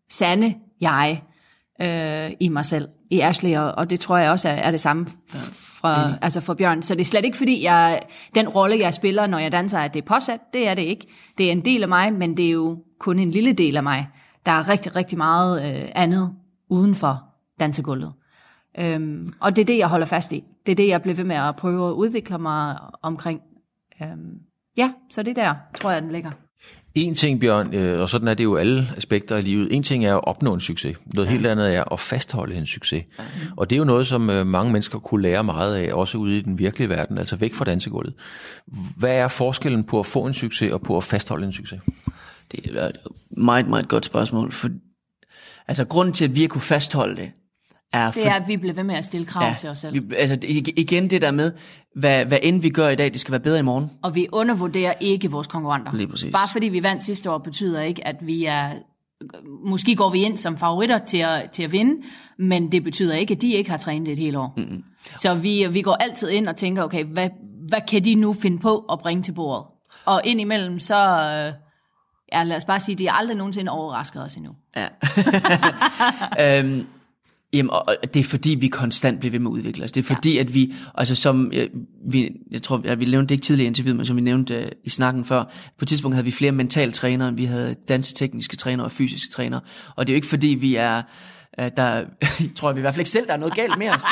sande 0.10 0.56
jeg 0.82 1.24
øh, 1.82 2.32
i 2.40 2.50
mig 2.50 2.66
selv, 2.66 2.88
i 3.10 3.20
Ashley, 3.20 3.58
og, 3.58 3.72
og 3.72 3.90
det 3.90 4.00
tror 4.00 4.18
jeg 4.18 4.32
også 4.32 4.50
er, 4.50 4.54
er 4.54 4.72
det 4.72 4.82
samme 4.82 5.08
fra, 5.82 6.08
mm. 6.08 6.14
altså 6.22 6.42
for 6.42 6.54
Bjørn. 6.54 6.84
Så 6.84 6.96
det 6.96 7.02
er 7.02 7.06
slet 7.06 7.26
ikke 7.26 7.38
fordi, 7.38 7.64
jeg, 7.64 8.02
den 8.36 8.50
rolle, 8.50 8.80
jeg 8.80 8.94
spiller, 8.94 9.28
når 9.28 9.38
jeg 9.38 9.52
danser, 9.52 9.80
at 9.80 9.94
det 9.94 10.02
er 10.02 10.16
påsat. 10.16 10.40
Det 10.54 10.68
er 10.68 10.74
det 10.74 10.82
ikke. 10.82 11.08
Det 11.38 11.48
er 11.48 11.52
en 11.52 11.66
del 11.66 11.84
af 11.84 11.90
mig, 11.90 12.14
men 12.14 12.38
det 12.38 12.46
er 12.46 12.52
jo 12.52 12.84
kun 13.00 13.20
en 13.20 13.32
lille 13.32 13.54
del 13.54 13.78
af 13.78 13.84
mig. 13.84 14.08
Der 14.46 14.52
er 14.52 14.70
rigtig, 14.70 14.96
rigtig 14.96 15.18
meget 15.18 15.82
øh, 15.84 15.90
andet 15.96 16.34
uden 16.70 16.96
for 16.96 17.24
dansegulvet. 17.60 18.14
Øhm, 18.80 19.34
og 19.40 19.56
det 19.56 19.62
er 19.62 19.66
det, 19.66 19.78
jeg 19.78 19.88
holder 19.88 20.06
fast 20.06 20.32
i. 20.32 20.44
Det 20.66 20.72
er 20.72 20.76
det, 20.76 20.88
jeg 20.88 21.02
bliver 21.02 21.16
ved 21.16 21.24
med 21.24 21.36
at 21.36 21.56
prøve 21.56 21.90
at 21.90 21.94
udvikle 21.94 22.38
mig 22.38 22.78
omkring. 23.02 23.42
Øhm, 24.02 24.40
ja, 24.78 24.92
så 25.12 25.24
det 25.24 25.36
der, 25.36 25.56
tror 25.76 25.92
jeg, 25.92 26.02
den 26.02 26.12
ligger. 26.12 26.32
En 26.96 27.16
ting, 27.16 27.40
Bjørn, 27.40 27.74
øh, 27.74 28.02
og 28.02 28.10
sådan 28.10 28.28
er 28.28 28.34
det 28.34 28.44
jo 28.44 28.56
alle 28.56 28.90
aspekter 28.98 29.36
af 29.36 29.44
livet. 29.44 29.76
En 29.76 29.84
ting 29.84 30.06
er 30.06 30.16
at 30.16 30.24
opnå 30.24 30.54
en 30.54 30.60
succes. 30.60 30.98
Noget 31.06 31.28
ja. 31.28 31.32
helt 31.32 31.48
andet 31.48 31.76
er 31.76 31.94
at 31.94 32.00
fastholde 32.00 32.56
en 32.56 32.66
succes. 32.66 33.04
Ja. 33.20 33.24
Og 33.58 33.70
det 33.70 33.76
er 33.76 33.78
jo 33.78 33.84
noget, 33.84 34.08
som 34.08 34.30
øh, 34.30 34.48
mange 34.48 34.72
mennesker 34.72 35.00
kunne 35.00 35.22
lære 35.22 35.44
meget 35.44 35.76
af, 35.76 35.94
også 35.94 36.18
ude 36.18 36.38
i 36.38 36.42
den 36.42 36.60
virkelige 36.60 36.90
verden, 36.90 37.18
altså 37.18 37.36
væk 37.36 37.54
fra 37.54 37.66
dansegulvet. 37.66 38.14
Hvad 38.98 39.16
er 39.16 39.28
forskellen 39.28 39.84
på 39.84 40.00
at 40.00 40.06
få 40.06 40.26
en 40.26 40.34
succes 40.34 40.72
og 40.72 40.82
på 40.82 40.98
at 40.98 41.04
fastholde 41.04 41.46
en 41.46 41.52
succes? 41.52 41.82
Det 42.52 42.78
er 42.78 42.88
et 42.88 42.98
meget, 43.38 43.68
meget 43.68 43.88
godt 43.88 44.06
spørgsmål. 44.06 44.52
For, 44.52 44.70
altså, 45.68 45.86
grunden 45.86 46.14
til, 46.14 46.26
at 46.26 46.36
vi 46.36 46.48
kunne 46.48 46.62
fastholde 46.62 47.16
det, 47.16 47.32
er... 47.94 48.12
Det 48.12 48.28
er, 48.28 48.34
at 48.34 48.48
vi 48.48 48.58
bliver 48.58 48.74
ved 48.74 48.84
med 48.84 48.96
at 48.96 49.06
stille 49.06 49.26
krav 49.26 49.48
ja, 49.48 49.56
til 49.60 49.70
os 49.70 49.80
selv. 49.80 49.94
Vi, 49.94 50.16
altså 50.16 50.38
igen 50.78 51.10
det 51.10 51.22
der 51.22 51.32
med, 51.32 51.52
hvad, 51.96 52.26
hvad 52.26 52.40
end 52.42 52.62
vi 52.62 52.70
gør 52.70 52.90
i 52.90 52.96
dag, 52.96 53.14
det 53.14 53.22
skal 53.22 53.32
være 53.32 53.40
bedre 53.40 53.60
i 53.60 53.62
morgen. 53.62 53.92
Og 54.02 54.16
vi 54.16 54.28
undervurderer 54.32 54.94
ikke 55.00 55.32
vores 55.32 55.48
konkurrenter. 55.48 55.94
Lige 55.94 56.08
præcis. 56.08 56.32
Bare 56.32 56.48
fordi 56.52 56.68
vi 56.68 56.84
vandt 56.84 57.04
sidste 57.04 57.32
år, 57.32 57.38
betyder 57.38 57.82
ikke, 57.82 58.08
at 58.08 58.16
vi 58.22 58.46
er... 58.46 58.70
Måske 59.66 59.96
går 59.96 60.10
vi 60.10 60.24
ind 60.24 60.38
som 60.38 60.58
favoritter 60.58 60.98
til 60.98 61.18
at, 61.18 61.52
til 61.52 61.64
at 61.64 61.72
vinde, 61.72 62.02
men 62.40 62.72
det 62.72 62.84
betyder 62.84 63.16
ikke, 63.16 63.34
at 63.34 63.42
de 63.42 63.54
ikke 63.54 63.70
har 63.70 63.78
trænet 63.78 64.08
et 64.08 64.18
helt 64.18 64.36
år. 64.36 64.54
Mm-hmm. 64.58 64.84
Så 65.18 65.34
vi, 65.34 65.68
vi 65.72 65.82
går 65.82 65.94
altid 65.94 66.30
ind 66.30 66.48
og 66.48 66.56
tænker, 66.56 66.84
okay, 66.84 67.06
hvad, 67.06 67.30
hvad 67.68 67.82
kan 67.88 68.06
de 68.06 68.16
nu 68.16 68.34
finde 68.34 68.60
på 68.60 68.78
at 68.78 69.00
bringe 69.00 69.24
til 69.24 69.32
bordet? 69.32 69.66
Og 70.06 70.22
indimellem 70.26 70.80
så... 70.80 70.96
Øh, 70.96 71.54
ja, 72.34 72.44
lad 72.44 72.58
os 72.58 72.66
bare 72.66 72.80
sige, 72.80 72.96
de 72.96 73.10
har 73.10 73.18
aldrig 73.18 73.38
nogensinde 73.38 73.72
overrasket 73.72 74.24
os 74.24 74.36
endnu. 74.36 74.52
Ja. 74.76 74.88
øhm, 76.60 76.88
Jamen, 77.54 77.70
og 77.70 77.96
det 78.14 78.20
er 78.20 78.24
fordi, 78.24 78.50
vi 78.60 78.68
konstant 78.68 79.20
bliver 79.20 79.32
ved 79.32 79.40
med 79.40 79.52
at 79.52 79.54
udvikle 79.54 79.84
os. 79.84 79.92
Det 79.92 80.00
er 80.10 80.16
fordi, 80.16 80.34
ja. 80.34 80.40
at 80.40 80.54
vi, 80.54 80.74
altså 80.96 81.16
som, 81.16 81.52
vi, 82.06 82.32
jeg 82.52 82.62
tror, 82.62 82.82
at 82.86 83.00
vi 83.00 83.06
nævnte 83.06 83.30
det 83.30 83.36
ikke 83.36 83.44
tidligere 83.44 83.66
i 83.66 83.68
interviewet, 83.68 83.98
men 83.98 84.06
som 84.06 84.16
vi 84.16 84.22
nævnte 84.22 84.60
uh, 84.60 84.72
i 84.84 84.90
snakken 84.90 85.26
før, 85.26 85.44
på 85.78 85.84
et 85.84 85.88
tidspunkt 85.88 86.16
havde 86.16 86.26
vi 86.26 86.32
flere 86.32 86.52
mental 86.52 86.92
trænere, 86.92 87.28
end 87.28 87.38
vi 87.38 87.46
havde 87.46 87.76
dansetekniske 87.88 88.56
trænere 88.56 88.86
og 88.86 88.92
fysiske 88.92 89.32
trænere. 89.32 89.62
Og 89.96 90.08
det 90.08 90.14
er 90.14 90.16
jo 90.16 90.18
ikke 90.18 90.28
fordi, 90.28 90.48
vi 90.48 90.76
er, 90.76 91.02
uh, 91.62 91.66
der, 91.78 91.84
jeg 92.22 92.50
tror 92.56 92.74
vi 92.74 92.80
i 92.80 92.82
hvert 92.82 92.94
fald 92.94 93.02
ikke 93.02 93.10
selv, 93.10 93.28
der 93.28 93.34
er 93.34 93.38
noget 93.38 93.56
galt 93.56 93.78
med 93.78 93.90
os. 93.90 94.04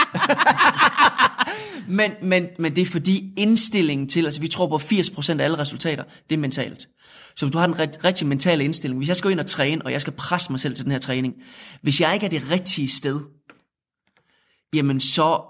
men, 2.00 2.12
men, 2.22 2.48
men 2.60 2.76
det 2.76 2.82
er 2.82 2.86
fordi 2.86 3.34
indstillingen 3.38 4.08
til, 4.08 4.26
altså 4.26 4.42
vi 4.42 4.48
tror 4.48 4.68
på 4.68 4.76
80% 4.76 5.40
af 5.40 5.44
alle 5.44 5.58
resultater, 5.58 6.04
det 6.30 6.36
er 6.36 6.40
mentalt. 6.40 6.88
Så 7.40 7.46
hvis 7.46 7.54
du 7.54 7.58
har 7.58 7.66
den 7.66 7.80
ret, 7.80 8.04
rigtig 8.04 8.28
mentale 8.28 8.64
indstilling, 8.64 8.98
hvis 8.98 9.08
jeg 9.08 9.16
skal 9.16 9.28
gå 9.28 9.32
ind 9.32 9.40
og 9.40 9.46
træne, 9.46 9.86
og 9.86 9.92
jeg 9.92 10.02
skal 10.02 10.14
presse 10.14 10.52
mig 10.52 10.60
selv 10.60 10.76
til 10.76 10.86
den 10.86 10.92
her 10.92 11.00
træning, 11.00 11.34
hvis 11.82 12.02
jeg 12.02 12.14
ikke 12.14 12.26
er 12.26 12.30
det 12.30 12.52
rigtige 12.52 12.90
sted, 12.90 13.20
jamen 14.74 15.00
så, 15.00 15.42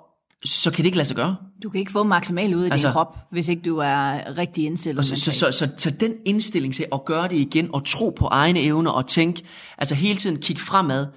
så 0.45 0.71
kan 0.71 0.77
det 0.77 0.85
ikke 0.85 0.97
lade 0.97 1.07
sig 1.07 1.15
gøre. 1.15 1.35
Du 1.63 1.69
kan 1.69 1.79
ikke 1.79 1.91
få 1.91 2.03
maksimal 2.03 2.55
ud 2.55 2.63
af 2.63 2.71
altså, 2.71 2.87
din 2.87 2.93
krop, 2.93 3.17
hvis 3.31 3.47
ikke 3.47 3.61
du 3.61 3.77
er 3.77 4.37
rigtig 4.37 4.65
indstillet. 4.65 5.05
Så, 5.05 5.15
så, 5.15 5.31
så, 5.31 5.51
så, 5.51 5.69
så 5.77 5.89
den 5.89 6.13
indstilling 6.25 6.73
til 6.73 6.85
at 6.93 7.05
gøre 7.05 7.27
det 7.27 7.35
igen, 7.35 7.69
og 7.73 7.85
tro 7.85 8.09
på 8.09 8.25
egne 8.25 8.61
evner, 8.61 8.91
og 8.91 9.07
tænke, 9.07 9.43
altså 9.77 9.95
hele 9.95 10.15
tiden 10.15 10.41
kigge 10.41 10.61
fremad, 10.61 11.07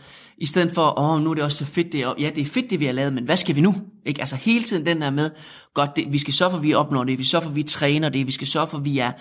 i 0.43 0.47
stedet 0.47 0.73
for, 0.75 0.99
åh, 0.99 1.11
oh, 1.11 1.23
nu 1.23 1.31
er 1.31 1.35
det 1.35 1.45
også 1.45 1.59
så 1.59 1.67
fedt 1.67 1.93
det, 1.93 2.07
og 2.07 2.17
ja, 2.19 2.31
det 2.35 2.41
er 2.41 2.45
fedt 2.45 2.71
det, 2.71 2.81
vi 2.81 2.85
har 2.85 2.93
lavet, 2.93 3.13
men 3.13 3.25
hvad 3.25 3.37
skal 3.37 3.57
vi 3.57 3.61
nu? 3.61 3.75
Ikke? 4.07 4.21
Altså 4.21 4.37
hele 4.37 4.65
tiden 4.65 4.87
den 4.87 5.01
der 5.01 5.11
med, 5.11 5.31
godt, 5.75 5.97
det, 5.97 6.05
vi 6.09 6.19
skal 6.19 6.35
sørge 6.35 6.51
for, 6.51 6.59
at 6.59 6.65
vi 6.65 6.75
opnår 6.75 7.05
det, 7.05 7.19
vi 7.19 7.25
skal 7.25 7.31
sørge 7.31 7.43
for, 7.43 7.51
at 7.51 7.57
vi 7.57 7.63
træner 7.63 8.09
det, 8.09 8.27
vi 8.27 8.33
skal 8.33 8.47
sørge 8.47 8.67
for, 8.67 8.79
at 8.79 8.85
vi 8.85 8.99
er 8.99 9.13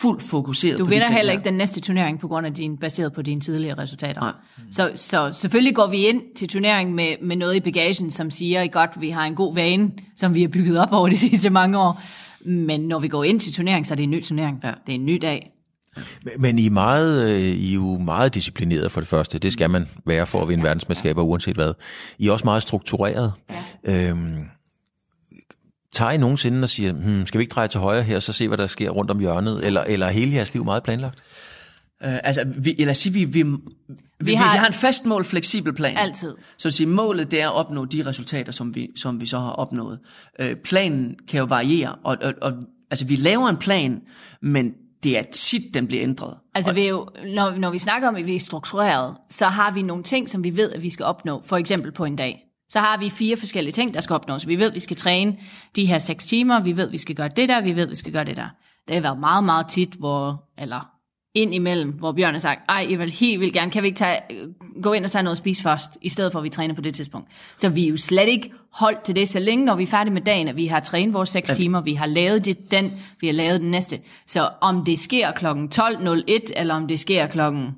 fuldt 0.00 0.22
fokuseret 0.22 0.78
Du 0.78 0.84
vinder 0.84 1.12
heller 1.12 1.32
ikke 1.32 1.44
den 1.44 1.54
næste 1.54 1.80
turnering 1.80 2.20
på 2.20 2.28
grund 2.28 2.46
af 2.46 2.54
din, 2.54 2.76
baseret 2.76 3.12
på 3.12 3.22
dine 3.22 3.40
tidligere 3.40 3.78
resultater. 3.78 4.20
Nej. 4.20 4.32
Så, 4.70 4.90
så 4.96 5.30
selvfølgelig 5.34 5.74
går 5.74 5.86
vi 5.86 6.06
ind 6.06 6.22
til 6.36 6.48
turneringen 6.48 6.96
med, 6.96 7.14
med 7.22 7.36
noget 7.36 7.56
i 7.56 7.60
bagagen, 7.60 8.10
som 8.10 8.30
siger, 8.30 8.66
godt, 8.66 8.90
vi 9.00 9.10
har 9.10 9.24
en 9.24 9.34
god 9.34 9.54
vane, 9.54 9.90
som 10.16 10.34
vi 10.34 10.40
har 10.40 10.48
bygget 10.48 10.78
op 10.78 10.92
over 10.92 11.08
de 11.08 11.16
sidste 11.28 11.50
mange 11.50 11.78
år. 11.78 12.02
Men 12.44 12.80
når 12.80 12.98
vi 12.98 13.08
går 13.08 13.24
ind 13.24 13.40
til 13.40 13.52
turnering, 13.52 13.86
så 13.86 13.94
er 13.94 13.96
det 13.96 14.02
en 14.02 14.10
ny 14.10 14.24
turnering. 14.24 14.60
Ja. 14.64 14.72
Det 14.86 14.92
er 14.92 14.94
en 14.94 15.06
ny 15.06 15.18
dag. 15.22 15.50
Men 16.38 16.58
I 16.58 16.66
er, 16.66 16.70
meget, 16.70 17.30
øh, 17.30 17.40
I 17.40 17.70
er 17.70 17.74
jo 17.74 17.98
meget 17.98 18.34
disciplineret 18.34 18.92
for 18.92 19.00
det 19.00 19.08
første. 19.08 19.38
Det 19.38 19.52
skal 19.52 19.70
man 19.70 19.88
være 20.06 20.26
for 20.26 20.42
at 20.42 20.48
vinde 20.48 20.64
verdensmesterskaber, 20.64 21.22
uanset 21.22 21.54
hvad. 21.54 21.74
I 22.18 22.28
er 22.28 22.32
også 22.32 22.44
meget 22.44 22.62
struktureret. 22.62 23.32
Ja. 23.86 24.08
Øhm, 24.08 24.44
tager 25.92 26.10
I 26.10 26.16
nogensinde 26.16 26.64
og 26.64 26.68
siger, 26.68 26.92
hmm, 26.92 27.26
skal 27.26 27.38
vi 27.38 27.42
ikke 27.42 27.52
dreje 27.52 27.68
til 27.68 27.80
højre 27.80 28.02
her, 28.02 28.20
så 28.20 28.32
se, 28.32 28.48
hvad 28.48 28.58
der 28.58 28.66
sker 28.66 28.90
rundt 28.90 29.10
om 29.10 29.18
hjørnet? 29.18 29.66
Eller, 29.66 29.80
eller 29.80 30.06
er 30.06 30.10
hele 30.10 30.34
jeres 30.34 30.54
liv 30.54 30.64
meget 30.64 30.82
planlagt? 30.82 31.18
Uh, 32.04 32.14
altså, 32.22 32.44
vi, 32.56 32.74
eller 32.78 32.94
sige, 32.94 33.12
vi, 33.12 33.24
vi, 33.24 33.42
vi, 33.42 33.56
vi, 34.20 34.34
har, 34.34 34.52
vi 34.52 34.58
har 34.58 34.66
en 34.66 34.72
fast 34.72 35.06
mål, 35.06 35.24
fleksibel 35.24 35.72
plan. 35.72 35.96
Altid. 35.96 36.34
Så 36.58 36.68
at 36.68 36.72
sige, 36.72 36.86
målet 36.86 37.30
det 37.30 37.40
er 37.40 37.48
at 37.48 37.54
opnå 37.54 37.84
de 37.84 38.06
resultater, 38.06 38.52
som 38.52 38.74
vi, 38.74 38.88
som 38.96 39.20
vi 39.20 39.26
så 39.26 39.38
har 39.38 39.50
opnået. 39.50 39.98
Uh, 40.42 40.46
planen 40.64 41.16
kan 41.28 41.38
jo 41.38 41.44
variere, 41.44 41.94
og, 42.04 42.16
og, 42.22 42.34
og 42.42 42.52
altså, 42.90 43.04
vi 43.04 43.16
laver 43.16 43.48
en 43.48 43.56
plan, 43.56 44.00
men 44.42 44.74
det 45.02 45.18
er 45.18 45.22
tit, 45.22 45.74
den 45.74 45.86
bliver 45.86 46.02
ændret. 46.02 46.38
Altså, 46.54 46.72
vi 46.72 46.88
jo, 46.88 47.08
når, 47.34 47.58
når 47.58 47.70
vi 47.70 47.78
snakker 47.78 48.08
om, 48.08 48.16
at 48.16 48.26
vi 48.26 48.36
er 48.36 48.40
struktureret, 48.40 49.16
så 49.30 49.46
har 49.46 49.70
vi 49.70 49.82
nogle 49.82 50.02
ting, 50.02 50.30
som 50.30 50.44
vi 50.44 50.56
ved, 50.56 50.72
at 50.72 50.82
vi 50.82 50.90
skal 50.90 51.06
opnå. 51.06 51.42
For 51.44 51.56
eksempel 51.56 51.92
på 51.92 52.04
en 52.04 52.16
dag. 52.16 52.42
Så 52.68 52.78
har 52.78 52.98
vi 52.98 53.10
fire 53.10 53.36
forskellige 53.36 53.72
ting, 53.72 53.94
der 53.94 54.00
skal 54.00 54.14
opnås. 54.14 54.48
Vi 54.48 54.58
ved, 54.58 54.68
at 54.68 54.74
vi 54.74 54.80
skal 54.80 54.96
træne 54.96 55.36
de 55.76 55.86
her 55.86 55.98
seks 55.98 56.26
timer. 56.26 56.60
Vi 56.60 56.76
ved, 56.76 56.86
at 56.86 56.92
vi 56.92 56.98
skal 56.98 57.14
gøre 57.14 57.28
det 57.28 57.48
der. 57.48 57.60
Vi 57.60 57.76
ved, 57.76 57.82
at 57.82 57.90
vi 57.90 57.94
skal 57.94 58.12
gøre 58.12 58.24
det 58.24 58.36
der. 58.36 58.48
Det 58.88 58.94
har 58.94 59.02
været 59.02 59.20
meget, 59.20 59.44
meget 59.44 59.66
tit, 59.68 59.94
hvor, 59.98 60.44
eller 60.58 60.88
ind 61.34 61.54
imellem, 61.54 61.90
hvor 61.90 62.12
Bjørn 62.12 62.32
har 62.32 62.38
sagt, 62.38 62.60
ej, 62.68 62.86
jeg 62.90 62.98
vil 62.98 63.10
helt 63.10 63.40
vildt 63.40 63.54
gerne, 63.54 63.70
kan 63.70 63.82
vi 63.82 63.88
ikke 63.88 63.98
tage, 63.98 64.20
gå 64.82 64.92
ind 64.92 65.04
og 65.04 65.10
tage 65.10 65.22
noget 65.22 65.34
at 65.34 65.38
spise 65.38 65.62
først, 65.62 65.98
i 66.02 66.08
stedet 66.08 66.32
for 66.32 66.38
at 66.38 66.44
vi 66.44 66.48
træner 66.48 66.74
på 66.74 66.80
det 66.80 66.94
tidspunkt. 66.94 67.28
Så 67.56 67.68
vi 67.68 67.84
er 67.84 67.88
jo 67.88 67.96
slet 67.96 68.28
ikke 68.28 68.52
holdt 68.70 69.02
til 69.02 69.16
det, 69.16 69.28
så 69.28 69.38
længe 69.38 69.64
når 69.64 69.76
vi 69.76 69.82
er 69.82 69.86
færdige 69.86 70.14
med 70.14 70.22
dagen, 70.22 70.48
at 70.48 70.56
vi 70.56 70.66
har 70.66 70.80
trænet 70.80 71.14
vores 71.14 71.28
6 71.28 71.50
timer, 71.50 71.80
vi 71.80 71.94
har 71.94 72.06
lavet 72.06 72.44
det, 72.44 72.70
den, 72.70 72.92
vi 73.20 73.26
har 73.26 73.34
lavet 73.34 73.60
den 73.60 73.70
næste. 73.70 74.00
Så 74.26 74.48
om 74.60 74.84
det 74.84 74.98
sker 74.98 75.32
kl. 75.32 75.46
12.01, 75.46 76.60
eller 76.60 76.74
om 76.74 76.88
det 76.88 77.00
sker 77.00 77.26
klokken 77.26 77.70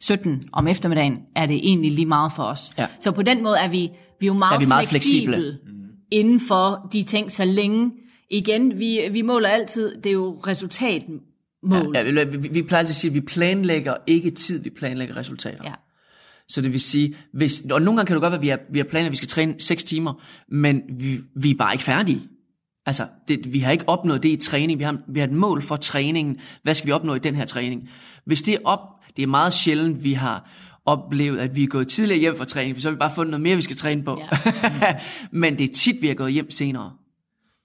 17 0.00 0.42
om 0.52 0.68
eftermiddagen, 0.68 1.18
er 1.36 1.46
det 1.46 1.56
egentlig 1.56 1.92
lige 1.92 2.06
meget 2.06 2.32
for 2.36 2.42
os. 2.42 2.70
Ja. 2.78 2.86
Så 3.00 3.12
på 3.12 3.22
den 3.22 3.42
måde 3.42 3.56
er 3.58 3.68
vi, 3.68 3.90
vi 4.20 4.26
er 4.26 4.28
jo 4.28 4.34
meget, 4.34 4.54
er 4.54 4.60
vi 4.60 4.66
meget 4.66 4.88
fleksible, 4.88 5.34
fleksible 5.34 5.58
inden 6.10 6.40
for 6.40 6.88
de 6.92 7.02
ting, 7.02 7.32
så 7.32 7.44
længe, 7.44 7.90
igen, 8.30 8.78
vi, 8.78 9.00
vi 9.10 9.22
måler 9.22 9.48
altid, 9.48 9.96
det 9.96 10.06
er 10.06 10.14
jo 10.14 10.40
resultat 10.46 11.02
mål. 11.62 11.96
Ja, 11.96 12.10
ja, 12.10 12.24
vi, 12.24 12.36
vi 12.36 12.62
plejer 12.62 12.78
altid 12.78 12.92
at 12.92 12.96
sige, 12.96 13.08
at 13.08 13.14
vi 13.14 13.20
planlægger 13.20 13.94
ikke 14.06 14.30
tid, 14.30 14.62
vi 14.62 14.70
planlægger 14.70 15.16
resultater. 15.16 15.64
Ja. 15.64 15.72
Så 16.48 16.60
det 16.60 16.72
vil 16.72 16.80
sige, 16.80 17.16
hvis, 17.32 17.62
og 17.70 17.82
nogle 17.82 17.98
gange 17.98 18.06
kan 18.06 18.16
det 18.16 18.20
godt 18.20 18.30
være, 18.30 18.38
at 18.38 18.42
vi 18.42 18.48
har, 18.48 18.58
vi 18.70 18.78
har 18.78 18.84
planlagt, 18.84 19.06
at 19.06 19.12
vi 19.12 19.16
skal 19.16 19.28
træne 19.28 19.54
6 19.58 19.84
timer, 19.84 20.22
men 20.48 20.82
vi, 20.88 21.20
vi 21.36 21.50
er 21.50 21.54
bare 21.54 21.74
ikke 21.74 21.84
færdige. 21.84 22.20
Altså, 22.86 23.06
det, 23.28 23.52
vi 23.52 23.58
har 23.58 23.72
ikke 23.72 23.88
opnået 23.88 24.22
det 24.22 24.28
i 24.28 24.36
træning. 24.36 24.78
Vi 24.78 24.84
har, 24.84 24.98
vi 25.08 25.20
har 25.20 25.26
et 25.26 25.32
mål 25.32 25.62
for 25.62 25.76
træningen. 25.76 26.40
Hvad 26.62 26.74
skal 26.74 26.86
vi 26.86 26.92
opnå 26.92 27.14
i 27.14 27.18
den 27.18 27.34
her 27.34 27.44
træning? 27.44 27.90
Hvis 28.24 28.42
det 28.42 28.54
er 28.54 28.58
op, 28.64 28.80
det 29.16 29.22
er 29.22 29.26
meget 29.26 29.54
sjældent, 29.54 30.04
vi 30.04 30.12
har 30.12 30.50
oplevet, 30.84 31.38
at 31.38 31.56
vi 31.56 31.62
er 31.62 31.66
gået 31.66 31.88
tidligere 31.88 32.20
hjem 32.20 32.36
fra 32.36 32.44
træning, 32.44 32.76
for 32.76 32.80
så 32.80 32.88
har 32.88 32.94
vi 32.94 32.98
bare 32.98 33.14
fundet 33.14 33.30
noget 33.30 33.42
mere, 33.42 33.56
vi 33.56 33.62
skal 33.62 33.76
træne 33.76 34.02
på. 34.02 34.22
Ja. 34.80 34.96
men 35.42 35.58
det 35.58 35.70
er 35.70 35.72
tit, 35.74 36.02
vi 36.02 36.08
er 36.08 36.14
gået 36.14 36.32
hjem 36.32 36.50
senere. 36.50 36.92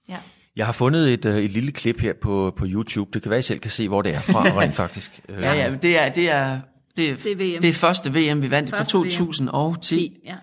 Ja. 0.08 0.16
Jeg 0.58 0.66
har 0.66 0.72
fundet 0.72 1.12
et, 1.12 1.24
øh, 1.24 1.36
et 1.36 1.50
lille 1.50 1.72
klip 1.72 2.00
her 2.00 2.12
på, 2.12 2.54
på 2.56 2.64
YouTube. 2.68 3.10
Det 3.12 3.22
kan 3.22 3.30
være, 3.30 3.38
at 3.38 3.44
I 3.44 3.46
selv 3.46 3.58
kan 3.58 3.70
se, 3.70 3.88
hvor 3.88 4.02
det 4.02 4.14
er 4.14 4.20
fra, 4.20 4.42
rent 4.60 4.74
faktisk. 4.74 5.20
ja, 5.28 5.52
ja, 5.52 5.70
det 5.82 5.98
er, 5.98 6.08
det 6.08 6.30
er, 6.30 6.60
det 6.96 7.08
er, 7.08 7.16
det 7.16 7.32
er, 7.32 7.36
VM. 7.36 7.62
det 7.62 7.68
er 7.68 7.72
første 7.72 8.10
VM, 8.14 8.42
vi 8.42 8.50
vandt 8.50 8.70
første 8.70 8.92
fra 8.92 9.00
2010 9.00 10.06
VM. 10.06 10.26
ja. 10.26 10.34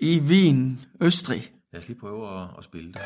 i 0.00 0.18
Wien, 0.20 0.80
Østrig. 1.00 1.50
Lad 1.72 1.82
os 1.82 1.88
lige 1.88 2.00
prøve 2.00 2.28
at, 2.28 2.46
at 2.58 2.64
spille 2.64 2.92
det. 2.92 3.00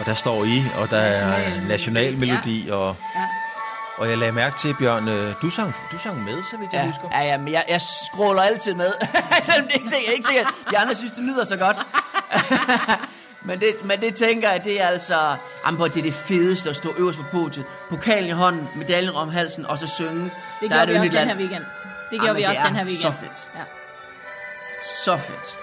Og 0.00 0.06
der 0.06 0.14
står 0.14 0.44
I, 0.44 0.58
og 0.82 0.90
der 0.90 0.96
er 0.96 1.68
nationalmelodi, 1.68 2.64
ja. 2.66 2.74
og... 2.74 2.96
Ja. 3.14 3.20
Og 3.98 4.08
jeg 4.08 4.18
lagde 4.18 4.32
mærke 4.32 4.58
til, 4.58 4.74
Bjørn, 4.78 5.08
øh, 5.08 5.34
du 5.42 5.50
sang, 5.50 5.74
du 5.92 5.98
sang 5.98 6.24
med, 6.24 6.42
så 6.50 6.56
vidt 6.60 6.72
jeg 6.72 6.80
ja, 6.80 6.86
husker. 6.86 7.08
Ja, 7.12 7.22
ja, 7.22 7.38
men 7.38 7.52
jeg, 7.52 7.64
jeg 7.68 7.80
scroller 7.80 8.42
altid 8.42 8.74
med. 8.74 8.92
Selvom 9.42 9.66
det 9.66 9.74
er 9.74 9.78
ikke 9.78 9.90
sikkert, 9.90 10.14
ikke 10.14 10.26
sikkert, 10.26 10.54
de 10.70 10.78
andre 10.78 10.94
synes, 10.94 11.12
det 11.12 11.24
lyder 11.24 11.44
så 11.44 11.56
godt. 11.56 11.76
Men 13.46 13.60
det, 13.60 13.74
men 13.84 14.00
det 14.00 14.14
tænker 14.14 14.50
jeg, 14.50 14.64
det 14.64 14.82
er 14.82 14.86
altså... 14.86 15.36
Jamen, 15.66 15.80
det 15.80 15.96
er 15.96 16.02
det 16.02 16.14
fedeste 16.14 16.70
at 16.70 16.76
stå 16.76 16.94
øverst 16.98 17.18
på 17.18 17.24
podiet. 17.32 17.64
Pokalen 17.88 18.28
i 18.28 18.32
hånden, 18.32 18.68
medaljen 18.76 19.14
om 19.14 19.28
halsen, 19.28 19.66
og 19.66 19.78
så 19.78 19.86
synge. 19.86 20.30
Det 20.60 20.70
gjorde 20.70 20.86
der 20.86 20.86
vi 20.86 21.08
også 21.08 21.18
den 21.18 21.28
her 21.28 21.36
weekend. 21.36 21.64
Det 22.10 22.20
gjorde 22.20 22.36
vi 22.36 22.42
også 22.42 22.60
den 22.66 22.76
her 22.76 22.84
weekend. 22.84 23.12
så 23.12 23.20
fedt. 23.20 23.48
Ja. 23.54 23.62
Så 25.04 25.16
fedt. 25.16 25.56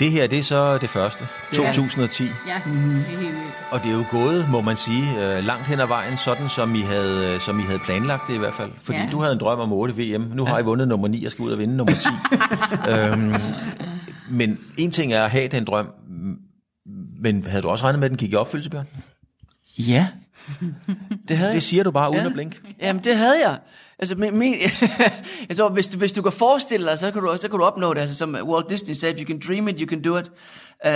Det 0.00 0.10
her, 0.10 0.26
det 0.26 0.38
er 0.38 0.42
så 0.42 0.78
det 0.78 0.90
første. 0.90 1.24
Det 1.50 1.58
2010. 1.58 2.24
Ja, 2.24 2.60
mm-hmm. 2.66 2.90
det 2.90 3.14
er 3.14 3.18
helt 3.18 3.20
vildt. 3.20 3.54
Og 3.70 3.80
det 3.80 3.90
er 3.90 3.94
jo 3.94 4.04
gået, 4.10 4.50
må 4.50 4.60
man 4.60 4.76
sige, 4.76 5.36
øh, 5.36 5.44
langt 5.44 5.66
hen 5.66 5.80
ad 5.80 5.86
vejen, 5.86 6.16
sådan 6.16 6.48
som 6.48 6.74
I 6.74 6.80
havde, 6.80 7.34
øh, 7.34 7.40
som 7.40 7.60
I 7.60 7.62
havde 7.62 7.78
planlagt 7.78 8.22
det 8.28 8.34
i 8.34 8.38
hvert 8.38 8.54
fald. 8.54 8.70
Fordi 8.82 8.98
ja. 8.98 9.08
du 9.12 9.20
havde 9.20 9.32
en 9.32 9.40
drøm 9.40 9.60
om 9.60 9.72
8 9.72 9.94
VM. 9.96 10.30
Nu 10.34 10.44
ja. 10.44 10.50
har 10.50 10.58
I 10.58 10.62
vundet 10.62 10.88
nummer 10.88 11.08
9 11.08 11.24
og 11.24 11.32
skal 11.32 11.42
ud 11.42 11.50
og 11.50 11.58
vinde 11.58 11.76
nummer 11.76 11.94
10. 11.94 12.08
øhm, 12.92 13.34
men 14.28 14.58
en 14.78 14.90
ting 14.90 15.12
er 15.12 15.24
at 15.24 15.30
have 15.30 15.48
den 15.48 15.64
drøm, 15.64 15.86
men 17.24 17.44
havde 17.44 17.62
du 17.62 17.68
også 17.68 17.84
regnet 17.84 17.98
med, 17.98 18.06
at 18.06 18.10
den 18.10 18.18
gik 18.18 18.32
i 18.32 18.34
opfyldelse, 18.34 18.70
Bjørn? 18.70 18.88
Ja, 19.78 20.08
det 21.28 21.36
havde. 21.36 21.54
Det 21.54 21.62
siger 21.62 21.82
du 21.82 21.90
bare 21.90 22.10
uden 22.10 22.20
ja. 22.20 22.26
at 22.26 22.32
blinke. 22.32 22.58
Jamen, 22.80 23.04
det 23.04 23.16
havde 23.16 23.48
jeg. 23.48 23.58
Altså, 23.98 24.14
min, 24.14 24.38
min, 24.38 24.54
jeg 25.48 25.56
tror, 25.56 25.68
hvis 25.68 25.88
du, 25.88 25.98
hvis 25.98 26.12
du 26.12 26.22
kan 26.22 26.32
forestille 26.32 26.86
dig, 26.86 26.98
så 26.98 27.10
kan 27.10 27.22
du, 27.22 27.36
så 27.36 27.48
kan 27.48 27.58
du 27.58 27.64
opnå 27.64 27.94
det. 27.94 28.00
Altså, 28.00 28.16
som 28.16 28.34
Walt 28.34 28.70
Disney 28.70 28.94
sagde, 28.94 29.18
you 29.18 29.26
can 29.26 29.40
dream 29.48 29.68
it, 29.68 29.78
you 29.78 29.88
can 29.88 30.02
do 30.02 30.18
it. 30.18 30.30
Uh, 30.86 30.90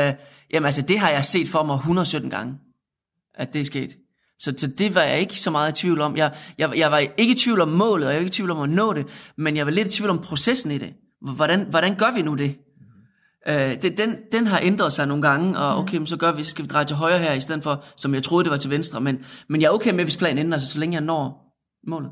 jamen, 0.53 0.64
altså, 0.64 0.83
det 0.83 0.99
har 0.99 1.11
jeg 1.11 1.25
set 1.25 1.49
for 1.49 1.62
mig 1.62 1.75
117 1.75 2.31
gange, 2.31 2.55
at 3.35 3.53
det 3.53 3.61
er 3.61 3.64
sket. 3.64 3.97
Så, 4.38 4.55
så 4.57 4.67
det 4.67 4.95
var 4.95 5.03
jeg 5.03 5.21
ikke 5.21 5.41
så 5.41 5.51
meget 5.51 5.73
i 5.73 5.83
tvivl 5.83 6.01
om. 6.01 6.17
Jeg, 6.17 6.33
jeg, 6.59 6.77
jeg 6.77 6.91
var 6.91 6.99
ikke 6.99 7.33
i 7.33 7.37
tvivl 7.37 7.61
om 7.61 7.69
målet, 7.69 8.07
og 8.07 8.12
jeg 8.12 8.19
var 8.19 8.25
ikke 8.25 8.31
i 8.31 8.37
tvivl 8.37 8.51
om 8.51 8.61
at 8.61 8.71
nå 8.71 8.93
det, 8.93 9.33
men 9.37 9.57
jeg 9.57 9.67
var 9.67 9.73
lidt 9.73 9.95
i 9.95 9.97
tvivl 9.97 10.11
om 10.11 10.19
processen 10.19 10.71
i 10.71 10.79
det. 10.79 10.93
Hvordan, 11.21 11.67
hvordan 11.71 11.95
gør 11.95 12.11
vi 12.14 12.23
nu 12.23 12.35
det? 12.35 12.57
Øh, 13.48 13.83
det, 13.83 13.98
den, 13.98 14.16
den 14.33 14.46
har 14.46 14.61
ændret 14.62 14.92
sig 14.92 15.07
nogle 15.07 15.22
gange, 15.22 15.59
og 15.59 15.77
okay, 15.77 15.96
men 15.96 16.07
så 16.07 16.16
gør 16.16 16.33
vi, 16.33 16.42
så 16.42 16.51
skal 16.51 16.64
vi 16.64 16.68
dreje 16.68 16.85
til 16.85 16.96
højre 16.96 17.18
her, 17.18 17.33
i 17.33 17.40
stedet 17.40 17.62
for, 17.62 17.85
som 17.96 18.14
jeg 18.14 18.22
troede, 18.22 18.44
det 18.44 18.51
var 18.51 18.57
til 18.57 18.70
venstre. 18.70 19.01
Men, 19.01 19.18
men 19.48 19.61
jeg 19.61 19.66
er 19.66 19.72
okay 19.72 19.94
med, 19.94 20.05
hvis 20.05 20.16
planen 20.16 20.38
ændrer 20.38 20.59
sig, 20.59 20.68
så 20.68 20.79
længe 20.79 20.94
jeg 20.94 21.03
når 21.05 21.55
målet. 21.87 22.11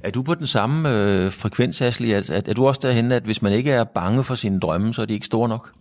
Er 0.00 0.10
du 0.10 0.22
på 0.22 0.34
den 0.34 0.46
samme 0.46 0.90
øh, 0.90 1.32
frekvens, 1.32 1.82
Asli? 1.82 2.12
Er, 2.12 2.30
er, 2.32 2.40
er 2.46 2.54
du 2.54 2.66
også 2.66 2.80
derhen, 2.84 3.12
at 3.12 3.22
hvis 3.22 3.42
man 3.42 3.52
ikke 3.52 3.70
er 3.70 3.84
bange 3.84 4.24
for 4.24 4.34
sine 4.34 4.60
drømme, 4.60 4.94
så 4.94 5.02
er 5.02 5.06
de 5.06 5.14
ikke 5.14 5.26
store 5.26 5.48
nok? 5.48 5.72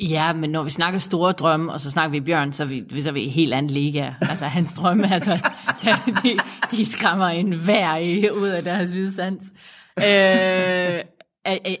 Ja, 0.00 0.32
men 0.32 0.50
når 0.50 0.62
vi 0.62 0.70
snakker 0.70 0.98
store 0.98 1.32
drømme, 1.32 1.72
og 1.72 1.80
så 1.80 1.90
snakker 1.90 2.10
vi 2.10 2.20
Bjørn, 2.20 2.52
så 2.52 2.62
er 2.62 2.66
vi, 2.66 3.00
så 3.00 3.08
er 3.08 3.12
vi 3.12 3.20
i 3.20 3.28
helt 3.28 3.54
anden 3.54 3.70
liga. 3.70 4.10
Altså 4.20 4.44
hans 4.44 4.72
drømme, 4.74 5.12
altså, 5.12 5.38
de, 6.22 6.38
de 6.70 6.84
skræmmer 6.84 7.26
en 7.26 7.52
hver 7.52 8.30
ud 8.30 8.48
af 8.48 8.64
deres 8.64 8.90
hvide 8.90 9.12
sans. 9.14 9.52
Øh, 9.98 11.00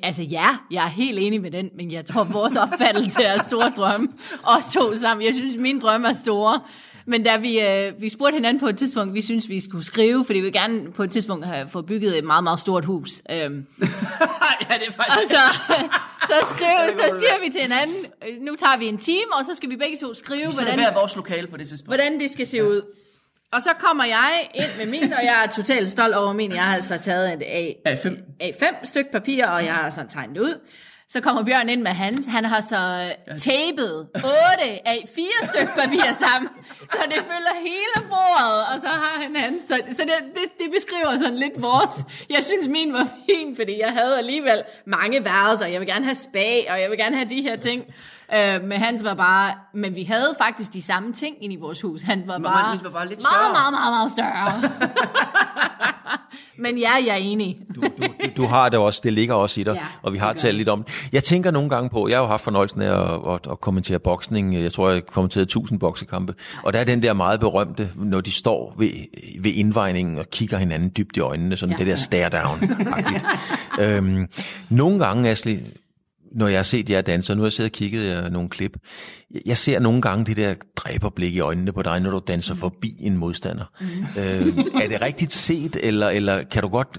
altså 0.02 0.22
ja, 0.22 0.46
jeg 0.70 0.84
er 0.84 0.88
helt 0.88 1.18
enig 1.18 1.40
med 1.40 1.50
den, 1.50 1.70
men 1.76 1.92
jeg 1.92 2.06
tror, 2.06 2.24
vores 2.24 2.56
opfattelse 2.66 3.22
er 3.22 3.42
store 3.42 3.72
drømme. 3.76 4.08
Os 4.42 4.64
to 4.74 4.96
sammen. 4.96 5.26
Jeg 5.26 5.34
synes, 5.34 5.56
mine 5.56 5.80
drømme 5.80 6.08
er 6.08 6.12
store. 6.12 6.60
Men 7.08 7.22
da 7.22 7.36
vi, 7.36 7.60
øh, 7.60 7.92
vi 8.00 8.08
spurgte 8.08 8.34
hinanden 8.34 8.60
på 8.60 8.66
et 8.66 8.78
tidspunkt, 8.78 9.14
vi 9.14 9.22
synes, 9.22 9.48
vi 9.48 9.60
skulle 9.60 9.84
skrive, 9.84 10.24
fordi 10.24 10.38
vi 10.38 10.50
gerne 10.50 10.92
på 10.92 11.02
et 11.02 11.10
tidspunkt 11.10 11.46
have 11.46 11.68
fået 11.68 11.86
bygget 11.86 12.18
et 12.18 12.24
meget, 12.24 12.44
meget 12.44 12.60
stort 12.60 12.84
hus. 12.84 13.22
Øhm. 13.30 13.36
ja, 14.68 14.74
det 14.74 14.88
er 14.88 14.92
faktisk... 14.92 15.18
Og 15.18 15.28
så, 15.28 15.42
så, 16.30 16.54
skrive, 16.54 16.90
så 16.96 17.18
siger 17.18 17.44
vi 17.44 17.50
til 17.50 17.60
hinanden, 17.60 17.96
nu 18.40 18.56
tager 18.56 18.78
vi 18.78 18.86
en 18.86 18.98
time, 18.98 19.34
og 19.38 19.44
så 19.44 19.54
skal 19.54 19.70
vi 19.70 19.76
begge 19.76 19.96
to 19.96 20.14
skrive, 20.14 20.46
vi 20.46 20.54
hvordan, 20.62 20.78
hver 20.78 20.94
vores 20.98 21.16
lokale 21.16 21.46
på 21.46 21.56
det 21.56 21.68
tidspunkt. 21.68 21.88
hvordan 21.88 22.20
det 22.20 22.30
skal 22.30 22.46
se 22.46 22.56
ja. 22.56 22.62
ud. 22.62 22.82
Og 23.52 23.62
så 23.62 23.70
kommer 23.78 24.04
jeg 24.04 24.50
ind 24.54 24.70
med 24.78 24.86
min, 25.00 25.12
og 25.12 25.24
jeg 25.24 25.44
er 25.44 25.50
totalt 25.50 25.90
stolt 25.90 26.14
over 26.14 26.32
min. 26.32 26.52
Jeg 26.52 26.62
har 26.64 26.74
altså 26.74 26.98
taget 26.98 27.32
et 27.32 27.42
A, 27.42 27.92
A5. 27.94 28.08
A5 28.42 28.64
stykke 28.84 29.12
papir, 29.12 29.46
og 29.46 29.64
jeg 29.64 29.74
har 29.74 29.90
sådan 29.90 30.10
tegnet 30.10 30.36
det 30.36 30.42
ud. 30.42 30.60
Så 31.08 31.20
kommer 31.20 31.44
Bjørn 31.44 31.68
ind 31.68 31.82
med 31.82 31.90
hans. 31.90 32.26
Han 32.26 32.44
har 32.44 32.60
så 32.60 33.14
tapet 33.38 34.08
8 34.14 34.88
af 34.88 35.08
fire 35.14 35.38
stykker 35.42 35.74
papir 35.74 36.12
sammen, 36.12 36.50
så 36.80 36.98
det 37.08 37.16
fylder 37.16 37.54
hele 37.60 38.08
bordet, 38.08 38.66
og 38.74 38.80
så 38.80 38.88
har 38.88 39.22
han 39.22 39.36
hans. 39.36 39.62
Så, 39.62 39.80
så 39.92 40.02
det, 40.02 40.12
det, 40.34 40.44
det 40.58 40.72
beskriver 40.74 41.18
sådan 41.18 41.36
lidt 41.38 41.62
vores. 41.62 42.04
Jeg 42.30 42.44
synes, 42.44 42.68
min 42.68 42.92
var 42.92 43.08
fin, 43.26 43.56
fordi 43.56 43.80
jeg 43.80 43.92
havde 43.92 44.18
alligevel 44.18 44.62
mange 44.86 45.24
værelser. 45.24 45.66
Jeg 45.66 45.80
vil 45.80 45.88
gerne 45.88 46.04
have 46.04 46.14
spa, 46.14 46.72
og 46.72 46.80
jeg 46.80 46.90
vil 46.90 46.98
gerne 46.98 47.16
have 47.16 47.28
de 47.28 47.42
her 47.42 47.56
ting. 47.56 47.84
Øh, 48.34 48.62
men 48.62 48.72
hans 48.72 49.04
var 49.04 49.14
bare, 49.14 49.54
men 49.74 49.94
vi 49.94 50.02
havde 50.02 50.34
faktisk 50.38 50.72
de 50.72 50.82
samme 50.82 51.12
ting 51.12 51.36
inde 51.40 51.54
i 51.54 51.58
vores 51.58 51.80
hus. 51.80 52.02
Han 52.02 52.22
var 52.26 52.38
bare, 52.38 52.76
man, 52.76 52.84
var 52.84 52.90
bare 52.90 53.08
lidt 53.08 53.20
større. 53.20 53.52
meget, 53.52 53.72
meget, 53.72 53.72
meget, 53.72 53.92
meget 53.92 54.12
større. 54.12 54.70
men 56.64 56.78
ja, 56.78 56.92
jeg 57.06 57.08
er 57.08 57.16
enig. 57.16 57.58
du, 57.74 57.80
du, 57.80 57.88
du, 58.02 58.28
du 58.36 58.46
har 58.46 58.68
det 58.68 58.78
også, 58.78 59.00
det 59.04 59.12
ligger 59.12 59.34
også 59.34 59.60
i 59.60 59.64
dig, 59.64 59.74
ja, 59.74 59.86
og 60.02 60.12
vi 60.12 60.18
har 60.18 60.32
talt 60.32 60.56
lidt 60.56 60.68
om 60.68 60.82
det. 60.82 61.08
Jeg 61.12 61.24
tænker 61.24 61.50
nogle 61.50 61.70
gange 61.70 61.90
på, 61.90 62.08
jeg 62.08 62.16
har 62.16 62.22
jo 62.22 62.28
haft 62.28 62.44
fornøjelsen 62.44 62.82
af 62.82 63.14
at, 63.14 63.34
at, 63.34 63.52
at 63.52 63.60
kommentere 63.60 63.98
boksning, 63.98 64.54
jeg 64.54 64.72
tror, 64.72 64.88
jeg 64.88 64.96
har 64.96 65.00
kommenteret 65.00 65.42
1000 65.42 65.80
boksekampe, 65.80 66.34
og 66.62 66.72
der 66.72 66.78
er 66.78 66.84
den 66.84 67.02
der 67.02 67.12
meget 67.12 67.40
berømte, 67.40 67.90
når 67.94 68.20
de 68.20 68.32
står 68.32 68.74
ved, 68.78 68.90
ved 69.40 69.52
indvejningen 69.52 70.18
og 70.18 70.30
kigger 70.30 70.58
hinanden 70.58 70.92
dybt 70.96 71.16
i 71.16 71.20
øjnene, 71.20 71.56
sådan 71.56 71.72
ja, 71.72 71.78
det 71.78 71.86
der 71.86 71.96
stare 71.96 72.28
down 72.28 72.70
øhm, 73.80 74.28
Nogle 74.68 74.98
gange, 75.04 75.30
Asli, 75.30 75.58
når 76.36 76.48
jeg 76.48 76.58
har 76.58 76.62
set 76.62 76.90
jer 76.90 77.00
danse, 77.00 77.32
og 77.32 77.36
nu 77.36 77.42
har 77.42 77.46
jeg 77.46 77.52
siddet 77.52 77.70
og 77.70 77.74
kigget 77.74 78.24
uh, 78.24 78.32
nogle 78.32 78.48
klip, 78.48 78.76
jeg 79.46 79.58
ser 79.58 79.78
nogle 79.78 80.02
gange 80.02 80.24
det 80.24 80.36
der 80.36 80.54
dræberblik 80.76 81.34
i 81.34 81.40
øjnene 81.40 81.72
på 81.72 81.82
dig, 81.82 82.00
når 82.00 82.10
du 82.10 82.20
danser 82.28 82.54
mm. 82.54 82.60
forbi 82.60 82.96
en 83.00 83.16
modstander. 83.16 83.64
Mm. 83.80 83.86
Øh, 84.18 84.82
er 84.82 84.88
det 84.88 85.02
rigtigt 85.02 85.32
set, 85.32 85.76
eller, 85.82 86.08
eller 86.08 86.42
kan 86.42 86.62
du 86.62 86.68
godt... 86.68 86.98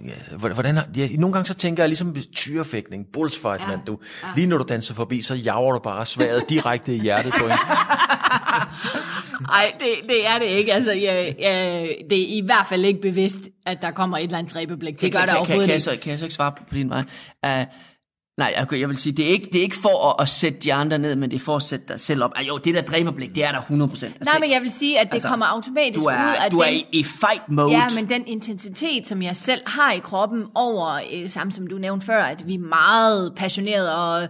Hvordan, 0.54 0.80
ja, 0.96 1.08
nogle 1.18 1.34
gange 1.34 1.48
så 1.48 1.54
tænker 1.54 1.84
jeg 1.84 1.90
ligesom 1.90 2.16
tyrefægtning, 2.36 3.06
bullsfight, 3.14 3.62
ja. 3.62 3.68
mand. 3.68 3.80
Du, 3.88 4.00
ja. 4.24 4.28
Lige 4.36 4.48
når 4.48 4.58
du 4.58 4.66
danser 4.70 4.94
forbi, 4.94 5.22
så 5.22 5.36
jager 5.36 5.72
du 5.72 5.80
bare 5.80 6.06
sværet 6.06 6.44
direkte 6.50 6.96
i 6.96 7.00
hjertet 7.00 7.34
på 7.34 7.48
hende. 7.48 7.58
Nej, 9.42 9.74
det, 9.80 10.10
det 10.10 10.28
er 10.28 10.40
det 10.40 10.46
ikke. 10.46 10.74
Altså, 10.74 10.92
jeg, 10.92 11.36
jeg, 11.40 11.88
det 12.10 12.22
er 12.22 12.26
i 12.28 12.42
hvert 12.46 12.66
fald 12.70 12.86
ikke 12.86 13.02
bevidst, 13.02 13.40
at 13.66 13.78
der 13.82 13.92
kommer 13.92 14.18
et 14.18 14.24
eller 14.24 14.38
andet 14.38 14.54
dræbeblik. 14.54 15.02
Det 15.02 15.12
gør 15.12 15.20
kan, 15.20 15.28
der 15.28 15.34
overhovedet 15.34 15.48
kan, 15.48 15.60
kan, 15.60 15.68
kan, 15.68 15.74
jeg 15.74 15.82
så, 15.82 15.98
kan 16.02 16.10
jeg 16.10 16.20
så 16.20 16.26
ikke 16.26 16.36
svare 16.36 16.52
på 16.52 16.74
din 16.74 16.90
vej? 16.90 17.04
Uh, 17.46 17.66
Nej, 18.38 18.54
jeg, 18.58 18.80
jeg 18.80 18.90
vil 18.90 18.98
sige, 18.98 19.14
det 19.14 19.26
er 19.26 19.30
ikke, 19.30 19.46
det 19.46 19.56
er 19.56 19.64
ikke 19.64 19.76
for 19.76 20.10
at, 20.10 20.16
at 20.24 20.30
sætte 20.30 20.60
de 20.60 20.74
andre 20.74 21.00
ned, 21.00 21.16
men 21.16 21.32
det 21.32 21.36
er 21.36 21.40
for 21.40 21.56
at 21.56 21.64
sætte 21.64 21.86
dig 21.88 22.00
selv 22.00 22.24
op. 22.24 22.32
Ah, 22.36 22.48
jo, 22.48 22.58
det 22.58 22.74
der 22.74 22.82
dræberblik, 22.82 23.36
det 23.36 23.44
er 23.44 23.52
der 23.52 23.62
100%. 23.62 23.84
Altså, 23.92 24.10
Nej, 24.26 24.40
men 24.40 24.52
jeg 24.52 24.62
vil 24.62 24.72
sige, 24.72 25.00
at 25.00 25.08
det 25.08 25.14
altså, 25.14 25.28
kommer 25.28 25.46
automatisk 25.46 26.04
du 26.04 26.10
er, 26.10 26.30
ud 26.30 26.36
af 26.40 26.52
Du 26.52 26.58
den, 26.58 26.74
er 26.74 26.82
i, 26.92 27.04
fight 27.04 27.50
mode. 27.50 27.72
Ja, 27.72 27.84
men 27.96 28.10
den 28.10 28.28
intensitet, 28.28 29.08
som 29.08 29.22
jeg 29.22 29.36
selv 29.36 29.62
har 29.66 29.92
i 29.92 30.00
kroppen 30.00 30.46
over, 30.56 31.00
øh, 31.14 31.30
samme 31.30 31.52
som 31.52 31.68
du 31.68 31.78
nævnte 31.78 32.06
før, 32.06 32.24
at 32.24 32.48
vi 32.48 32.54
er 32.54 32.60
meget 32.60 33.34
passionerede 33.36 33.96
og, 33.96 34.28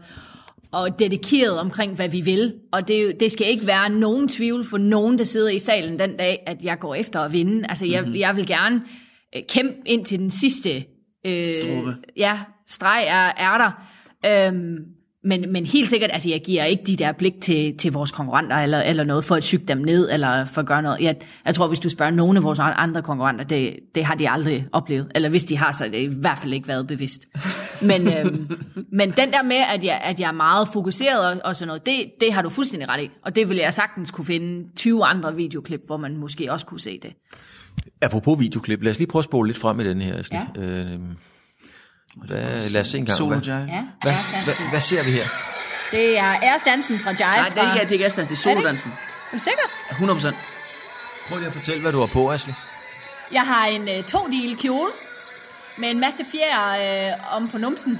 og 0.72 1.00
dedikeret 1.00 1.60
omkring, 1.60 1.96
hvad 1.96 2.10
vi 2.10 2.22
vil. 2.22 2.54
Og 2.72 2.88
det, 2.88 3.20
det 3.20 3.32
skal 3.32 3.48
ikke 3.48 3.68
være 3.68 3.90
nogen 3.90 4.28
tvivl 4.28 4.66
for 4.66 4.78
nogen, 4.78 5.20
der 5.20 5.26
sidder 5.26 5.50
i 5.50 5.60
salen 5.60 6.00
den 6.00 6.18
dag, 6.18 6.44
at 6.46 6.58
jeg 6.64 6.80
går 6.80 6.96
efter 6.96 7.20
at 7.20 7.32
vinde. 7.32 7.66
Altså, 7.70 7.86
jeg, 7.86 8.02
mm-hmm. 8.02 8.20
jeg 8.20 8.36
vil 8.36 8.48
gerne 8.48 8.82
øh, 9.36 9.42
kæmpe 9.50 9.74
ind 9.86 10.06
til 10.06 10.20
den 10.20 10.32
sidste 10.32 10.84
øh, 11.26 11.94
ja, 12.18 12.40
streg 12.68 13.04
er, 13.08 13.32
er 13.38 13.58
der. 13.58 13.72
Øhm, 14.26 14.78
men, 15.24 15.52
men 15.52 15.66
helt 15.66 15.90
sikkert, 15.90 16.10
altså 16.14 16.30
jeg 16.30 16.42
giver 16.42 16.64
ikke 16.64 16.84
de 16.88 16.96
der 16.96 17.12
blik 17.12 17.34
til, 17.42 17.78
til 17.78 17.92
vores 17.92 18.12
konkurrenter, 18.12 18.56
eller, 18.56 18.82
eller 18.82 19.04
noget 19.04 19.26
for 19.26 19.36
at 19.36 19.44
syge 19.44 19.66
dem 19.68 19.78
ned, 19.78 20.10
eller 20.12 20.46
for 20.46 20.62
at 20.62 20.68
gøre 20.68 20.82
noget. 20.82 21.00
Jeg, 21.00 21.16
jeg 21.46 21.56
tror, 21.56 21.68
hvis 21.68 21.80
du 21.80 21.90
spørger 21.90 22.12
nogle 22.12 22.38
af 22.38 22.44
vores 22.44 22.60
andre 22.60 23.02
konkurrenter, 23.02 23.46
det, 23.46 23.80
det 23.96 24.06
har 24.06 24.16
de 24.16 24.30
aldrig 24.30 24.68
oplevet. 24.72 25.12
Eller 25.16 25.30
hvis 25.30 25.44
de 25.44 25.58
har, 25.58 25.72
så 25.72 25.86
er 25.86 25.90
det 25.90 25.98
i 25.98 26.20
hvert 26.20 26.38
fald 26.38 26.54
ikke 26.54 26.68
været 26.68 26.88
bevidst. 26.88 27.28
Men, 27.82 28.08
øhm, 28.08 28.52
men 28.92 29.12
den 29.12 29.32
der 29.32 29.44
med, 29.44 29.62
at 29.76 29.84
jeg, 29.84 30.02
at 30.04 30.20
jeg 30.20 30.28
er 30.28 30.34
meget 30.34 30.68
fokuseret 30.74 31.32
og, 31.32 31.38
og 31.44 31.56
sådan 31.56 31.68
noget, 31.68 31.86
det, 31.86 32.12
det 32.22 32.34
har 32.34 32.42
du 32.42 32.50
fuldstændig 32.50 32.90
ret 32.90 33.04
i. 33.04 33.10
Og 33.26 33.36
det 33.36 33.50
vil 33.50 33.58
jeg 33.58 33.74
sagtens 33.74 34.12
kunne 34.12 34.26
finde 34.26 34.76
20 34.76 35.06
andre 35.06 35.36
videoklip, 35.36 35.82
hvor 35.86 35.98
man 35.98 36.18
måske 36.18 36.52
også 36.52 36.66
kunne 36.66 36.80
se 36.80 37.00
det. 37.04 37.14
Apropos 38.02 38.40
videoklip, 38.40 38.84
lad 38.84 38.92
os 38.92 38.98
lige 38.98 39.08
prøve 39.08 39.20
at 39.20 39.26
spole 39.26 39.48
lidt 39.48 39.58
frem 39.58 39.80
i 39.80 39.84
den 39.84 40.02
her. 40.02 40.30
Ja. 40.32 40.62
Øh, 40.64 41.00
hvad, 42.26 42.70
lad 42.70 42.82
os 42.82 42.88
se 42.88 42.98
en 42.98 43.06
gang. 43.06 43.18
Solo 43.18 43.36
hvad, 43.36 43.42
jive. 43.42 43.56
Ja, 43.58 43.84
hvad, 44.02 44.14
hvad, 44.44 44.70
hvad 44.70 44.82
ser 44.82 45.04
vi 45.04 45.12
her? 45.12 45.28
Det 45.92 46.20
er 46.20 46.36
æresdansen 46.44 47.00
fra 47.00 47.10
Jive. 47.10 47.20
Nej, 47.20 47.50
det 47.50 47.58
er 47.58 47.74
ikke, 47.74 47.84
det 47.84 47.88
er 47.88 47.92
ikke 47.92 48.04
æresdansen, 48.06 48.36
det 48.36 48.46
er 48.46 48.52
solodansen. 48.52 48.92
Er 49.32 49.38
du 49.38 49.44
sikker? 49.44 49.64
100 49.92 50.20
procent. 50.20 50.36
Prøv 51.30 51.38
lige 51.38 51.48
at 51.48 51.54
fortælle, 51.54 51.82
hvad 51.82 51.92
du 51.92 52.00
har 52.00 52.06
på, 52.06 52.32
Asli. 52.32 52.54
Jeg 53.32 53.42
har 53.42 53.66
en 53.66 53.82
uh, 53.82 54.06
to-del 54.06 54.58
kjole 54.58 54.92
med 55.78 55.90
en 55.90 56.00
masse 56.00 56.26
fjer 56.32 57.14
uh, 57.14 57.36
om 57.36 57.48
på 57.50 57.58
numsen. 57.58 57.92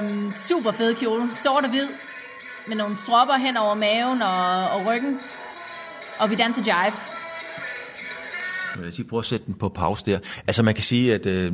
um, 0.00 0.32
super 0.48 0.72
fed 0.72 0.94
kjole, 0.94 1.34
sort 1.34 1.64
og 1.64 1.70
hvid, 1.70 1.88
med 2.66 2.76
nogle 2.76 2.96
stropper 2.96 3.34
hen 3.34 3.56
over 3.56 3.74
maven 3.74 4.22
og, 4.22 4.70
og 4.70 4.86
ryggen. 4.86 5.20
Og 6.18 6.30
vi 6.30 6.34
danser 6.34 6.62
jive. 6.62 7.15
Jeg 8.76 8.84
vil 8.84 8.94
lige 8.96 9.08
prøve 9.08 9.20
at 9.20 9.26
sætte 9.26 9.46
den 9.46 9.54
på 9.54 9.68
pause 9.68 10.04
der. 10.06 10.18
Altså 10.46 10.62
man 10.62 10.74
kan 10.74 10.84
sige, 10.84 11.14
at 11.14 11.26
øh, 11.26 11.52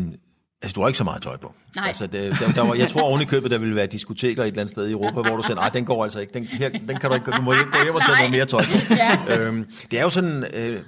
altså, 0.63 0.75
du 0.75 0.81
har 0.81 0.89
ikke 0.89 0.99
så 0.99 1.05
meget 1.05 1.23
tøj 1.23 1.37
på. 1.37 1.55
Nej. 1.77 1.87
Altså, 1.87 2.07
det, 2.07 2.37
der, 2.41 2.53
der 2.53 2.63
var, 2.63 2.75
jeg 2.75 2.89
tror 2.89 3.03
oven 3.03 3.23
i 3.23 3.25
købet, 3.25 3.51
der 3.51 3.59
ville 3.59 3.77
være 3.77 3.87
diskoteker 3.87 4.43
et 4.43 4.47
eller 4.47 4.61
andet 4.61 4.75
sted 4.75 4.89
i 4.89 4.93
Europa, 4.93 5.29
hvor 5.29 5.37
du 5.37 5.43
siger, 5.43 5.55
nej, 5.55 5.69
den 5.69 5.85
går 5.85 6.05
altså 6.05 6.21
ikke. 6.21 6.35
Den, 6.35 6.45
her, 6.45 6.69
den 6.69 6.99
kan 6.99 7.11
du 7.11 7.15
ikke. 7.15 7.31
Du 7.31 7.43
må 7.43 7.53
ikke 7.53 7.71
gå 7.71 7.79
hjem 7.83 7.95
og 7.95 8.07
tage 8.07 8.17
noget 8.17 8.31
mere 8.31 8.45
tøj 8.45 8.63
på. 8.63 8.95
ja. 8.95 9.39
øhm, 9.39 9.67
det 9.91 9.99
er 9.99 10.03
jo 10.03 10.11
sådan... 10.11 10.47
Øh, 10.55 10.81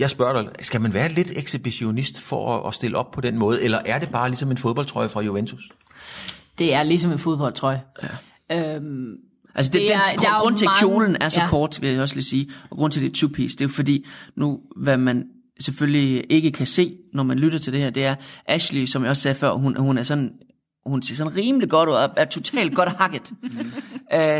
jeg 0.00 0.10
spørger 0.10 0.42
dig, 0.42 0.64
skal 0.64 0.80
man 0.80 0.94
være 0.94 1.08
lidt 1.08 1.30
ekshibitionist 1.36 2.20
for 2.20 2.56
at, 2.56 2.68
at 2.68 2.74
stille 2.74 2.98
op 2.98 3.10
på 3.10 3.20
den 3.20 3.38
måde, 3.38 3.62
eller 3.62 3.78
er 3.84 3.98
det 3.98 4.08
bare 4.10 4.28
ligesom 4.28 4.50
en 4.50 4.58
fodboldtrøje 4.58 5.08
fra 5.08 5.20
Juventus? 5.20 5.68
Det 6.58 6.74
er 6.74 6.82
ligesom 6.82 7.12
en 7.12 7.18
fodboldtrøje. 7.18 7.82
Ja. 8.50 8.74
Øhm, 8.74 9.16
Altså 9.54 9.72
det, 9.72 9.80
det 9.80 9.94
er, 9.94 10.06
den, 10.08 10.18
grund, 10.18 10.40
grund 10.40 10.56
til, 10.56 10.66
at 10.66 10.72
kjolen 10.78 11.16
er 11.20 11.28
så 11.28 11.40
ja. 11.40 11.48
kort, 11.48 11.78
vil 11.80 11.90
jeg 11.90 12.00
også 12.00 12.14
lige 12.14 12.24
sige, 12.24 12.50
og 12.70 12.76
grund 12.76 12.92
til, 12.92 13.02
det 13.02 13.22
er 13.22 13.26
two-piece, 13.26 13.42
det 13.42 13.60
er 13.60 13.64
jo 13.64 13.68
fordi, 13.68 14.06
nu, 14.36 14.60
hvad 14.76 14.96
man 14.96 15.24
selvfølgelig 15.60 16.24
ikke 16.28 16.50
kan 16.50 16.66
se, 16.66 16.96
når 17.12 17.22
man 17.22 17.38
lytter 17.38 17.58
til 17.58 17.72
det 17.72 17.80
her, 17.80 17.90
det 17.90 18.04
er 18.04 18.14
Ashley, 18.46 18.86
som 18.86 19.02
jeg 19.02 19.10
også 19.10 19.22
sagde 19.22 19.34
før, 19.34 19.52
hun, 19.52 19.76
hun 19.76 19.98
er 19.98 20.02
sådan, 20.02 20.32
hun 20.86 21.02
ser 21.02 21.14
sådan 21.14 21.36
rimelig 21.36 21.68
godt 21.68 21.88
ud, 21.88 21.94
og 21.94 22.10
er 22.16 22.24
totalt 22.24 22.74
godt 22.74 22.88
hakket. 22.88 23.32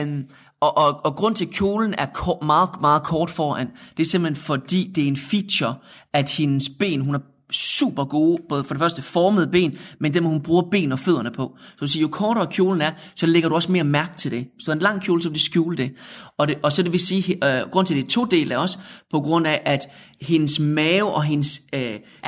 um, 0.02 0.24
og, 0.60 0.76
og, 0.76 1.04
og 1.04 1.16
grund 1.16 1.34
til, 1.34 1.44
at 1.44 1.50
kjolen 1.50 1.94
er 1.98 2.06
kort, 2.06 2.42
meget, 2.42 2.68
meget 2.80 3.02
kort 3.02 3.30
foran, 3.30 3.70
det 3.96 4.02
er 4.02 4.08
simpelthen 4.08 4.44
fordi, 4.44 4.92
det 4.94 5.04
er 5.04 5.08
en 5.08 5.16
feature, 5.16 5.74
at 6.12 6.30
hendes 6.30 6.68
ben, 6.78 7.00
hun 7.00 7.14
har 7.14 7.22
super 7.52 8.04
gode, 8.04 8.42
både 8.48 8.64
for 8.64 8.74
det 8.74 8.80
første 8.80 9.02
formede 9.02 9.46
ben, 9.46 9.78
men 9.98 10.14
dem 10.14 10.24
hun 10.24 10.42
bruger 10.42 10.62
ben 10.70 10.92
og 10.92 10.98
fødderne 10.98 11.30
på. 11.30 11.56
Så 11.58 11.76
du 11.80 11.86
siger, 11.86 12.00
jo 12.00 12.08
kortere 12.08 12.46
kjolen 12.46 12.80
er, 12.80 12.92
så 13.14 13.26
lægger 13.26 13.48
du 13.48 13.55
også 13.55 13.72
mere 13.72 13.84
mærke 13.84 14.12
til 14.16 14.30
det. 14.30 14.46
Så 14.59 14.72
en 14.72 14.78
lang 14.78 15.03
kjole, 15.03 15.22
så 15.22 15.28
vil 15.28 15.34
det 15.34 15.42
skjule 15.42 15.76
det. 15.76 15.92
Og, 16.38 16.48
det, 16.48 16.59
og 16.62 16.72
så 16.72 16.82
det 16.82 16.92
vil 16.92 17.01
sige, 17.01 17.44
øh, 17.44 17.70
grund 17.70 17.86
til 17.86 17.96
det 17.96 18.05
er 18.05 18.09
to 18.09 18.24
dele 18.24 18.59
også, 18.59 18.78
på 19.11 19.20
grund 19.20 19.46
af, 19.46 19.62
at 19.64 19.88
hendes 20.20 20.59
mave 20.59 21.12
og 21.14 21.22
hendes, 21.22 21.61
øh, 21.74 21.80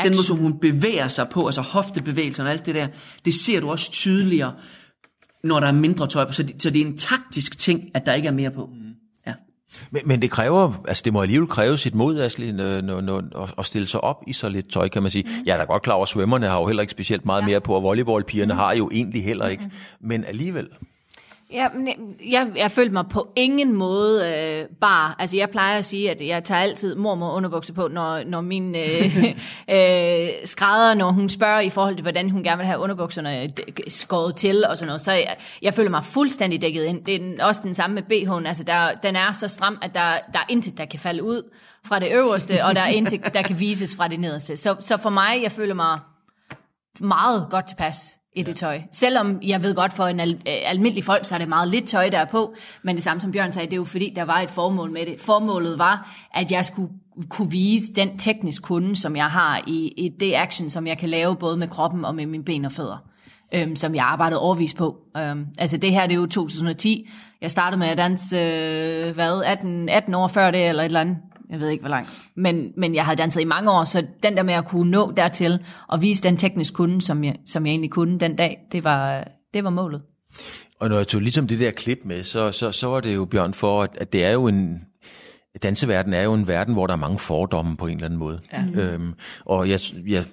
den 0.05 0.12
måde, 0.12 0.25
som 0.25 0.37
hun 0.37 0.59
bevæger 0.59 1.09
sig 1.09 1.29
på, 1.29 1.47
altså 1.47 1.61
hoftebevægelser 1.61 2.45
og 2.45 2.51
alt 2.51 2.66
det 2.66 2.75
der, 2.75 2.89
det 3.25 3.35
ser 3.35 3.61
du 3.61 3.70
også 3.70 3.93
tydeligere, 3.93 4.53
når 5.45 5.61
der 5.61 5.66
er 5.66 5.73
mindre 5.73 6.07
tøj 6.07 6.25
på. 6.25 6.33
Så 6.33 6.43
det, 6.43 6.62
så 6.62 6.70
det 6.70 6.83
er 6.83 6.87
en 6.87 6.97
taktisk 6.97 7.59
ting, 7.59 7.91
at 7.95 8.07
der 8.07 8.14
ikke 8.14 8.29
er 8.29 8.33
mere 8.33 8.51
på. 8.51 8.70
Mm. 8.73 8.82
Men, 9.91 10.03
men 10.05 10.23
det 10.23 10.31
kræver, 10.31 10.73
altså 10.89 11.03
det 11.05 11.12
må 11.12 11.23
alligevel 11.23 11.49
kræve 11.49 11.79
sit 11.79 11.95
mod, 11.95 12.20
Asli, 12.20 12.49
at 13.59 13.66
stille 13.66 13.89
sig 13.89 14.05
op 14.05 14.25
i 14.27 14.33
så 14.33 14.49
lidt 14.49 14.73
tøj, 14.73 14.89
kan 14.89 15.03
man 15.03 15.11
sige. 15.11 15.25
Mm. 15.25 15.47
Jeg 15.47 15.53
er 15.53 15.59
da 15.59 15.64
godt 15.64 15.83
klar 15.83 15.95
over, 15.95 16.03
at 16.03 16.09
svømmerne 16.09 16.47
har 16.47 16.61
jo 16.61 16.66
heller 16.66 16.81
ikke 16.81 16.91
specielt 16.91 17.27
meget 17.27 17.43
ja. 17.43 17.47
mere 17.47 17.61
på, 17.61 17.75
og 17.75 17.83
volleyballpigerne 17.83 18.53
mm. 18.53 18.59
har 18.59 18.75
jo 18.75 18.91
egentlig 18.93 19.25
heller 19.25 19.49
ikke. 19.49 19.64
Mm. 19.64 20.09
Men 20.09 20.25
alligevel. 20.25 20.68
Ja, 21.53 21.69
men 21.69 22.17
jeg, 22.31 22.53
jeg 22.57 22.71
følte 22.71 22.93
mig 22.93 23.05
på 23.11 23.33
ingen 23.37 23.73
måde 23.73 24.25
øh, 24.27 24.77
bare. 24.81 25.15
Altså, 25.19 25.37
jeg 25.37 25.51
plejer 25.51 25.79
at 25.79 25.85
sige, 25.85 26.11
at 26.11 26.27
jeg 26.27 26.45
tager 26.45 26.61
altid 26.61 26.95
mormor 26.95 27.33
underbukser 27.33 27.75
på, 27.75 27.89
når, 27.89 28.25
når 28.25 28.41
min 28.41 28.75
øh, 28.75 29.25
øh, 29.77 30.29
skrædder, 30.45 30.95
når 30.95 31.11
hun 31.11 31.29
spørger 31.29 31.61
i 31.61 31.71
forhold 31.71 31.95
til, 31.95 32.03
hvordan 32.03 32.31
hun 32.31 32.43
gerne 32.43 32.57
vil 32.57 32.67
have 32.67 32.79
underbukserne 32.79 33.43
øh, 33.43 33.51
skåret 33.89 34.37
til 34.37 34.65
og 34.65 34.79
sådan 34.79 34.87
noget. 34.87 35.01
Så 35.01 35.13
jeg, 35.13 35.37
jeg 35.63 35.75
føler 35.75 35.91
mig 35.91 36.05
fuldstændig 36.05 36.63
dækket 36.63 36.85
ind. 36.85 37.05
Det 37.05 37.41
er 37.41 37.45
også 37.45 37.61
den 37.65 37.75
samme 37.75 37.95
med 37.95 38.03
BH'en. 38.03 38.49
Altså, 38.49 38.65
der, 38.65 38.95
den 39.03 39.17
er 39.17 39.33
så 39.33 39.49
stram, 39.49 39.79
at 39.83 39.95
der, 39.95 40.19
der 40.33 40.39
er 40.39 40.47
intet, 40.49 40.79
der 40.79 40.85
kan 40.85 41.01
falde 41.01 41.23
ud 41.23 41.51
fra 41.85 41.99
det 41.99 42.09
øverste, 42.13 42.65
og 42.65 42.75
der 42.75 42.81
er 42.81 42.89
intet, 42.89 43.35
der 43.35 43.43
kan 43.43 43.61
vises 43.61 43.97
fra 43.97 44.09
det 44.09 44.21
nederste. 44.21 44.57
Så, 44.57 44.77
så 44.81 44.97
for 44.97 45.11
mig, 45.11 45.43
jeg 45.43 45.53
føler 45.53 45.75
mig 45.75 45.99
meget 47.01 47.47
godt 47.51 47.69
tilpas 47.69 48.19
i 48.35 48.43
det 48.43 48.57
tøj. 48.57 48.80
Selvom 48.93 49.39
jeg 49.43 49.62
ved 49.62 49.74
godt, 49.74 49.93
for 49.93 50.05
en 50.05 50.20
al- 50.20 50.43
øh, 50.49 50.70
almindelig 50.70 51.05
folk, 51.05 51.26
så 51.26 51.35
er 51.35 51.39
det 51.39 51.49
meget 51.49 51.68
lidt 51.68 51.89
tøj, 51.89 52.09
der 52.09 52.18
er 52.18 52.24
på. 52.24 52.55
Men 52.83 52.97
det 52.97 53.05
samme 53.05 53.20
som 53.20 53.33
Bjørn 53.33 53.53
sagde, 53.53 53.66
det 53.66 53.72
er 53.72 53.76
jo 53.76 53.85
fordi, 53.85 54.12
der 54.16 54.22
var 54.24 54.41
et 54.41 54.51
formål 54.51 54.91
med 54.91 55.07
det. 55.07 55.20
Formålet 55.20 55.78
var, 55.78 56.11
at 56.35 56.53
jeg 56.53 56.66
skulle 56.66 56.93
kunne 57.28 57.51
vise 57.51 57.93
den 57.93 58.18
teknisk 58.18 58.62
kunde, 58.62 58.97
som 58.97 59.16
jeg 59.16 59.26
har 59.26 59.62
i, 59.66 59.93
i 59.97 60.09
det 60.20 60.35
action, 60.35 60.70
som 60.70 60.87
jeg 60.87 60.99
kan 60.99 61.09
lave 61.09 61.37
både 61.37 61.57
med 61.57 61.68
kroppen 61.68 62.05
og 62.05 62.14
med 62.14 62.26
mine 62.26 62.45
ben 62.45 62.64
og 62.64 62.72
fødder. 62.72 62.97
Øhm, 63.55 63.76
som 63.76 63.95
jeg 63.95 64.05
arbejdede 64.05 64.41
overvist 64.41 64.76
på. 64.76 64.97
Øhm, 65.16 65.47
altså 65.59 65.76
det 65.76 65.91
her, 65.91 66.07
det 66.07 66.12
er 66.12 66.20
jo 66.20 66.26
2010. 66.26 67.09
Jeg 67.41 67.51
startede 67.51 67.78
med 67.78 67.89
at 67.89 67.99
danse, 67.99 68.37
øh, 68.37 69.14
hvad, 69.14 69.43
18, 69.47 69.89
18 69.89 70.14
år 70.14 70.28
før 70.28 70.51
det, 70.51 70.68
eller 70.68 70.83
et 70.83 70.87
eller 70.87 71.01
andet. 71.01 71.16
Jeg 71.51 71.61
ved 71.61 71.68
ikke, 71.68 71.82
hvor 71.82 71.90
langt. 71.90 72.20
Men, 72.36 72.72
men 72.76 72.95
jeg 72.95 73.05
havde 73.05 73.16
danset 73.16 73.40
i 73.40 73.45
mange 73.45 73.70
år, 73.70 73.84
så 73.84 74.07
den 74.22 74.36
der 74.36 74.43
med 74.43 74.55
at 74.55 74.64
kunne 74.64 74.90
nå 74.90 75.12
dertil 75.16 75.64
og 75.88 76.03
vise 76.03 76.22
den 76.22 76.36
teknisk 76.36 76.74
kunde, 76.74 77.03
som 77.03 77.24
jeg, 77.24 77.36
som 77.47 77.66
jeg 77.66 77.70
egentlig 77.70 77.90
kunne 77.90 78.18
den 78.18 78.36
dag, 78.36 78.59
det 78.72 78.84
var, 78.84 79.28
det 79.55 79.64
var 79.64 79.70
målet. 79.70 80.03
Og 80.80 80.88
når 80.88 80.97
jeg 80.97 81.09
tog 81.09 81.20
ligesom 81.20 81.47
det 81.47 81.61
der 81.61 81.70
klip 81.70 81.99
med, 82.05 82.22
så, 82.22 82.53
så, 82.53 82.72
så 82.72 82.86
var 82.86 83.01
det 83.01 83.14
jo, 83.14 83.24
Bjørn, 83.24 83.55
for 83.55 83.82
at, 83.82 83.90
at 83.97 84.12
det 84.12 84.24
er 84.24 84.30
jo 84.30 84.47
en... 84.47 84.82
Danseverden 85.62 86.14
er 86.14 86.22
jo 86.22 86.34
en 86.34 86.49
verden, 86.49 86.74
hvor 86.74 86.86
der 86.86 86.95
er 86.95 86.99
mange 86.99 87.18
fordomme 87.18 87.76
på 87.76 87.86
en 87.86 87.95
eller 87.95 88.05
anden 88.05 88.18
måde. 88.18 88.38
Ja. 88.53 88.64
Øhm, 88.74 89.14
og 89.45 89.68
jeg, 89.70 89.80
jeg 90.07 90.24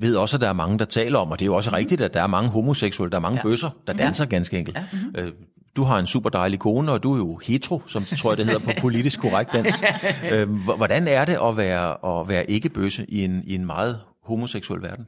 ved 0.00 0.16
også, 0.16 0.36
at 0.36 0.40
der 0.40 0.48
er 0.48 0.52
mange, 0.52 0.78
der 0.78 0.84
taler 0.84 1.18
om, 1.18 1.30
og 1.30 1.38
det 1.38 1.44
er 1.44 1.46
jo 1.46 1.54
også 1.54 1.72
rigtigt, 1.72 2.00
at 2.00 2.14
der 2.14 2.22
er 2.22 2.26
mange 2.26 2.50
homoseksuelle, 2.50 3.10
der 3.10 3.16
er 3.16 3.20
mange 3.20 3.36
ja. 3.36 3.42
bøsser, 3.42 3.70
der 3.86 3.92
danser 3.92 4.24
ja. 4.24 4.28
ganske 4.28 4.58
enkelt. 4.58 4.76
Ja. 4.76 4.84
Mm-hmm. 4.92 5.14
Øh, 5.18 5.32
du 5.76 5.82
har 5.82 5.98
en 5.98 6.06
super 6.06 6.30
dejlig 6.30 6.58
kone, 6.58 6.92
og 6.92 7.02
du 7.02 7.12
er 7.12 7.16
jo 7.16 7.40
hetero, 7.46 7.82
som 7.86 8.04
tror 8.04 8.30
jeg, 8.30 8.38
det 8.38 8.46
hedder 8.46 8.60
på 8.60 8.72
politisk 8.80 9.20
korrekt 9.20 9.52
dansk. 9.52 9.84
Øh, 10.32 10.50
hvordan 10.50 11.08
er 11.08 11.24
det 11.24 11.38
at 11.42 11.56
være, 11.56 12.20
at 12.20 12.28
være 12.28 12.50
ikke-bøsse 12.50 13.04
i 13.08 13.24
en, 13.24 13.42
i 13.46 13.54
en 13.54 13.66
meget 13.66 14.00
homoseksuel 14.22 14.82
verden? 14.82 15.06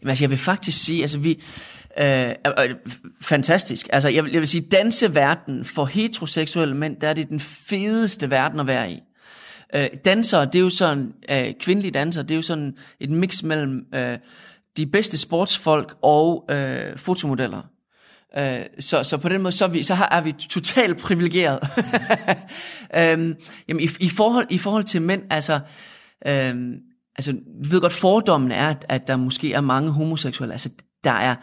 Jamen, 0.00 0.10
altså, 0.10 0.24
jeg 0.24 0.30
vil 0.30 0.38
faktisk 0.38 0.84
sige, 0.84 1.02
altså 1.02 1.18
vi, 1.18 1.42
øh, 2.00 2.28
øh, 2.46 2.74
fantastisk. 3.20 3.88
Altså, 3.92 4.08
jeg 4.08 4.24
vil, 4.24 4.32
jeg 4.32 4.40
vil 4.40 4.48
sige, 4.48 4.60
danseverden 4.60 5.64
for 5.64 5.84
heteroseksuelle 5.84 6.76
mænd, 6.76 6.96
der 7.00 7.08
er 7.08 7.14
det 7.14 7.28
den 7.28 7.40
fedeste 7.40 8.30
verden 8.30 8.60
at 8.60 8.66
være 8.66 8.92
i. 8.92 9.00
Øh, 9.74 9.88
danser, 10.04 10.44
det 10.44 10.54
er 10.54 10.62
jo 10.62 10.70
sådan, 10.70 11.12
øh, 11.30 11.54
kvindelige 11.60 11.92
danser, 11.92 12.22
det 12.22 12.30
er 12.30 12.36
jo 12.36 12.42
sådan 12.42 12.76
et 13.00 13.10
mix 13.10 13.42
mellem 13.42 13.86
øh, 13.94 14.18
de 14.76 14.86
bedste 14.86 15.18
sportsfolk 15.18 15.96
og 16.02 16.44
øh, 16.50 16.98
fotomodeller. 16.98 17.62
Øh, 18.36 18.60
så, 18.78 19.02
så 19.02 19.16
på 19.16 19.28
den 19.28 19.42
måde, 19.42 19.52
så 19.52 19.64
er 19.64 19.68
vi, 19.68 19.82
så 19.82 19.94
har, 19.94 20.08
er 20.12 20.20
vi 20.20 20.32
totalt 20.32 20.98
privilegeret. 20.98 21.58
øhm, 22.98 23.34
jamen, 23.68 23.82
i, 23.82 23.88
i, 24.00 24.08
forhold, 24.08 24.46
I 24.50 24.58
forhold 24.58 24.84
til 24.84 25.02
mænd, 25.02 25.22
altså, 25.30 25.60
øhm, 26.26 26.74
altså, 27.16 27.32
vi 27.62 27.70
ved 27.70 27.80
godt, 27.80 27.92
fordommen 27.92 28.52
er, 28.52 28.68
at, 28.68 28.86
at 28.88 29.06
der 29.06 29.16
måske 29.16 29.52
er 29.52 29.60
mange 29.60 29.90
homoseksuelle. 29.90 30.52
Altså, 30.52 30.70
der 31.04 31.10
er 31.10 31.34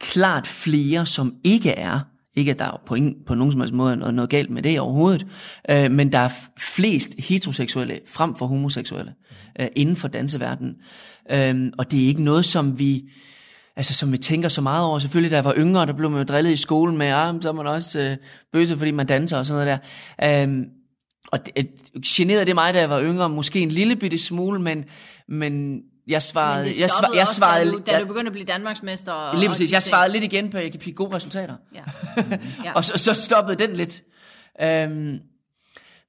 klart 0.00 0.46
flere, 0.46 1.06
som 1.06 1.34
ikke 1.44 1.70
er. 1.70 2.00
Ikke 2.36 2.50
at 2.50 2.58
der 2.58 2.64
er 2.64 2.82
på, 2.86 2.94
ingen, 2.94 3.14
på 3.26 3.34
nogen 3.34 3.52
som 3.52 3.60
helst 3.60 3.74
måde 3.74 3.96
noget, 3.96 4.14
noget 4.14 4.30
galt 4.30 4.50
med 4.50 4.62
det 4.62 4.80
overhovedet, 4.80 5.26
øh, 5.70 5.90
men 5.90 6.12
der 6.12 6.18
er 6.18 6.28
flest 6.58 7.14
heteroseksuelle 7.18 8.00
frem 8.06 8.34
for 8.34 8.46
homoseksuelle 8.46 9.14
øh, 9.60 9.66
inden 9.76 9.96
for 9.96 10.08
danseverdenen. 10.08 10.74
Øh, 11.30 11.72
og 11.78 11.90
det 11.90 12.02
er 12.02 12.06
ikke 12.06 12.22
noget, 12.22 12.44
som 12.44 12.78
vi 12.78 13.04
altså, 13.76 13.94
som 13.94 14.12
vi 14.12 14.16
tænker 14.16 14.48
så 14.48 14.60
meget 14.60 14.86
over. 14.86 14.98
Selvfølgelig, 14.98 15.30
da 15.30 15.36
jeg 15.36 15.44
var 15.44 15.54
yngre, 15.56 15.86
der 15.86 15.92
blev 15.92 16.10
man 16.10 16.18
jo 16.18 16.24
drillet 16.24 16.52
i 16.52 16.56
skolen 16.56 16.98
med, 16.98 17.06
ah, 17.06 17.42
så 17.42 17.48
er 17.48 17.52
man 17.52 17.66
også 17.66 18.00
øh, 18.00 18.16
bøse, 18.52 18.78
fordi 18.78 18.90
man 18.90 19.06
danser 19.06 19.38
og 19.38 19.46
sådan 19.46 19.66
noget 19.66 19.80
der. 20.18 20.44
Um, 20.44 20.64
og 21.32 21.46
det, 21.46 21.66
generede 22.06 22.46
det 22.46 22.54
mig, 22.54 22.74
da 22.74 22.80
jeg 22.80 22.90
var 22.90 23.02
yngre, 23.02 23.28
måske 23.28 23.60
en 23.60 23.68
lille 23.68 23.96
bitte 23.96 24.18
smule, 24.18 24.60
men, 24.60 24.84
men 25.28 25.82
jeg 26.06 26.22
svarede... 26.22 26.64
Men 26.64 26.80
jeg, 26.80 26.90
svar, 26.90 27.10
jeg 27.14 27.28
svarede, 27.28 27.64
da, 27.64 27.70
du, 27.70 27.82
da 27.86 28.00
du 28.00 28.06
begyndte 28.06 28.28
at 28.28 28.32
blive 28.32 28.46
Danmarksmester. 28.46 29.12
Og, 29.12 29.38
lige 29.38 29.48
præcis. 29.48 29.72
Jeg 29.72 29.82
svarede 29.82 30.12
lidt 30.12 30.24
igen 30.24 30.50
på, 30.50 30.56
at 30.56 30.62
jeg 30.62 30.70
kan 30.70 30.80
blive 30.80 30.94
gode 30.94 31.14
resultater. 31.14 31.54
Ja. 31.74 31.82
ja. 32.64 32.72
og 32.74 32.84
så, 32.84 32.98
så 32.98 33.14
stoppede 33.14 33.66
den 33.66 33.76
lidt. 33.76 34.02
Um, 34.62 35.18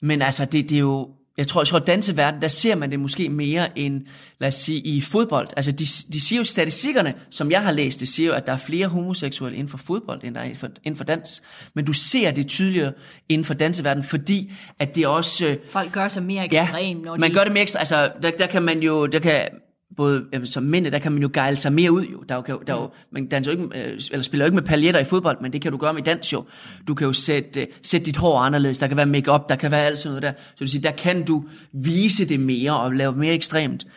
men 0.01 0.21
altså, 0.21 0.45
det, 0.45 0.69
det 0.69 0.75
er 0.75 0.79
jo 0.79 1.09
jeg 1.37 1.47
tror, 1.47 1.61
jeg 1.61 1.67
tror, 1.67 1.79
at 1.79 1.87
danseverden, 1.87 2.41
der 2.41 2.47
ser 2.47 2.75
man 2.75 2.91
det 2.91 2.99
måske 2.99 3.29
mere 3.29 3.79
end, 3.79 4.01
lad 4.39 4.47
os 4.47 4.55
sige, 4.55 4.79
i 4.79 5.01
fodbold. 5.01 5.47
Altså, 5.57 5.71
de, 5.71 5.85
de 6.13 6.21
siger 6.21 6.39
jo 6.39 6.43
statistikkerne, 6.43 7.13
som 7.29 7.51
jeg 7.51 7.63
har 7.63 7.71
læst, 7.71 7.99
det 7.99 8.07
siger 8.07 8.27
jo, 8.27 8.33
at 8.33 8.47
der 8.47 8.53
er 8.53 8.57
flere 8.57 8.87
homoseksuelle 8.87 9.57
inden 9.57 9.69
for 9.69 9.77
fodbold, 9.77 10.23
end 10.23 10.35
der 10.35 10.41
er 10.41 10.45
inden 10.45 10.59
for, 10.59 10.67
inden 10.83 10.97
for 10.97 11.03
dans. 11.03 11.43
Men 11.73 11.85
du 11.85 11.93
ser 11.93 12.31
det 12.31 12.47
tydeligere 12.47 12.93
inden 13.29 13.45
for 13.45 13.53
danseverdenen, 13.53 14.03
fordi 14.03 14.53
at 14.79 14.95
det 14.95 15.07
også... 15.07 15.47
Øh, 15.47 15.57
Folk 15.71 15.91
gør 15.91 16.07
sig 16.07 16.23
mere 16.23 16.45
ekstrem, 16.45 16.85
ja, 16.85 16.93
når 16.93 17.17
man 17.17 17.33
gør 17.33 17.43
det 17.43 17.53
mere 17.53 17.61
ekstra. 17.61 17.79
Altså, 17.79 18.11
der, 18.21 18.31
der 18.31 18.47
kan 18.47 18.63
man 18.63 18.79
jo, 18.79 19.05
der 19.05 19.19
kan 19.19 19.49
både 19.97 20.25
jamen, 20.33 20.45
som 20.45 20.63
mænd, 20.63 20.85
der 20.85 20.99
kan 20.99 21.11
man 21.11 21.21
jo 21.21 21.29
gejle 21.33 21.57
sig 21.57 21.73
mere 21.73 21.91
ud 21.91 22.05
jo. 22.05 22.23
Der, 22.29 22.35
er 22.35 22.41
jo, 22.49 22.61
der 22.67 22.73
er 22.73 22.81
jo, 22.81 22.89
man 23.11 23.27
danser 23.27 23.53
jo 23.53 23.61
ikke, 23.61 23.79
øh, 23.79 23.99
eller 24.11 24.23
spiller 24.23 24.45
jo 24.45 24.47
ikke 24.47 24.55
med 24.55 24.63
paljetter 24.63 24.99
i 24.99 25.03
fodbold, 25.03 25.37
men 25.41 25.53
det 25.53 25.61
kan 25.61 25.71
du 25.71 25.77
gøre 25.77 25.93
med 25.93 26.03
dans 26.03 26.33
jo. 26.33 26.43
Du 26.87 26.93
kan 26.93 27.07
jo 27.07 27.13
sætte, 27.13 27.61
uh, 27.61 27.67
sætte 27.81 28.05
dit 28.05 28.17
hår 28.17 28.39
anderledes, 28.39 28.79
der 28.79 28.87
kan 28.87 28.97
være 28.97 29.05
makeup, 29.05 29.49
der 29.49 29.55
kan 29.55 29.71
være 29.71 29.85
alt 29.85 29.99
sådan 29.99 30.11
noget 30.11 30.23
der. 30.23 30.41
Så 30.49 30.63
du 30.63 30.67
siger, 30.67 30.81
der 30.81 30.91
kan 30.91 31.25
du 31.25 31.43
vise 31.71 32.25
det 32.25 32.39
mere 32.39 32.79
og 32.79 32.93
lave 32.93 33.15
mere 33.15 33.33
ekstremt. 33.33 33.87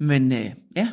Men 0.00 0.32
uh, 0.32 0.46
ja, 0.76 0.88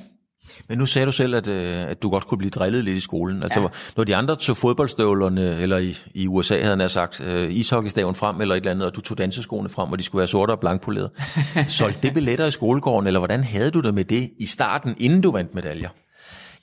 men 0.69 0.77
nu 0.77 0.85
sagde 0.85 1.05
du 1.05 1.11
selv, 1.11 1.35
at, 1.35 1.47
øh, 1.47 1.89
at 1.89 2.01
du 2.01 2.09
godt 2.09 2.27
kunne 2.27 2.37
blive 2.37 2.49
drillet 2.49 2.83
lidt 2.83 2.97
i 2.97 2.99
skolen. 2.99 3.43
Altså, 3.43 3.61
ja. 3.61 3.67
når 3.97 4.03
de 4.03 4.15
andre 4.15 4.35
tog 4.35 4.57
fodboldstøvlerne, 4.57 5.59
eller 5.59 5.77
i, 5.77 5.97
i 6.13 6.27
USA 6.27 6.61
havde 6.61 6.77
han 6.77 6.89
sagt, 6.89 7.21
øh, 7.21 7.55
ishockeystaven 7.55 8.15
frem 8.15 8.41
eller 8.41 8.55
et 8.55 8.59
eller 8.59 8.71
andet, 8.71 8.87
og 8.87 8.95
du 8.95 9.01
tog 9.01 9.17
danseskoene 9.17 9.69
frem, 9.69 9.91
og 9.91 9.99
de 9.99 10.03
skulle 10.03 10.19
være 10.19 10.27
sorte 10.27 10.51
og 10.51 10.59
blankpolerede. 10.59 11.11
Solgte 11.67 11.99
det 12.01 12.13
billetter 12.13 12.45
i 12.45 12.51
skolegården, 12.51 13.07
eller 13.07 13.19
hvordan 13.19 13.43
havde 13.43 13.71
du 13.71 13.79
det 13.79 13.93
med 13.93 14.05
det 14.05 14.29
i 14.39 14.45
starten, 14.45 14.95
inden 14.99 15.21
du 15.21 15.31
vandt 15.31 15.55
medaljer? 15.55 15.89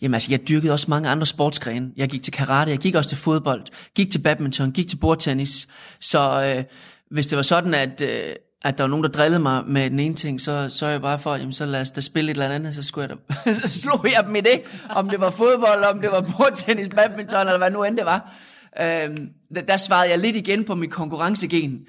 Jamen 0.03 0.15
altså, 0.15 0.31
jeg 0.31 0.49
dyrkede 0.49 0.73
også 0.73 0.87
mange 0.89 1.09
andre 1.09 1.27
sportsgrene. 1.27 1.91
Jeg 1.97 2.09
gik 2.09 2.23
til 2.23 2.33
karate, 2.33 2.71
jeg 2.71 2.79
gik 2.79 2.95
også 2.95 3.11
til 3.11 3.19
fodbold, 3.19 3.63
gik 3.95 4.11
til 4.11 4.19
badminton, 4.19 4.73
gik 4.73 4.89
til 4.89 4.97
bordtennis. 4.97 5.69
Så 6.01 6.55
øh, 6.57 6.65
hvis 7.11 7.27
det 7.27 7.37
var 7.37 7.43
sådan, 7.43 7.75
at... 7.75 8.03
Øh, 8.03 8.35
at 8.63 8.79
der 8.79 8.85
var 8.85 8.89
nogen, 8.89 9.05
der 9.05 9.11
drillede 9.11 9.43
mig 9.43 9.65
med 9.67 9.91
den 9.91 10.01
ene 10.01 10.15
ting, 10.15 10.41
så 10.41 10.67
så 10.69 10.87
jeg 10.87 11.01
bare 11.01 11.19
for, 11.19 11.37
jamen 11.37 11.53
så 11.53 11.67
lad 11.67 11.81
os 11.81 11.91
da 11.91 12.01
spille 12.01 12.31
et 12.31 12.35
eller 12.35 12.49
andet, 12.49 12.75
så, 12.75 12.83
skulle 12.83 13.09
jeg 13.09 13.17
da, 13.45 13.53
så 13.53 13.69
slog 13.83 14.07
jeg 14.13 14.25
dem 14.27 14.37
i 14.37 14.41
det, 14.41 14.63
om 14.91 15.09
det 15.09 15.21
var 15.21 15.31
fodbold, 15.31 15.85
om 15.85 16.01
det 16.01 16.11
var 16.11 16.21
bordtennis, 16.21 16.89
badminton, 16.89 17.47
eller 17.47 17.59
hvad 17.59 17.71
nu 17.71 17.85
end 17.85 17.97
det 17.97 18.05
var. 18.05 18.33
Øhm, 18.81 19.31
der, 19.55 19.63
der 19.63 19.77
svarede 19.77 20.11
jeg 20.11 20.19
lidt 20.19 20.37
igen 20.37 20.65
på 20.65 20.75
mit 20.75 20.91
konkurrencegen 20.91 21.81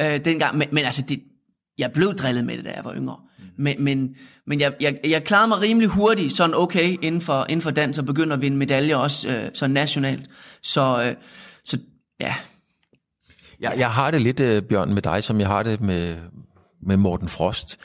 øh, 0.00 0.24
dengang, 0.24 0.58
men, 0.58 0.68
men 0.72 0.84
altså, 0.84 1.02
det, 1.02 1.22
jeg 1.78 1.92
blev 1.92 2.14
drillet 2.14 2.44
med 2.44 2.56
det, 2.56 2.64
da 2.64 2.72
jeg 2.76 2.84
var 2.84 2.94
yngre. 2.94 3.16
Men, 3.58 3.84
men, 3.84 4.16
men 4.46 4.60
jeg, 4.60 4.74
jeg, 4.80 4.98
jeg 5.04 5.24
klarede 5.24 5.48
mig 5.48 5.60
rimelig 5.60 5.88
hurtigt, 5.88 6.32
sådan 6.32 6.54
okay, 6.54 6.96
inden 7.02 7.20
for, 7.20 7.46
inden 7.48 7.62
for 7.62 7.70
dans, 7.70 7.98
og 7.98 8.04
begyndte 8.04 8.34
at 8.34 8.42
vinde 8.42 8.56
medaljer 8.56 8.96
også 8.96 9.34
øh, 9.34 9.50
sådan 9.54 9.74
nationalt. 9.74 10.30
Så, 10.62 11.02
øh, 11.02 11.14
så 11.64 11.78
ja, 12.20 12.34
jeg, 13.60 13.74
jeg 13.78 13.90
har 13.90 14.10
det 14.10 14.20
lidt, 14.20 14.40
øh, 14.40 14.62
Bjørn, 14.62 14.94
med 14.94 15.02
dig, 15.02 15.24
som 15.24 15.40
jeg 15.40 15.48
har 15.48 15.62
det 15.62 15.80
med, 15.80 16.16
med 16.82 16.96
Morten 16.96 17.28
Frost. 17.28 17.78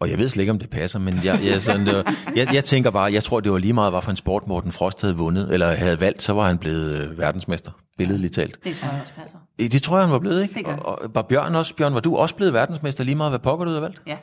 Og 0.00 0.10
jeg 0.10 0.18
ved 0.18 0.28
slet 0.28 0.42
ikke, 0.42 0.52
om 0.52 0.58
det 0.58 0.70
passer, 0.70 0.98
men 0.98 1.20
jeg, 1.24 1.40
jeg, 1.44 1.62
sådan, 1.62 1.86
det 1.86 1.96
var, 1.96 2.14
jeg, 2.36 2.54
jeg 2.54 2.64
tænker 2.64 2.90
bare, 2.90 3.12
jeg 3.12 3.24
tror, 3.24 3.40
det 3.40 3.52
var 3.52 3.58
lige 3.58 3.72
meget, 3.72 3.92
hvad 3.92 4.02
for 4.02 4.10
en 4.10 4.16
sport 4.16 4.46
Morten 4.46 4.72
Frost 4.72 5.00
havde 5.00 5.16
vundet, 5.16 5.52
eller 5.52 5.66
havde 5.72 6.00
valgt, 6.00 6.22
så 6.22 6.32
var 6.32 6.46
han 6.46 6.58
blevet 6.58 7.00
øh, 7.00 7.18
verdensmester, 7.18 7.70
billedligt 7.98 8.34
talt. 8.34 8.64
Det 8.64 8.76
tror 8.76 8.88
jeg 8.88 9.00
også 9.00 9.12
passer. 9.12 9.38
Det 9.58 9.82
tror 9.82 9.96
jeg, 9.96 10.04
han 10.04 10.12
var 10.12 10.18
blevet, 10.18 10.42
ikke? 10.42 10.54
Det 10.54 10.64
gør. 10.64 10.76
Og, 10.76 11.02
og, 11.02 11.14
var 11.14 11.22
Bjørn 11.22 11.54
også, 11.54 11.74
Bjørn, 11.74 11.94
var 11.94 12.00
du 12.00 12.16
også 12.16 12.34
blevet 12.34 12.54
verdensmester 12.54 13.04
lige 13.04 13.14
meget, 13.14 13.30
hvad 13.30 13.38
pokker 13.38 13.64
du 13.64 13.70
havde 13.70 13.82
valgt? 13.82 14.02
Ja. 14.06 14.16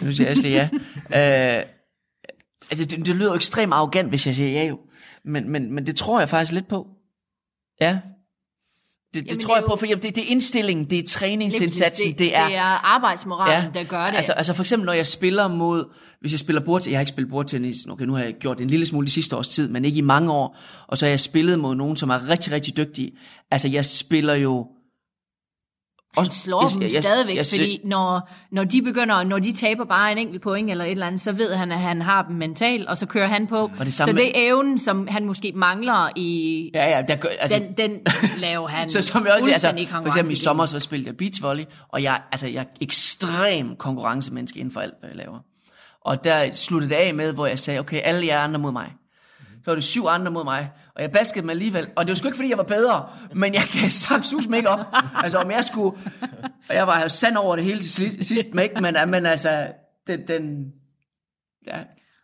Nu 0.00 0.12
siger 0.12 0.30
Ashley 0.30 0.50
ja. 0.50 0.68
uh, 0.72 1.68
altså, 2.70 2.84
det, 2.84 3.06
det 3.06 3.16
lyder 3.16 3.30
jo 3.30 3.34
ekstremt 3.34 3.72
arrogant, 3.72 4.08
hvis 4.08 4.26
jeg 4.26 4.34
siger 4.34 4.50
ja 4.50 4.64
jo. 4.64 4.78
Men, 5.24 5.50
men, 5.50 5.74
men 5.74 5.86
det 5.86 5.96
tror 5.96 6.18
jeg 6.18 6.28
faktisk 6.28 6.52
lidt 6.52 6.68
på. 6.68 6.86
Ja, 7.80 7.98
det, 9.14 9.22
det 9.22 9.30
Jamen, 9.30 9.40
tror 9.40 9.54
det 9.54 9.60
jeg 9.60 9.68
på, 9.68 9.76
for 9.76 9.86
det, 9.86 10.02
det 10.02 10.18
er 10.18 10.26
indstillingen, 10.26 10.84
det 10.90 10.98
er 10.98 11.02
træningsindsatsen, 11.02 12.08
det, 12.08 12.18
det 12.18 12.36
er... 12.36 12.46
Det 12.46 12.56
er 12.56 12.94
arbejdsmoralen, 12.94 13.70
ja, 13.74 13.80
der 13.80 13.84
gør 13.86 14.06
det. 14.06 14.16
Altså, 14.16 14.32
altså 14.32 14.52
for 14.52 14.62
eksempel, 14.62 14.86
når 14.86 14.92
jeg 14.92 15.06
spiller 15.06 15.48
mod... 15.48 15.84
Hvis 16.20 16.32
jeg 16.32 16.38
spiller 16.38 16.62
bordtennis... 16.64 16.92
Jeg 16.92 16.98
har 16.98 17.00
ikke 17.00 17.08
spillet 17.08 17.30
bordtennis, 17.30 17.76
okay, 17.90 18.04
nu 18.04 18.14
har 18.14 18.24
jeg 18.24 18.34
gjort 18.34 18.58
det 18.58 18.64
en 18.64 18.70
lille 18.70 18.86
smule 18.86 19.06
de 19.06 19.12
sidste 19.12 19.36
års 19.36 19.48
tid, 19.48 19.68
men 19.68 19.84
ikke 19.84 19.98
i 19.98 20.02
mange 20.02 20.32
år. 20.32 20.56
Og 20.86 20.98
så 20.98 21.06
har 21.06 21.10
jeg 21.10 21.20
spillet 21.20 21.58
mod 21.58 21.74
nogen, 21.74 21.96
som 21.96 22.10
er 22.10 22.28
rigtig, 22.28 22.52
rigtig 22.52 22.76
dygtige. 22.76 23.12
Altså, 23.50 23.68
jeg 23.68 23.84
spiller 23.84 24.34
jo 24.34 24.66
og 26.16 26.22
han 26.22 26.30
slår 26.30 26.62
jeg, 26.62 26.70
dem 26.74 26.82
jeg, 26.82 26.92
stadigvæk, 26.92 27.36
jeg, 27.36 27.36
jeg, 27.36 27.46
fordi 27.52 27.80
når, 27.84 28.30
når 28.52 28.64
de 28.64 28.82
begynder, 28.82 29.24
når 29.24 29.38
de 29.38 29.52
taber 29.52 29.84
bare 29.84 30.12
en 30.12 30.18
enkelt 30.18 30.42
point 30.42 30.70
eller 30.70 30.84
et 30.84 30.90
eller 30.90 31.06
andet, 31.06 31.20
så 31.20 31.32
ved 31.32 31.54
han, 31.54 31.72
at 31.72 31.78
han 31.78 32.02
har 32.02 32.22
dem 32.22 32.36
mentalt, 32.36 32.88
og 32.88 32.98
så 32.98 33.06
kører 33.06 33.26
han 33.26 33.46
på. 33.46 33.70
Og 33.78 33.84
det 33.84 33.94
så 33.94 34.12
det 34.12 34.26
er 34.26 34.32
evnen, 34.34 34.78
som 34.78 35.06
han 35.06 35.24
måske 35.24 35.52
mangler 35.54 36.08
i... 36.16 36.70
Ja, 36.74 36.96
ja, 36.96 37.02
der 37.02 37.16
gør, 37.16 37.28
altså, 37.40 37.58
den, 37.58 37.90
den 37.90 38.00
laver 38.38 38.68
han 38.68 38.90
så 38.90 39.02
som 39.02 39.26
jeg 39.26 39.34
også, 39.34 39.50
altså, 39.50 39.86
For 39.90 40.06
eksempel 40.06 40.32
i 40.32 40.36
sommer, 40.36 40.66
så 40.66 40.80
spillede 40.80 41.08
jeg 41.08 41.16
beachvolley, 41.16 41.64
og 41.88 42.02
jeg, 42.02 42.20
altså, 42.32 42.46
jeg 42.46 42.60
er 42.60 42.66
ekstrem 42.80 43.76
konkurrencemenneske 43.76 44.58
inden 44.58 44.72
for 44.72 44.80
alt, 44.80 44.94
hvad 45.00 45.10
jeg 45.10 45.16
laver. 45.16 45.38
Og 46.04 46.24
der 46.24 46.52
sluttede 46.52 46.94
det 46.94 46.96
af 46.96 47.14
med, 47.14 47.32
hvor 47.32 47.46
jeg 47.46 47.58
sagde, 47.58 47.80
okay, 47.80 48.00
alle 48.04 48.26
jer 48.26 48.40
andre 48.40 48.58
mod 48.58 48.72
mig. 48.72 48.92
Så 49.68 49.72
var 49.72 49.74
det 49.74 49.84
syv 49.84 50.06
andre 50.06 50.30
mod 50.30 50.44
mig, 50.44 50.70
og 50.96 51.02
jeg 51.02 51.10
baskede 51.10 51.42
dem 51.42 51.50
alligevel. 51.50 51.86
Og 51.96 52.06
det 52.06 52.10
var 52.10 52.14
sgu 52.14 52.28
ikke, 52.28 52.36
fordi 52.36 52.48
jeg 52.48 52.58
var 52.58 52.64
bedre, 52.64 53.06
men 53.34 53.54
jeg 53.54 53.62
kan 53.62 53.90
sagt 53.90 54.26
sus 54.26 54.46
mig 54.46 54.56
ikke 54.56 54.68
op. 54.68 54.94
Altså, 55.14 55.38
om 55.38 55.50
jeg 55.50 55.64
skulle... 55.64 55.96
Og 56.68 56.74
jeg 56.74 56.86
var 56.86 57.08
sand 57.08 57.36
over 57.36 57.56
det 57.56 57.64
hele 57.64 57.78
til 57.78 58.26
sidst, 58.26 58.54
men, 58.54 58.62
ikke, 58.62 58.80
men, 58.80 58.96
men 59.08 59.26
altså, 59.26 59.66
den... 60.06 60.28
den 60.28 60.72
ja. 61.66 61.76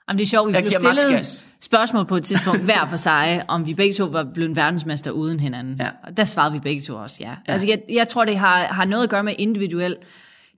Jamen, 0.09 0.19
det 0.19 0.25
er 0.25 0.29
sjovt, 0.29 0.53
vi 0.53 0.61
blev 0.61 0.73
stillet 0.73 1.47
spørgsmål 1.61 2.07
på 2.07 2.17
et 2.17 2.25
tidspunkt 2.25 2.63
hver 2.63 2.87
for 2.87 2.97
sig, 2.97 3.45
om 3.49 3.67
vi 3.67 3.75
begge 3.75 3.95
to 3.95 4.05
var 4.05 4.27
blevet 4.35 4.57
verdensmester 4.57 5.11
uden 5.11 5.41
hinanden. 5.41 5.77
Ja. 5.81 5.89
Og 6.03 6.17
der 6.17 6.25
svarede 6.25 6.53
vi 6.53 6.59
begge 6.59 6.83
to 6.83 6.95
også 6.95 7.17
ja. 7.21 7.29
ja. 7.29 7.53
Altså, 7.53 7.67
jeg, 7.67 7.83
jeg 7.89 8.09
tror, 8.09 8.25
det 8.25 8.39
har, 8.39 8.65
har 8.65 8.85
noget 8.85 9.05
at 9.05 9.11
gøre 9.11 9.23
med 9.23 9.35
individuel 9.39 9.97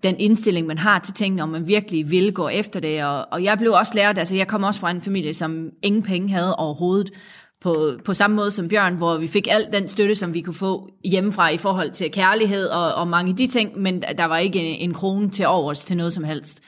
den 0.06 0.16
indstilling, 0.18 0.66
man 0.66 0.78
har 0.78 0.98
til 0.98 1.14
tingene, 1.14 1.42
om 1.42 1.48
man 1.48 1.68
virkelig 1.68 2.10
vil 2.10 2.32
gå 2.32 2.48
efter 2.48 2.80
det. 2.80 3.04
Og, 3.04 3.26
og 3.32 3.44
jeg 3.44 3.58
blev 3.58 3.72
også 3.72 3.92
lært, 3.94 4.18
altså 4.18 4.34
jeg 4.34 4.48
kom 4.48 4.62
også 4.62 4.80
fra 4.80 4.90
en 4.90 5.02
familie, 5.02 5.34
som 5.34 5.70
ingen 5.82 6.02
penge 6.02 6.28
havde 6.28 6.56
overhovedet, 6.56 7.10
på, 7.60 7.92
på 8.04 8.14
samme 8.14 8.36
måde 8.36 8.50
som 8.50 8.68
Bjørn, 8.68 8.94
hvor 8.94 9.18
vi 9.18 9.26
fik 9.26 9.48
al 9.50 9.66
den 9.72 9.88
støtte, 9.88 10.14
som 10.14 10.34
vi 10.34 10.40
kunne 10.40 10.54
få 10.54 10.90
hjemmefra 11.04 11.48
i 11.48 11.56
forhold 11.56 11.90
til 11.90 12.10
kærlighed 12.10 12.66
og, 12.66 12.94
og 12.94 13.08
mange 13.08 13.30
af 13.30 13.36
de 13.36 13.46
ting, 13.46 13.78
men 13.78 14.02
der 14.18 14.24
var 14.24 14.38
ikke 14.38 14.58
en, 14.58 14.90
en 14.90 14.94
krone 14.94 15.30
til 15.30 15.46
overs 15.46 15.84
til 15.84 15.96
noget 15.96 16.12
som 16.12 16.24
helst. 16.24 16.60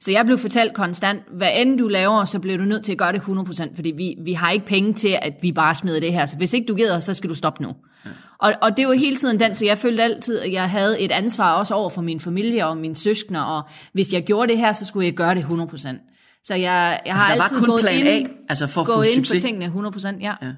Så 0.00 0.12
jeg 0.12 0.26
blev 0.26 0.38
fortalt 0.38 0.74
konstant, 0.74 1.22
hvad 1.30 1.48
end 1.54 1.78
du 1.78 1.88
laver, 1.88 2.24
så 2.24 2.38
bliver 2.38 2.58
du 2.58 2.64
nødt 2.64 2.84
til 2.84 2.92
at 2.92 2.98
gøre 2.98 3.12
det 3.12 3.20
100%, 3.20 3.74
fordi 3.74 3.92
vi, 3.96 4.14
vi 4.20 4.32
har 4.32 4.50
ikke 4.50 4.66
penge 4.66 4.92
til, 4.92 5.18
at 5.22 5.32
vi 5.42 5.52
bare 5.52 5.74
smider 5.74 6.00
det 6.00 6.12
her. 6.12 6.26
Så 6.26 6.36
hvis 6.36 6.52
ikke 6.52 6.66
du 6.66 6.74
gider, 6.74 6.98
så 6.98 7.14
skal 7.14 7.30
du 7.30 7.34
stoppe 7.34 7.62
nu. 7.62 7.68
Ja. 8.04 8.10
Og, 8.38 8.52
og 8.62 8.76
det 8.76 8.88
var 8.88 8.94
hele 8.94 9.16
tiden 9.16 9.40
den, 9.40 9.54
så 9.54 9.64
jeg 9.64 9.78
følte 9.78 10.02
altid, 10.02 10.38
at 10.38 10.52
jeg 10.52 10.70
havde 10.70 11.00
et 11.00 11.12
ansvar 11.12 11.54
også 11.54 11.74
over 11.74 11.90
for 11.90 12.02
min 12.02 12.20
familie 12.20 12.66
og 12.66 12.76
mine 12.76 12.96
søskende, 12.96 13.46
og 13.46 13.62
hvis 13.92 14.12
jeg 14.12 14.24
gjorde 14.24 14.48
det 14.52 14.58
her, 14.58 14.72
så 14.72 14.84
skulle 14.84 15.06
jeg 15.06 15.14
gøre 15.14 15.34
det 15.34 15.42
100%. 15.42 16.42
Så 16.44 16.54
jeg, 16.54 17.00
jeg 17.06 17.14
har 17.14 17.26
altså, 17.26 17.42
altid 17.42 17.58
kun 17.58 17.68
gået 17.68 17.80
plan 17.80 18.06
ind, 18.06 18.26
A, 18.26 18.30
altså 18.48 18.66
for 18.66 18.80
at 18.80 18.86
få 18.86 19.00
ind 19.00 19.24
succes. 19.24 19.42
på 19.42 19.46
tingene 19.46 19.88
100%, 19.88 20.20
ja. 20.20 20.34
ja. 20.42 20.52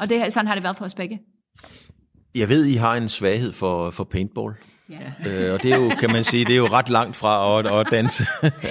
Og 0.00 0.08
det, 0.08 0.32
sådan 0.32 0.46
har 0.46 0.54
det 0.54 0.64
været 0.64 0.76
for 0.76 0.84
os 0.84 0.94
begge. 0.94 1.20
Jeg 2.34 2.48
ved, 2.48 2.64
I 2.64 2.74
har 2.74 2.94
en 2.94 3.08
svaghed 3.08 3.52
for, 3.52 3.90
for 3.90 4.04
paintball. 4.04 4.54
Ja. 4.92 5.30
Øh, 5.30 5.54
og 5.54 5.62
det 5.62 5.72
er 5.72 5.76
jo, 5.76 5.88
kan 6.00 6.12
man 6.12 6.24
sige, 6.24 6.44
det 6.44 6.52
er 6.52 6.56
jo 6.56 6.66
ret 6.66 6.88
langt 6.88 7.16
fra 7.16 7.58
at, 7.58 7.80
at 7.80 7.86
danse. 7.90 8.26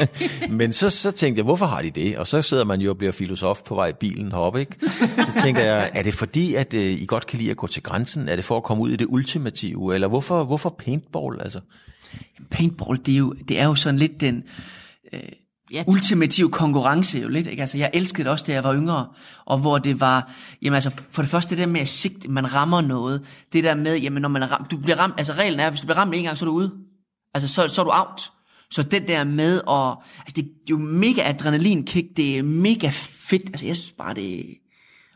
Men 0.59 0.73
så, 0.73 0.89
så 0.89 1.11
tænkte 1.11 1.39
jeg, 1.39 1.43
hvorfor 1.43 1.65
har 1.65 1.81
de 1.81 1.91
det? 1.91 2.17
Og 2.17 2.27
så 2.27 2.41
sidder 2.41 2.63
man 2.63 2.81
jo 2.81 2.89
og 2.89 2.97
bliver 2.97 3.11
filosof 3.11 3.61
på 3.61 3.75
vej 3.75 3.87
i 3.87 3.93
bilen 3.93 4.31
heroppe, 4.31 4.59
ikke? 4.59 4.75
Så 5.17 5.39
tænker 5.43 5.61
jeg, 5.61 5.91
er 5.93 6.03
det 6.03 6.13
fordi, 6.13 6.55
at 6.55 6.73
uh, 6.73 6.79
I 6.79 7.05
godt 7.05 7.27
kan 7.27 7.39
lide 7.39 7.51
at 7.51 7.57
gå 7.57 7.67
til 7.67 7.83
grænsen? 7.83 8.29
Er 8.29 8.35
det 8.35 8.45
for 8.45 8.57
at 8.57 8.63
komme 8.63 8.83
ud 8.83 8.89
i 8.89 8.95
det 8.95 9.07
ultimative? 9.09 9.93
Eller 9.93 10.07
hvorfor, 10.07 10.43
hvorfor 10.43 10.69
paintball, 10.69 11.41
altså? 11.41 11.59
Paintball, 12.51 12.99
det 13.05 13.13
er 13.13 13.17
jo, 13.17 13.33
det 13.47 13.59
er 13.59 13.65
jo 13.65 13.75
sådan 13.75 13.99
lidt 13.99 14.21
den... 14.21 14.43
Øh, 15.13 15.19
ja, 15.71 15.83
ultimativ 15.87 16.51
konkurrence 16.51 17.19
jo 17.19 17.27
lidt. 17.27 17.47
Ikke? 17.47 17.61
Altså, 17.61 17.77
jeg 17.77 17.89
elskede 17.93 18.23
det 18.23 18.31
også, 18.31 18.45
da 18.47 18.53
jeg 18.53 18.63
var 18.63 18.75
yngre, 18.75 19.07
og 19.45 19.57
hvor 19.57 19.77
det 19.77 19.99
var, 19.99 20.31
jamen 20.61 20.75
altså, 20.75 20.91
for 21.11 21.21
det 21.21 21.31
første 21.31 21.49
det 21.49 21.57
der 21.57 21.65
med 21.65 21.81
at 21.81 21.89
sigte, 21.89 22.27
man 22.31 22.55
rammer 22.55 22.81
noget, 22.81 23.21
det 23.53 23.63
der 23.63 23.75
med, 23.75 23.97
jamen 23.97 24.21
når 24.21 24.29
man 24.29 24.51
ramt, 24.51 24.71
du 24.71 24.77
bliver 24.77 24.99
ramt, 24.99 25.13
altså 25.17 25.33
reglen 25.33 25.59
er, 25.59 25.69
hvis 25.69 25.81
du 25.81 25.85
bliver 25.85 25.97
ramt 25.97 26.15
en 26.15 26.23
gang, 26.23 26.37
så 26.37 26.45
er 26.45 26.49
du 26.49 26.55
ude. 26.55 26.71
Altså, 27.33 27.47
så, 27.47 27.67
så 27.67 27.81
er 27.81 27.85
du 27.85 27.91
out. 27.93 28.31
Så 28.71 28.83
det 28.83 29.07
der 29.07 29.23
med 29.23 29.61
at, 29.69 29.97
altså 30.19 30.35
det 30.35 30.43
er 30.43 30.69
jo 30.69 30.77
mega 30.77 31.29
adrenalinkick, 31.29 32.07
det 32.17 32.37
er 32.37 32.43
mega 32.43 32.89
fedt, 32.93 33.49
altså 33.49 33.65
jeg 33.65 33.77
synes 33.77 33.93
bare, 33.97 34.13
det 34.13 34.39
er 34.39 34.43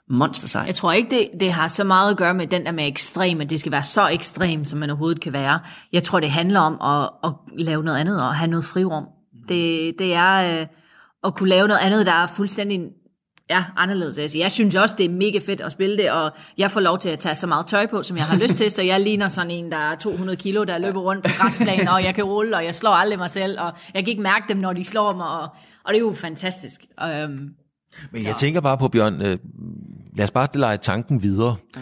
monster 0.10 0.48
sig. 0.48 0.64
Jeg 0.68 0.76
tror 0.76 0.92
ikke, 0.92 1.10
det, 1.10 1.30
det 1.40 1.54
har 1.54 1.68
så 1.68 1.84
meget 1.84 2.12
at 2.12 2.18
gøre 2.18 2.34
med 2.34 2.48
den 2.48 2.66
der 2.66 2.72
med 2.72 2.88
ekstrem, 2.88 3.42
at 3.42 3.50
det 3.50 3.60
skal 3.60 3.72
være 3.72 3.84
så 3.84 4.08
ekstrem, 4.08 4.66
som 4.66 4.80
man 4.80 4.90
overhovedet 4.90 5.22
kan 5.22 5.34
være. 5.34 5.60
Jeg 5.94 6.04
tror, 6.04 6.20
det 6.20 6.32
handler 6.32 6.60
om 6.60 6.74
at, 6.82 7.10
at 7.24 7.34
lave 7.66 7.84
noget 7.84 7.98
andet 7.98 8.22
og 8.22 8.36
have 8.36 8.48
noget 8.48 8.66
frirum. 8.66 9.04
Det, 9.50 9.96
det 10.00 10.14
er 10.14 10.62
øh, 10.62 10.68
at 11.24 11.36
kunne 11.36 11.50
lave 11.50 11.68
noget 11.68 11.82
andet, 11.82 12.06
der 12.06 12.12
er 12.12 12.28
fuldstændig 12.28 12.82
ja, 13.50 13.64
anderledes. 13.78 14.18
Altså, 14.18 14.38
jeg 14.38 14.52
synes 14.52 14.76
også, 14.76 14.96
det 14.98 15.06
er 15.06 15.10
mega 15.10 15.40
fedt 15.46 15.62
at 15.62 15.72
spille 15.72 15.98
det, 15.98 16.12
og 16.12 16.32
jeg 16.58 16.72
får 16.72 16.80
lov 16.80 17.00
til 17.00 17.10
at 17.10 17.20
tage 17.20 17.36
så 17.36 17.48
meget 17.48 17.68
tøj 17.68 17.86
på, 17.88 18.04
som 18.04 18.18
jeg 18.18 18.26
har 18.26 18.38
lyst 18.38 18.58
til, 18.58 18.72
så 18.72 18.82
jeg 18.82 19.00
ligner 19.02 19.28
sådan 19.28 19.52
en, 19.52 19.72
der 19.72 19.78
er 19.78 19.96
200 19.96 20.38
kilo, 20.38 20.64
der 20.64 20.78
løber 20.78 21.02
rundt 21.02 21.24
på 21.24 21.30
græsplænen, 21.38 21.88
og 21.88 22.04
jeg 22.04 22.16
kan 22.16 22.24
rulle, 22.24 22.58
og 22.58 22.66
jeg 22.66 22.76
slår 22.76 22.92
aldrig 22.92 23.20
mig 23.20 23.30
selv, 23.30 23.60
og 23.60 23.74
jeg 23.94 24.04
kan 24.04 24.10
ikke 24.10 24.22
mærke 24.22 24.46
dem, 24.50 24.58
når 24.58 24.74
de 24.74 24.86
slår 24.86 25.14
mig, 25.14 25.28
og, 25.28 25.50
og 25.84 25.94
det 25.94 25.96
er 25.96 26.00
jo 26.00 26.14
fantastisk. 26.14 26.86
Um, 27.02 27.30
Men 28.12 28.24
jeg 28.26 28.34
så. 28.34 28.40
tænker 28.40 28.62
bare 28.62 28.78
på, 28.78 28.88
Bjørn, 28.88 29.22
øh, 29.22 29.38
lad 30.16 30.24
os 30.24 30.32
bare 30.32 30.48
lege 30.54 30.78
tanken 30.78 31.22
videre. 31.22 31.56
Mm. 31.76 31.82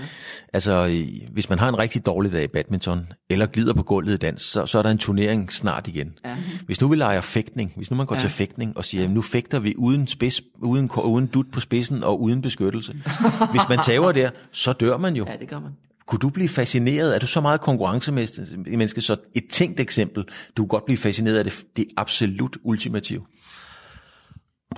Altså, 0.53 1.03
hvis 1.31 1.49
man 1.49 1.59
har 1.59 1.69
en 1.69 1.79
rigtig 1.79 2.05
dårlig 2.05 2.31
dag 2.31 2.43
i 2.43 2.47
badminton, 2.47 3.07
eller 3.29 3.45
glider 3.45 3.73
på 3.73 3.83
gulvet 3.83 4.13
i 4.13 4.17
dans, 4.17 4.41
så, 4.41 4.65
så 4.65 4.77
er 4.77 4.81
der 4.81 4.89
en 4.89 4.97
turnering 4.97 5.53
snart 5.53 5.87
igen. 5.87 6.13
Ja. 6.25 6.37
Hvis 6.65 6.81
nu 6.81 6.87
vi 6.87 6.95
leger 6.95 7.21
fægtning, 7.21 7.73
hvis 7.75 7.91
nu 7.91 7.97
man 7.97 8.05
går 8.05 8.15
ja. 8.15 8.21
til 8.21 8.29
fægtning 8.29 8.77
og 8.77 8.85
siger, 8.85 9.07
nu 9.07 9.21
fægter 9.21 9.59
vi 9.59 9.75
uden, 9.77 10.07
spids, 10.07 10.41
uden, 10.61 10.91
uden 11.03 11.27
dut 11.27 11.45
på 11.51 11.59
spidsen 11.59 12.03
og 12.03 12.21
uden 12.21 12.41
beskyttelse. 12.41 12.93
hvis 13.51 13.61
man 13.69 13.79
tager 13.85 14.11
der, 14.11 14.29
så 14.51 14.73
dør 14.73 14.97
man 14.97 15.15
jo. 15.15 15.25
Ja, 15.27 15.37
det 15.37 15.49
gør 15.49 15.59
man. 15.59 15.71
Kunne 16.05 16.19
du 16.19 16.29
blive 16.29 16.49
fascineret? 16.49 17.15
Er 17.15 17.19
du 17.19 17.27
så 17.27 17.41
meget 17.41 17.61
konkurrencemenneske, 17.61 19.01
så 19.01 19.15
et 19.33 19.43
tænkt 19.49 19.79
eksempel, 19.79 20.23
du 20.57 20.61
kunne 20.61 20.67
godt 20.67 20.85
blive 20.85 20.97
fascineret 20.97 21.37
af 21.37 21.43
det, 21.43 21.65
det 21.77 21.85
absolut 21.97 22.57
ultimative? 22.63 23.21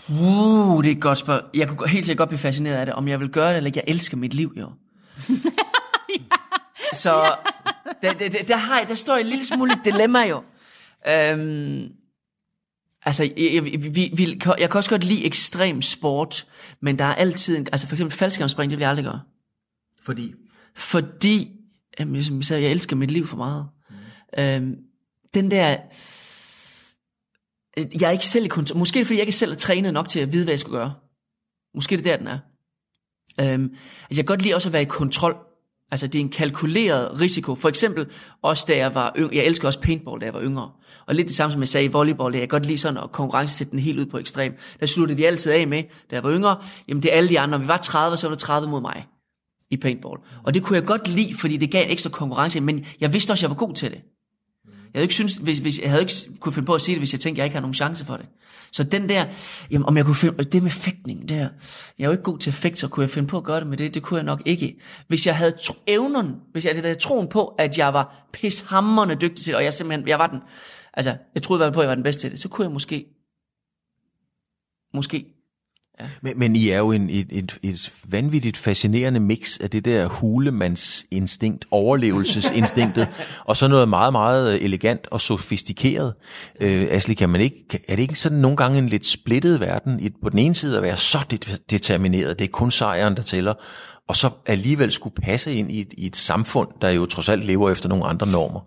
Uh, 0.10 0.84
det 0.84 0.92
er 0.92 0.96
et 0.96 1.02
godt 1.02 1.18
spørgsmål. 1.18 1.50
Jeg 1.54 1.68
kunne 1.68 1.90
helt 1.90 2.06
sikkert 2.06 2.18
godt 2.18 2.30
blive 2.30 2.40
fascineret 2.40 2.76
af 2.76 2.86
det, 2.86 2.96
om 2.96 3.08
jeg 3.08 3.20
vil 3.20 3.30
gøre 3.30 3.50
det, 3.50 3.58
eller 3.58 3.68
ikke. 3.68 3.82
Jeg 3.86 3.94
elsker 3.94 4.18
mit 4.18 4.34
liv, 4.34 4.54
jo. 4.58 4.72
ja. 5.30 5.36
Så 6.94 7.36
der, 8.02 8.14
der, 8.14 8.30
der, 8.30 8.44
der, 8.44 8.58
har 8.58 8.80
jeg, 8.80 8.88
der 8.88 8.96
står 8.96 9.18
et 9.18 9.26
lille 9.26 9.46
smule 9.46 9.80
dilemma, 9.86 10.28
jo. 10.28 10.44
Øhm, 11.08 11.88
altså, 13.06 13.24
jeg, 13.24 13.54
jeg, 13.54 13.64
vi, 13.64 14.12
vi, 14.14 14.42
jeg 14.58 14.70
kan 14.70 14.78
også 14.78 14.90
godt 14.90 15.04
lide 15.04 15.26
ekstrem 15.26 15.82
sport, 15.82 16.46
men 16.82 17.00
der 17.00 17.06
er 17.06 17.16
altid, 17.16 17.58
en, 17.58 17.68
altså 17.72 17.88
for 17.88 17.96
eksempel 17.96 18.18
faldskærmspring, 18.18 18.70
det 18.70 18.78
vil 18.78 18.84
jeg 18.84 18.90
aldrig 18.90 19.06
gøre. 19.06 19.22
Fordi? 20.02 20.34
Fordi, 20.76 21.52
jamen, 22.00 22.24
som 22.24 22.36
jeg 22.36 22.46
sagde, 22.46 22.64
jeg 22.64 22.72
elsker 22.72 22.96
mit 22.96 23.12
liv 23.12 23.28
for 23.28 23.38
meget. 23.38 23.68
Mm. 23.90 24.44
Øhm, 24.44 24.76
den 25.34 25.52
der 25.52 25.78
Øh, 27.80 28.02
jeg 28.02 28.08
er 28.08 28.12
ikke 28.12 28.26
selv 28.26 28.46
i 28.46 28.48
kontrol. 28.48 28.78
Måske 28.78 29.06
fordi 29.06 29.18
jeg 29.18 29.28
ikke 29.28 29.38
selv 29.38 29.52
er 29.52 29.56
trænet 29.56 29.94
nok 29.94 30.10
til 30.10 30.20
at 30.20 30.34
vide, 30.34 30.44
hvad 30.44 30.52
jeg 30.52 30.60
skal 30.60 30.72
gøre. 30.72 30.94
Måske 31.76 31.98
det 31.98 32.08
er 32.08 32.12
der, 32.12 32.18
den 32.18 32.28
er. 32.28 32.40
Øhm, 33.42 33.76
jeg 34.10 34.16
kan 34.16 34.26
godt 34.26 34.42
lide 34.42 34.56
også 34.56 34.70
at 34.70 34.74
være 34.74 34.82
i 34.82 34.86
kontrol. 34.86 35.38
Altså 35.92 36.08
det 36.08 36.16
er 36.16 36.24
en 36.24 36.30
kalkuleret 36.30 37.22
risiko. 37.22 37.56
For 37.56 37.70
eksempel 37.70 38.08
også 38.42 38.66
da 38.68 38.78
jeg 38.78 38.96
var 38.96 39.14
yngre. 39.18 39.36
Jeg 39.36 39.46
elsker 39.46 39.68
også 39.68 39.82
paintball, 39.82 40.22
da 40.22 40.26
jeg 40.26 40.34
var 40.34 40.42
yngre. 40.42 40.72
Og 41.06 41.16
lidt 41.16 41.28
det 41.28 41.36
samme 41.36 41.52
som 41.52 41.62
jeg 41.62 41.70
sagde 41.70 41.86
i 41.86 41.92
volleyball. 41.92 42.34
Jeg 42.34 42.42
kan 42.42 42.48
godt 42.48 42.66
lide 42.66 42.78
sådan 42.78 43.04
at 43.04 43.12
konkurrencesætte 43.12 43.72
den 43.72 43.80
helt 43.80 44.00
ud 44.00 44.06
på 44.06 44.18
ekstrem. 44.18 44.58
Der 44.80 44.86
sluttede 44.86 45.18
vi 45.18 45.24
altid 45.24 45.52
af 45.52 45.68
med, 45.68 45.84
da 45.84 46.16
jeg 46.16 46.24
var 46.24 46.32
yngre. 46.32 46.64
Jamen 46.88 47.04
det 47.04 47.14
er 47.14 47.18
alle 47.18 47.30
de 47.30 47.40
andre. 47.40 47.58
Når 47.58 47.64
vi 47.64 47.68
var 47.68 47.78
30, 47.78 48.18
så 48.18 48.28
var 48.28 48.36
der 48.36 48.40
30 48.40 48.70
mod 48.70 48.82
mig 48.82 49.06
i 49.70 49.78
paintball. 49.78 50.20
Og 50.44 50.54
det 50.54 50.64
kunne 50.64 50.80
jeg 50.80 50.86
godt 50.86 51.08
lide, 51.08 51.36
fordi 51.36 51.58
det 51.58 51.72
gav 51.72 51.84
en 51.84 51.92
ekstra 51.92 52.10
konkurrence. 52.10 52.62
Men 52.62 52.86
jeg 53.00 53.14
vidste 53.14 53.32
også, 53.32 53.40
at 53.40 53.42
jeg 53.42 53.50
var 53.50 53.66
god 53.66 53.74
til 53.74 53.92
det. 53.92 54.02
Jeg 54.96 55.00
havde 55.00 55.06
ikke 55.06 55.14
synes, 55.14 55.38
hvis, 55.38 55.60
hvis, 55.60 55.80
jeg 55.80 55.90
havde 55.90 56.02
ikke 56.02 56.14
kunne 56.40 56.54
finde 56.54 56.66
på 56.66 56.74
at 56.74 56.82
sige 56.82 56.96
det, 56.96 57.00
hvis 57.02 57.14
jeg 57.14 57.20
tænkte, 57.20 57.40
at 57.40 57.44
jeg 57.44 57.46
ikke 57.46 57.54
har 57.54 57.62
nogen 57.62 57.74
chance 57.74 58.06
for 58.06 58.18
det. 58.18 58.26
Så 58.72 58.84
den 58.84 59.10
der, 59.10 59.26
jamen, 59.72 59.86
om 59.86 59.98
jeg 59.98 60.06
kunne 60.06 60.16
finde, 60.16 60.44
det 60.44 60.64
med 60.64 60.72
fægtning, 60.72 61.30
der, 61.30 61.36
jeg 61.36 61.50
er 62.00 62.06
jo 62.06 62.12
ikke 62.12 62.24
god 62.24 62.38
til 62.40 62.50
at 62.50 62.54
fægte, 62.54 62.80
så 62.80 62.88
kunne 62.88 63.02
jeg 63.02 63.10
finde 63.10 63.28
på 63.28 63.38
at 63.38 63.44
gøre 63.44 63.60
det 63.60 63.68
med 63.68 63.78
det, 63.78 63.94
det 63.94 64.04
kunne 64.04 64.18
jeg 64.18 64.24
nok 64.26 64.42
ikke. 64.46 64.80
Hvis 65.08 65.28
jeg 65.28 65.36
havde 65.36 65.52
tro, 65.52 65.74
evnen, 65.88 66.36
hvis 66.52 66.66
jeg 66.66 66.76
havde 66.76 66.96
troen 66.96 67.28
på, 67.28 67.48
at 67.48 67.78
jeg 67.78 67.94
var 67.94 68.28
pishammerende 68.34 69.16
dygtig 69.16 69.38
til 69.38 69.52
det, 69.52 69.56
og 69.56 69.64
jeg 69.64 69.74
simpelthen, 69.74 70.08
jeg 70.08 70.20
var 70.20 70.28
den, 70.28 70.40
altså, 70.94 71.18
jeg 71.36 71.44
troede 71.44 71.58
i 71.58 71.62
hvert 71.62 71.68
fald 71.68 71.74
på, 71.74 71.80
at 71.80 71.84
jeg 71.84 71.90
var 71.90 71.96
den 71.96 72.04
bedste 72.04 72.22
til 72.22 72.32
det, 72.32 72.40
så 72.40 72.50
kunne 72.50 72.66
jeg 72.66 72.72
måske, 72.72 73.06
måske 74.94 75.35
Ja. 76.00 76.06
Men, 76.22 76.40
men 76.40 76.56
I 76.56 76.70
er 76.70 76.78
jo 76.78 76.92
en, 76.92 77.10
et, 77.10 77.28
et, 77.30 77.60
et 77.64 77.94
vanvittigt 78.04 78.58
fascinerende 78.58 79.20
mix 79.20 79.60
af 79.60 79.70
det 79.70 79.86
der 79.86 80.08
hulemandsinstinkt, 80.08 81.66
overlevelsesinstinktet, 81.72 83.08
og 83.50 83.58
så 83.58 83.68
noget 83.68 83.90
meget, 83.90 84.12
meget 84.12 84.64
elegant 84.64 85.08
og 85.12 85.22
sofistikeret. 85.22 86.14
Øh, 86.62 86.88
Asli, 86.90 87.14
kan 87.14 87.30
man 87.30 87.42
ikke, 87.42 87.80
er 87.88 87.96
det 87.96 88.02
ikke 88.02 88.16
sådan 88.16 88.38
nogle 88.38 88.58
gange 88.58 88.78
en 88.78 88.90
lidt 88.90 89.06
splittet 89.06 89.60
verden? 89.60 90.00
I, 90.00 90.10
på 90.24 90.30
den 90.30 90.40
ene 90.40 90.56
side 90.56 90.78
at 90.78 90.84
være 90.84 90.98
så 90.98 91.20
det, 91.32 91.62
determineret, 91.70 92.40
det 92.40 92.46
er 92.46 92.52
kun 92.52 92.72
sejren, 92.72 93.16
der 93.16 93.22
tæller, 93.22 93.54
og 94.08 94.16
så 94.16 94.30
alligevel 94.46 94.92
skulle 94.92 95.16
passe 95.24 95.54
ind 95.54 95.72
i 95.72 95.82
et, 95.82 95.94
i 95.98 96.06
et 96.06 96.16
samfund, 96.16 96.70
der 96.82 96.90
jo 96.90 97.06
trods 97.06 97.30
alt 97.30 97.46
lever 97.46 97.70
efter 97.70 97.90
nogle 97.90 98.06
andre 98.06 98.28
normer. 98.28 98.60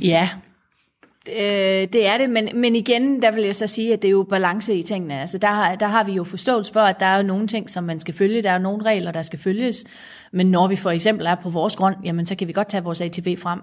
ja, 0.00 0.28
Øh, 1.36 1.88
det 1.92 2.06
er 2.06 2.18
det, 2.18 2.30
men, 2.30 2.48
men 2.54 2.76
igen, 2.76 3.22
der 3.22 3.30
vil 3.30 3.44
jeg 3.44 3.56
så 3.56 3.66
sige, 3.66 3.92
at 3.92 4.02
det 4.02 4.08
er 4.08 4.12
jo 4.12 4.26
balance 4.30 4.74
i 4.74 4.82
tingene. 4.82 5.20
Altså 5.20 5.38
der, 5.38 5.74
der 5.74 5.86
har 5.86 6.04
vi 6.04 6.12
jo 6.12 6.24
forståelse 6.24 6.72
for, 6.72 6.80
at 6.80 7.00
der 7.00 7.06
er 7.06 7.16
jo 7.16 7.22
nogle 7.22 7.46
ting, 7.46 7.70
som 7.70 7.84
man 7.84 8.00
skal 8.00 8.14
følge, 8.14 8.42
der 8.42 8.50
er 8.50 8.58
nogle 8.58 8.84
regler, 8.84 9.12
der 9.12 9.22
skal 9.22 9.38
følges, 9.38 9.84
men 10.32 10.50
når 10.50 10.68
vi 10.68 10.76
for 10.76 10.90
eksempel 10.90 11.26
er 11.26 11.34
på 11.34 11.50
vores 11.50 11.76
grund, 11.76 11.96
jamen 12.04 12.26
så 12.26 12.34
kan 12.34 12.48
vi 12.48 12.52
godt 12.52 12.68
tage 12.68 12.84
vores 12.84 13.00
ATV 13.00 13.36
frem. 13.36 13.60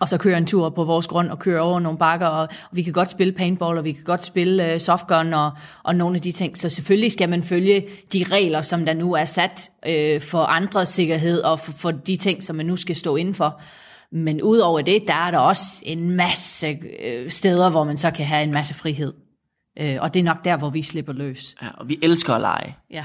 og 0.00 0.08
så 0.08 0.18
køre 0.18 0.38
en 0.38 0.46
tur 0.46 0.70
på 0.70 0.84
vores 0.84 1.06
grund 1.06 1.30
og 1.30 1.38
køre 1.38 1.60
over 1.60 1.80
nogle 1.80 1.98
bakker, 1.98 2.26
og, 2.26 2.42
og 2.42 2.76
vi 2.76 2.82
kan 2.82 2.92
godt 2.92 3.10
spille 3.10 3.32
paintball, 3.32 3.78
og 3.78 3.84
vi 3.84 3.92
kan 3.92 4.04
godt 4.04 4.24
spille 4.24 4.74
uh, 4.74 4.80
softgun 4.80 5.34
og, 5.34 5.50
og 5.82 5.94
nogle 5.94 6.16
af 6.16 6.22
de 6.22 6.32
ting. 6.32 6.58
Så 6.58 6.68
selvfølgelig 6.68 7.12
skal 7.12 7.28
man 7.28 7.42
følge 7.42 7.84
de 8.12 8.24
regler, 8.32 8.62
som 8.62 8.86
der 8.86 8.94
nu 8.94 9.12
er 9.14 9.24
sat 9.24 9.70
uh, 9.88 10.22
for 10.22 10.38
andres 10.38 10.88
sikkerhed 10.88 11.42
og 11.42 11.60
for, 11.60 11.72
for 11.72 11.90
de 11.90 12.16
ting, 12.16 12.44
som 12.44 12.56
man 12.56 12.66
nu 12.66 12.76
skal 12.76 12.96
stå 12.96 13.16
indenfor. 13.16 13.60
Men 14.12 14.42
udover 14.42 14.80
det, 14.80 15.02
der 15.08 15.14
er 15.14 15.30
der 15.30 15.38
også 15.38 15.82
en 15.82 16.10
masse 16.10 16.78
uh, 16.82 17.30
steder, 17.30 17.70
hvor 17.70 17.84
man 17.84 17.96
så 17.96 18.10
kan 18.10 18.26
have 18.26 18.42
en 18.42 18.52
masse 18.52 18.74
frihed. 18.74 19.12
Uh, 19.80 19.96
og 20.00 20.14
det 20.14 20.20
er 20.20 20.24
nok 20.24 20.44
der, 20.44 20.56
hvor 20.56 20.70
vi 20.70 20.82
slipper 20.82 21.12
løs. 21.12 21.54
Ja, 21.62 21.68
og 21.78 21.88
vi 21.88 21.98
elsker 22.02 22.34
at 22.34 22.40
lege. 22.40 22.76
Ja. 22.90 23.04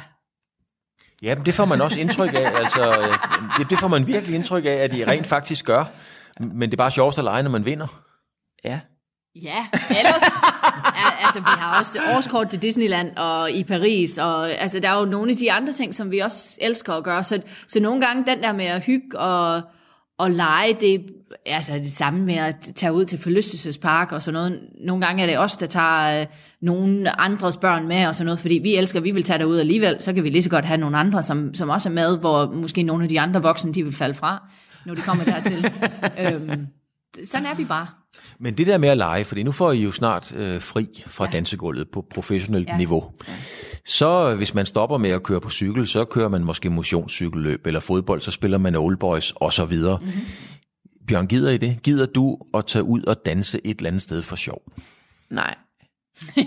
Ja, 1.21 1.35
men 1.35 1.45
det 1.45 1.53
får 1.53 1.65
man 1.65 1.81
også 1.81 1.99
indtryk 1.99 2.33
af. 2.33 2.51
Altså, 2.61 3.17
det, 3.57 3.69
det 3.69 3.79
får 3.79 3.87
man 3.87 4.07
virkelig 4.07 4.35
indtryk 4.35 4.65
af, 4.65 4.69
at 4.69 4.91
de 4.91 5.07
rent 5.07 5.27
faktisk 5.27 5.65
gør. 5.65 5.85
Men 6.39 6.61
det 6.61 6.73
er 6.73 6.77
bare 6.77 6.91
sjovt 6.91 7.17
at 7.17 7.23
lege, 7.23 7.43
når 7.43 7.49
man 7.49 7.65
vinder. 7.65 8.01
Ja. 8.63 8.79
Ja, 9.35 9.67
ellers... 9.89 10.21
altså, 11.25 11.39
vi 11.39 11.45
har 11.57 11.79
også 11.79 11.99
årskort 12.15 12.49
til 12.49 12.61
Disneyland 12.61 13.17
og 13.17 13.51
i 13.51 13.63
Paris, 13.63 14.17
og 14.17 14.51
altså, 14.51 14.79
der 14.79 14.89
er 14.89 14.99
jo 14.99 15.05
nogle 15.05 15.31
af 15.31 15.37
de 15.37 15.51
andre 15.51 15.73
ting, 15.73 15.95
som 15.95 16.11
vi 16.11 16.19
også 16.19 16.57
elsker 16.61 16.93
at 16.93 17.03
gøre. 17.03 17.23
Så, 17.23 17.41
så 17.67 17.79
nogle 17.79 18.01
gange 18.01 18.25
den 18.25 18.43
der 18.43 18.53
med 18.53 18.65
at 18.65 18.81
hygge 18.81 19.19
og, 19.19 19.61
og 20.21 20.31
lege, 20.31 20.77
det 20.79 21.05
er 21.45 21.55
altså 21.55 21.73
det 21.73 21.91
samme 21.91 22.25
med 22.25 22.35
at 22.35 22.55
tage 22.75 22.93
ud 22.93 23.05
til 23.05 23.19
forlystelsespark 23.19 24.11
og 24.11 24.21
sådan 24.21 24.33
noget. 24.33 24.59
Nogle 24.85 25.05
gange 25.05 25.23
er 25.23 25.27
det 25.27 25.39
os, 25.39 25.55
der 25.57 25.65
tager 25.65 26.21
øh, 26.21 26.27
nogle 26.61 27.21
andres 27.21 27.57
børn 27.57 27.87
med 27.87 28.05
og 28.07 28.15
sådan 28.15 28.25
noget, 28.25 28.39
fordi 28.39 28.59
vi 28.63 28.75
elsker, 28.75 28.99
vi 28.99 29.11
vil 29.11 29.23
tage 29.23 29.39
derud 29.39 29.59
alligevel, 29.59 29.97
så 29.99 30.13
kan 30.13 30.23
vi 30.23 30.29
lige 30.29 30.43
så 30.43 30.49
godt 30.49 30.65
have 30.65 30.77
nogle 30.77 30.97
andre, 30.97 31.23
som, 31.23 31.53
som 31.53 31.69
også 31.69 31.89
er 31.89 31.93
med, 31.93 32.19
hvor 32.19 32.51
måske 32.51 32.83
nogle 32.83 33.03
af 33.03 33.09
de 33.09 33.19
andre 33.19 33.41
voksne, 33.41 33.73
de 33.73 33.83
vil 33.83 33.93
falde 33.93 34.13
fra 34.13 34.49
når 34.85 34.95
de 34.95 35.01
kommer 35.01 35.23
dertil. 35.23 35.71
øhm, 36.23 36.67
sådan 37.23 37.45
er 37.45 37.55
vi 37.55 37.65
bare. 37.65 37.87
Men 38.39 38.57
det 38.57 38.67
der 38.67 38.77
med 38.77 38.89
at 38.89 38.97
lege, 38.97 39.25
fordi 39.25 39.43
nu 39.43 39.51
får 39.51 39.71
I 39.71 39.83
jo 39.83 39.91
snart 39.91 40.35
øh, 40.35 40.61
fri 40.61 41.03
fra 41.07 41.25
ja. 41.25 41.31
dansegulvet 41.31 41.87
på 41.93 42.05
professionelt 42.13 42.67
ja. 42.67 42.77
niveau. 42.77 43.11
Ja. 43.27 43.33
Så 43.85 44.35
hvis 44.35 44.53
man 44.53 44.65
stopper 44.65 44.97
med 44.97 45.09
at 45.09 45.23
køre 45.23 45.41
på 45.41 45.49
cykel, 45.49 45.87
så 45.87 46.05
kører 46.05 46.29
man 46.29 46.43
måske 46.43 46.69
motionscykelløb 46.69 47.67
eller 47.67 47.79
fodbold, 47.79 48.21
så 48.21 48.31
spiller 48.31 48.57
man 48.57 48.75
old 48.75 48.97
boys 48.97 49.31
og 49.35 49.53
så 49.53 49.65
videre. 49.65 49.99
Mm-hmm. 50.01 50.21
Bjørn, 51.07 51.27
gider 51.27 51.51
I 51.51 51.57
det? 51.57 51.79
Gider 51.83 52.05
du 52.05 52.37
at 52.53 52.65
tage 52.65 52.83
ud 52.83 53.03
og 53.03 53.25
danse 53.25 53.61
et 53.63 53.77
eller 53.77 53.89
andet 53.89 54.01
sted 54.01 54.23
for 54.23 54.35
sjov? 54.35 54.61
Nej. 55.29 55.55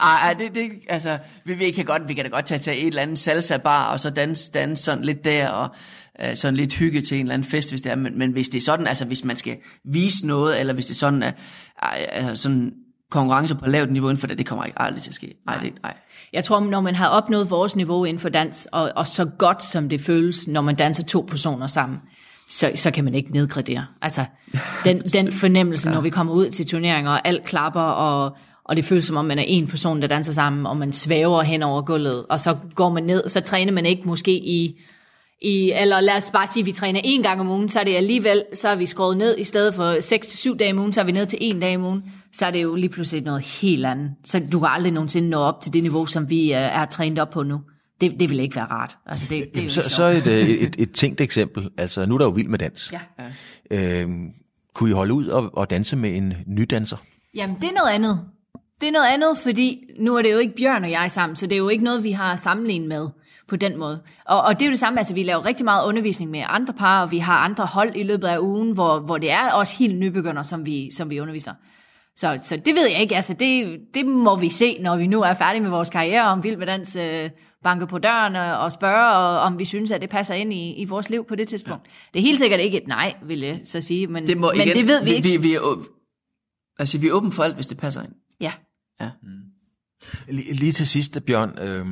Ej, 0.00 0.34
det, 0.38 0.54
det, 0.54 0.70
altså, 0.88 1.18
vi, 1.44 1.54
vi, 1.54 1.70
kan 1.70 1.84
godt, 1.84 2.08
vi 2.08 2.14
kan 2.14 2.24
da 2.24 2.30
godt 2.30 2.44
tage 2.44 2.58
til 2.58 2.72
et 2.72 2.86
eller 2.86 3.02
andet 3.02 3.18
salsa 3.18 3.56
bar, 3.56 3.92
og 3.92 4.00
så 4.00 4.10
danse, 4.10 4.52
danse 4.52 4.84
sådan 4.84 5.04
lidt 5.04 5.24
der, 5.24 5.48
og 5.48 5.68
øh, 6.22 6.36
sådan 6.36 6.56
lidt 6.56 6.74
hygge 6.74 7.02
til 7.02 7.18
en 7.18 7.26
eller 7.26 7.34
anden 7.34 7.50
fest, 7.50 7.70
hvis 7.70 7.82
det 7.82 7.92
er, 7.92 7.96
men, 7.96 8.18
men 8.18 8.32
hvis 8.32 8.48
det 8.48 8.58
er 8.58 8.62
sådan, 8.62 8.86
altså 8.86 9.04
hvis 9.04 9.24
man 9.24 9.36
skal 9.36 9.56
vise 9.84 10.26
noget, 10.26 10.60
eller 10.60 10.74
hvis 10.74 10.86
det 10.86 10.94
er 10.94 10.98
sådan, 10.98 11.22
at 11.22 11.34
øh, 12.18 12.36
sådan 12.36 12.72
konkurrence 13.10 13.54
på 13.54 13.66
lavt 13.66 13.90
niveau 13.92 14.08
inden 14.08 14.20
for 14.20 14.26
det, 14.26 14.38
det 14.38 14.46
kommer 14.46 14.64
ikke 14.64 14.82
aldrig 14.82 15.02
til 15.02 15.10
at 15.10 15.14
ske. 15.14 15.34
Nej, 15.46 15.58
det, 15.58 15.72
nej. 15.82 15.94
Jeg 16.32 16.44
tror, 16.44 16.60
når 16.60 16.80
man 16.80 16.94
har 16.94 17.08
opnået 17.08 17.50
vores 17.50 17.76
niveau 17.76 18.04
inden 18.04 18.20
for 18.20 18.28
dans, 18.28 18.68
og, 18.72 18.92
og 18.96 19.06
så 19.06 19.24
godt 19.24 19.64
som 19.64 19.88
det 19.88 20.00
føles, 20.00 20.48
når 20.48 20.60
man 20.60 20.74
danser 20.74 21.04
to 21.04 21.26
personer 21.28 21.66
sammen, 21.66 21.98
så, 22.48 22.72
så 22.74 22.90
kan 22.90 23.04
man 23.04 23.14
ikke 23.14 23.32
nedgradere. 23.32 23.86
Altså, 24.02 24.24
den, 24.84 25.00
den 25.00 25.32
fornemmelse, 25.32 25.88
ja. 25.88 25.94
når 25.94 26.00
vi 26.00 26.10
kommer 26.10 26.32
ud 26.32 26.50
til 26.50 26.66
turneringer, 26.66 27.10
og 27.10 27.28
alt 27.28 27.44
klapper, 27.44 27.80
og, 27.80 28.36
og 28.64 28.76
det 28.76 28.84
føles 28.84 29.04
som 29.04 29.16
om, 29.16 29.24
man 29.24 29.38
er 29.38 29.44
en 29.46 29.66
person, 29.66 30.02
der 30.02 30.08
danser 30.08 30.32
sammen, 30.32 30.66
og 30.66 30.76
man 30.76 30.92
svæver 30.92 31.42
hen 31.42 31.62
over 31.62 31.82
gulvet, 31.82 32.26
og 32.26 32.40
så 32.40 32.56
går 32.74 32.88
man 32.88 33.02
ned, 33.02 33.28
så 33.28 33.40
træner 33.40 33.72
man 33.72 33.86
ikke 33.86 34.02
måske 34.08 34.32
i, 34.32 34.80
i 35.44 35.72
eller 35.72 36.00
lad 36.00 36.16
os 36.16 36.30
bare 36.32 36.46
sige, 36.46 36.62
at 36.62 36.66
vi 36.66 36.72
træner 36.72 37.00
en 37.04 37.22
gang 37.22 37.40
om 37.40 37.50
ugen, 37.50 37.68
så 37.68 37.80
er 37.80 37.84
det 37.84 37.96
alligevel, 37.96 38.44
så 38.54 38.68
er 38.68 38.74
vi 38.74 38.86
skåret 38.86 39.16
ned, 39.16 39.38
i 39.38 39.44
stedet 39.44 39.74
for 39.74 39.94
6-7 40.52 40.56
dage 40.56 40.72
om 40.72 40.78
ugen, 40.78 40.92
så 40.92 41.00
er 41.00 41.04
vi 41.04 41.12
ned 41.12 41.26
til 41.26 41.38
en 41.42 41.60
dag 41.60 41.76
om 41.76 41.84
ugen, 41.84 42.02
så 42.32 42.46
er 42.46 42.50
det 42.50 42.62
jo 42.62 42.74
lige 42.74 42.88
pludselig 42.88 43.22
noget 43.22 43.42
helt 43.60 43.86
andet. 43.86 44.10
Så 44.24 44.42
du 44.52 44.60
kan 44.60 44.68
aldrig 44.68 44.92
nogensinde 44.92 45.28
nå 45.28 45.38
op 45.38 45.60
til 45.60 45.72
det 45.72 45.82
niveau, 45.82 46.06
som 46.06 46.30
vi 46.30 46.50
er, 46.50 46.58
er 46.58 46.86
trænet 46.86 47.18
op 47.18 47.30
på 47.30 47.42
nu. 47.42 47.60
Det, 48.00 48.20
det 48.20 48.30
vil 48.30 48.40
ikke 48.40 48.56
være 48.56 48.64
rart. 48.64 48.96
Altså, 49.06 49.26
det, 49.30 49.54
det 49.54 49.64
er 49.64 49.68
så, 49.68 49.88
så 49.88 50.04
et, 50.04 50.26
øh, 50.26 50.48
et, 50.48 50.76
et, 50.78 50.92
tænkt 50.92 51.20
eksempel. 51.20 51.70
Altså, 51.78 52.06
nu 52.06 52.14
er 52.14 52.18
der 52.18 52.24
jo 52.24 52.30
vild 52.30 52.48
med 52.48 52.58
dans. 52.58 52.92
Ja. 52.92 54.00
Øhm, 54.02 54.28
kunne 54.74 54.90
I 54.90 54.92
holde 54.92 55.14
ud 55.14 55.26
og, 55.26 55.50
og 55.52 55.70
danse 55.70 55.96
med 55.96 56.16
en 56.16 56.34
nydanser? 56.46 56.96
Jamen, 57.34 57.56
det 57.56 57.64
er 57.64 57.72
noget 57.72 57.90
andet. 57.90 58.20
Det 58.80 58.88
er 58.88 58.92
noget 58.92 59.06
andet, 59.06 59.38
fordi 59.38 59.80
nu 60.00 60.16
er 60.16 60.22
det 60.22 60.32
jo 60.32 60.38
ikke 60.38 60.54
Bjørn 60.56 60.84
og 60.84 60.90
jeg 60.90 61.10
sammen, 61.10 61.36
så 61.36 61.46
det 61.46 61.52
er 61.52 61.58
jo 61.58 61.68
ikke 61.68 61.84
noget, 61.84 62.04
vi 62.04 62.12
har 62.12 62.36
sammenlignet 62.36 62.88
med 62.88 63.08
på 63.54 63.58
den 63.58 63.78
måde. 63.78 64.02
Og, 64.24 64.42
og 64.42 64.54
det 64.54 64.62
er 64.62 64.66
jo 64.66 64.70
det 64.70 64.78
samme, 64.78 65.00
altså 65.00 65.14
vi 65.14 65.22
laver 65.22 65.44
rigtig 65.44 65.64
meget 65.64 65.86
undervisning 65.86 66.30
med 66.30 66.42
andre 66.46 66.74
par, 66.74 67.02
og 67.02 67.10
vi 67.10 67.18
har 67.18 67.38
andre 67.38 67.66
hold 67.66 67.96
i 67.96 68.02
løbet 68.02 68.28
af 68.28 68.38
ugen, 68.38 68.72
hvor, 68.72 69.00
hvor 69.00 69.18
det 69.18 69.30
er 69.30 69.52
også 69.52 69.76
helt 69.78 69.98
nybegynder, 69.98 70.42
som 70.42 70.66
vi, 70.66 70.90
som 70.90 71.10
vi 71.10 71.20
underviser. 71.20 71.52
Så, 72.16 72.40
så 72.42 72.56
det 72.56 72.74
ved 72.74 72.88
jeg 72.88 73.00
ikke, 73.00 73.16
altså 73.16 73.34
det, 73.34 73.80
det 73.94 74.06
må 74.06 74.36
vi 74.36 74.50
se, 74.50 74.78
når 74.80 74.96
vi 74.96 75.06
nu 75.06 75.22
er 75.22 75.34
færdige 75.34 75.62
med 75.62 75.70
vores 75.70 75.90
karriere, 75.90 76.22
om 76.22 76.44
Vild 76.44 76.56
med 76.56 76.66
Dans 76.66 76.96
øh, 76.96 77.30
banker 77.64 77.86
på 77.86 77.98
døren 77.98 78.36
og, 78.36 78.58
og 78.58 78.72
spørger, 78.72 79.10
og, 79.10 79.40
om 79.40 79.58
vi 79.58 79.64
synes, 79.64 79.90
at 79.90 80.02
det 80.02 80.10
passer 80.10 80.34
ind 80.34 80.52
i, 80.52 80.72
i 80.72 80.84
vores 80.84 81.10
liv 81.10 81.24
på 81.24 81.34
det 81.34 81.48
tidspunkt. 81.48 81.86
Ja. 81.86 81.90
Det 82.12 82.18
er 82.18 82.22
helt 82.22 82.38
sikkert 82.38 82.60
ikke 82.60 82.82
et 82.82 82.88
nej, 82.88 83.14
vil 83.22 83.40
jeg 83.40 83.60
så 83.64 83.80
sige, 83.80 84.06
men 84.06 84.26
det, 84.26 84.36
må 84.36 84.52
men 84.52 84.60
igen, 84.60 84.76
det 84.76 84.88
ved 84.88 85.04
vi, 85.04 85.10
vi 85.10 85.16
ikke. 85.16 85.28
Vi, 85.28 85.36
vi, 85.36 85.54
er, 85.54 85.88
altså, 86.78 86.98
vi 86.98 87.06
er 87.08 87.12
åbne 87.12 87.32
for 87.32 87.42
alt, 87.42 87.54
hvis 87.54 87.66
det 87.66 87.78
passer 87.78 88.02
ind. 88.02 88.12
Ja. 88.40 88.52
Ja. 89.00 89.10
Mm. 89.22 89.53
Lige 90.28 90.72
til 90.72 90.88
sidst, 90.88 91.18
Bjørn, 91.26 91.58
øh, 91.58 91.86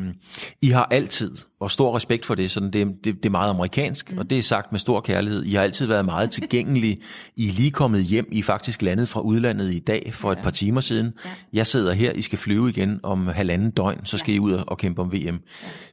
I 0.62 0.68
har 0.68 0.88
altid, 0.90 1.36
og 1.60 1.70
stor 1.70 1.96
respekt 1.96 2.26
for 2.26 2.34
det, 2.34 2.50
sådan 2.50 2.70
det, 2.70 2.86
det, 3.04 3.16
det 3.16 3.26
er 3.26 3.30
meget 3.30 3.50
amerikansk, 3.50 4.12
mm. 4.12 4.18
og 4.18 4.30
det 4.30 4.38
er 4.38 4.42
sagt 4.42 4.72
med 4.72 4.80
stor 4.80 5.00
kærlighed, 5.00 5.44
I 5.44 5.54
har 5.54 5.62
altid 5.62 5.86
været 5.86 6.04
meget 6.04 6.30
tilgængelige. 6.30 6.96
I 7.36 7.48
er 7.48 7.52
lige 7.52 7.70
kommet 7.70 8.04
hjem, 8.04 8.28
I 8.32 8.38
er 8.38 8.42
faktisk 8.42 8.82
landet 8.82 9.08
fra 9.08 9.20
udlandet 9.20 9.72
i 9.72 9.78
dag 9.78 10.12
for 10.14 10.28
ja. 10.28 10.38
et 10.38 10.42
par 10.42 10.50
timer 10.50 10.80
siden. 10.80 11.12
Ja. 11.24 11.30
Jeg 11.52 11.66
sidder 11.66 11.92
her, 11.92 12.12
I 12.12 12.22
skal 12.22 12.38
flyve 12.38 12.68
igen 12.68 13.00
om 13.02 13.26
halvanden 13.26 13.70
døgn, 13.70 14.06
så 14.06 14.18
skal 14.18 14.32
ja. 14.32 14.36
I 14.36 14.40
ud 14.40 14.52
og 14.52 14.78
kæmpe 14.78 15.02
om 15.02 15.12
VM. 15.12 15.16
Ja. 15.16 15.38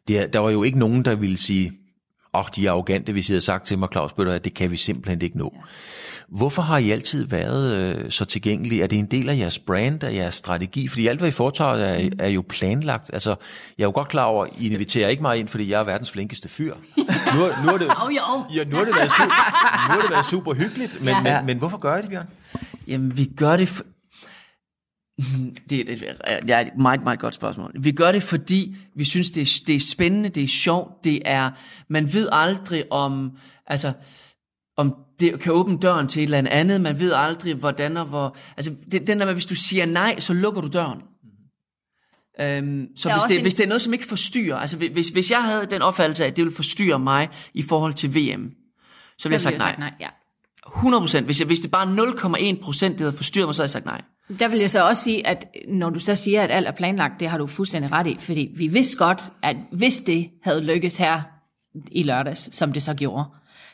Det 0.07 0.20
er, 0.20 0.28
der 0.28 0.39
var 0.39 0.49
jo 0.49 0.63
ikke 0.63 0.80
nogen, 0.80 1.05
der 1.05 1.15
ville 1.15 1.38
sige, 1.38 1.72
oh, 2.34 2.46
de 2.56 2.68
er 2.68 2.72
arrogante, 2.72 3.12
hvis 3.12 3.30
I 3.30 3.32
havde 3.32 3.42
sagt 3.42 3.68
til 3.68 3.80
mig, 3.80 3.90
Claus 3.92 4.14
Bøtter, 4.14 4.34
at 4.34 4.44
det 4.44 4.54
kan 4.54 4.72
vi 4.72 4.78
simpelthen 4.78 5.22
ikke 5.22 5.38
nå. 5.38 5.54
Ja. 5.56 5.62
Hvorfor 6.30 6.62
har 6.62 6.78
I 6.78 6.92
altid 6.92 7.26
været 7.26 7.74
øh, 7.74 8.12
så 8.12 8.26
tilgængelige? 8.26 8.84
Er 8.84 8.88
det 8.88 9.00
en 9.00 9.06
del 9.06 9.30
af 9.30 9.38
jeres 9.38 9.60
brand, 9.60 10.04
af 10.04 10.14
jeres 10.14 10.36
strategi? 10.36 10.88
Fordi 10.88 11.08
alt, 11.08 11.20
hvad 11.20 11.30
I 11.30 11.32
foretager, 11.32 11.74
er, 11.74 12.04
mm. 12.04 12.12
er 12.20 12.28
jo 12.28 12.44
planlagt. 12.50 13.10
Altså, 13.14 13.30
jeg 13.78 13.84
er 13.84 13.88
jo 13.88 13.92
godt 13.92 14.08
klar 14.08 14.24
over, 14.24 14.46
at 14.46 14.52
I 14.58 14.70
inviterer 14.70 15.10
ikke 15.10 15.22
mig 15.22 15.38
ind, 15.38 15.48
fordi 15.48 15.72
jeg 15.72 15.80
er 15.80 15.84
verdens 15.84 16.12
flinkeste 16.12 16.50
fyr. 16.50 16.74
Nu, 17.36 17.40
nu, 17.66 17.74
er 17.74 17.78
det, 17.78 17.88
oh, 17.88 18.16
jo. 18.16 18.46
Ja, 18.56 18.64
nu, 18.64 18.76
har 18.76 18.86
det 18.86 18.96
været 18.96 19.12
super, 19.12 19.88
nu 19.88 19.94
har 19.94 20.02
det 20.02 20.12
været 20.12 20.26
super 20.26 20.54
hyggeligt, 20.54 21.02
men, 21.02 21.10
ja. 21.10 21.22
men, 21.22 21.46
men 21.46 21.58
hvorfor 21.58 21.78
gør 21.78 21.98
I 21.98 22.02
det, 22.02 22.10
Bjørn? 22.10 22.28
Jamen, 22.88 23.18
vi 23.18 23.26
gør 23.26 23.58
det... 23.58 23.82
Det, 25.70 25.88
det, 25.88 25.99
det 26.41 26.51
er 26.51 26.59
et 26.59 26.78
meget, 26.78 27.03
meget 27.03 27.20
godt 27.20 27.34
spørgsmål. 27.34 27.72
Vi 27.80 27.91
gør 27.91 28.11
det, 28.11 28.24
fordi 28.24 28.76
vi 28.95 29.05
synes, 29.05 29.32
det 29.32 29.41
er, 29.41 29.61
det 29.67 29.76
er 29.76 29.80
spændende, 29.80 30.30
det 30.30 30.43
er 30.43 30.47
sjovt, 30.47 31.03
det 31.03 31.22
er... 31.26 31.51
Man 31.88 32.13
ved 32.13 32.30
aldrig 32.32 32.91
om... 32.91 33.32
Altså, 33.67 33.93
om 34.78 34.95
det 35.20 35.39
kan 35.39 35.53
åbne 35.53 35.78
døren 35.78 36.07
til 36.07 36.20
et 36.20 36.24
eller 36.24 36.49
andet. 36.51 36.82
Man 36.82 36.99
ved 36.99 37.13
aldrig, 37.13 37.55
hvordan 37.55 37.97
og 37.97 38.05
hvor... 38.05 38.36
Altså, 38.57 38.76
det, 38.91 39.07
den 39.07 39.20
der 39.20 39.26
med, 39.26 39.34
hvis 39.34 39.45
du 39.45 39.55
siger 39.55 39.86
nej, 39.86 40.20
så 40.20 40.34
lukker 40.34 40.61
du 40.61 40.67
døren. 40.67 41.01
Øhm, 42.41 42.88
så 42.95 43.11
hvis 43.11 43.24
det, 43.24 43.36
en... 43.36 43.41
hvis 43.41 43.55
det 43.55 43.63
er 43.63 43.67
noget, 43.67 43.82
som 43.82 43.93
ikke 43.93 44.05
forstyrrer... 44.05 44.57
Altså, 44.57 44.78
hvis, 44.78 45.07
hvis 45.07 45.32
jeg 45.32 45.43
havde 45.43 45.65
den 45.65 45.82
opfattelse 45.82 46.24
af, 46.24 46.28
at 46.28 46.36
det 46.36 46.43
ville 46.43 46.55
forstyrre 46.55 46.99
mig 46.99 47.30
i 47.53 47.61
forhold 47.61 47.93
til 47.93 48.09
VM, 48.15 48.51
så 49.17 49.30
ville 49.30 49.34
jeg 49.34 49.41
sagt 49.41 49.57
nej. 49.57 49.70
Sagt 49.70 49.80
nej 49.80 49.93
ja. 49.99 50.09
100 50.67 51.01
procent. 51.01 51.26
Hvis, 51.26 51.39
hvis 51.39 51.59
det 51.59 51.72
bare 51.72 52.55
0,1 52.55 52.63
procent, 52.63 52.93
det 52.93 53.01
havde 53.01 53.17
forstyrret 53.17 53.47
mig, 53.47 53.55
så 53.55 53.61
havde 53.61 53.65
jeg 53.65 53.72
sagt 53.72 53.86
nej. 53.86 54.01
Der 54.40 54.48
vil 54.48 54.60
jeg 54.60 54.72
så 54.72 54.88
også 54.88 55.04
sige, 55.04 55.28
at 55.28 55.46
når 55.68 55.90
du 55.90 56.00
så 56.00 56.16
siger, 56.16 56.44
at 56.44 56.52
alt 56.52 56.68
er 56.68 56.72
planlagt, 56.72 57.20
det 57.20 57.30
har 57.30 57.38
du 57.38 57.48
fuldstændig 57.48 57.92
ret 57.92 58.08
i, 58.08 58.18
fordi 58.20 58.52
vi 58.56 58.68
vidste 58.68 58.98
godt, 58.98 59.22
at 59.44 59.56
hvis 59.72 59.98
det 60.00 60.30
havde 60.44 60.62
lykkes 60.62 60.98
her 60.98 61.22
i 61.92 62.04
lørdags, 62.04 62.56
som 62.56 62.74
det 62.74 62.84
så 62.84 62.94
gjorde, 62.94 63.24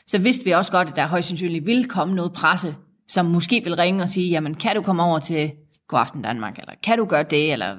så 0.06 0.18
vidste 0.18 0.44
vi 0.44 0.50
også 0.50 0.72
godt, 0.72 0.88
at 0.88 0.96
der 0.96 1.06
højst 1.06 1.28
sandsynligt 1.28 1.66
ville 1.66 1.84
komme 1.84 2.14
noget 2.14 2.32
presse, 2.32 2.74
som 3.08 3.26
måske 3.26 3.64
vil 3.64 3.76
ringe 3.76 4.02
og 4.02 4.08
sige, 4.08 4.28
jamen 4.30 4.54
kan 4.54 4.76
du 4.76 4.82
komme 4.82 5.02
over 5.02 5.18
til 5.18 5.52
Godaften 5.88 6.22
Danmark, 6.22 6.58
eller 6.58 6.72
kan 6.82 6.98
du 6.98 7.04
gøre 7.04 7.22
det, 7.22 7.52
eller... 7.52 7.76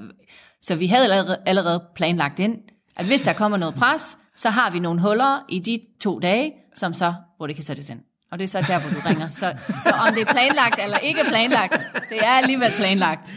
Så 0.62 0.76
vi 0.76 0.88
havde 0.88 1.38
allerede 1.46 1.84
planlagt 1.96 2.40
ind, 2.40 2.58
at 2.96 3.06
hvis 3.06 3.24
der 3.24 3.34
kommer 3.34 3.58
noget 3.58 3.76
pres, 3.76 4.18
så 4.36 4.50
har 4.50 4.72
vi 4.72 4.80
nogle 4.80 5.02
huller 5.02 5.46
i 5.50 5.60
de 5.60 5.80
to 6.02 6.20
dage, 6.20 6.54
som 6.76 6.94
så, 6.94 7.14
hvor 7.38 7.48
det 7.48 7.56
kan 7.56 7.66
sættes 7.66 7.90
ind. 7.90 8.00
Og 8.32 8.40
det 8.40 8.44
er 8.44 8.48
så 8.48 8.58
der, 8.68 8.80
hvor 8.80 8.90
du 8.90 9.08
ringer. 9.08 9.30
Så, 9.30 9.54
så 9.84 9.90
om 9.90 10.14
det 10.14 10.22
er 10.22 10.34
planlagt 10.34 10.80
eller 10.84 10.98
ikke 10.98 11.20
planlagt, 11.28 11.74
det 12.10 12.18
er 12.22 12.30
alligevel 12.30 12.72
planlagt. 12.78 13.30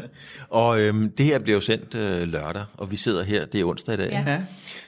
og 0.50 0.80
øhm, 0.80 1.10
det 1.10 1.26
her 1.26 1.38
bliver 1.38 1.56
jo 1.56 1.60
sendt 1.60 1.94
øh, 1.94 2.22
lørdag, 2.22 2.64
og 2.74 2.90
vi 2.90 2.96
sidder 2.96 3.22
her, 3.22 3.46
det 3.46 3.60
er 3.60 3.64
onsdag 3.64 3.94
i 3.94 3.96
dag. 3.96 4.10
Ja. 4.26 4.38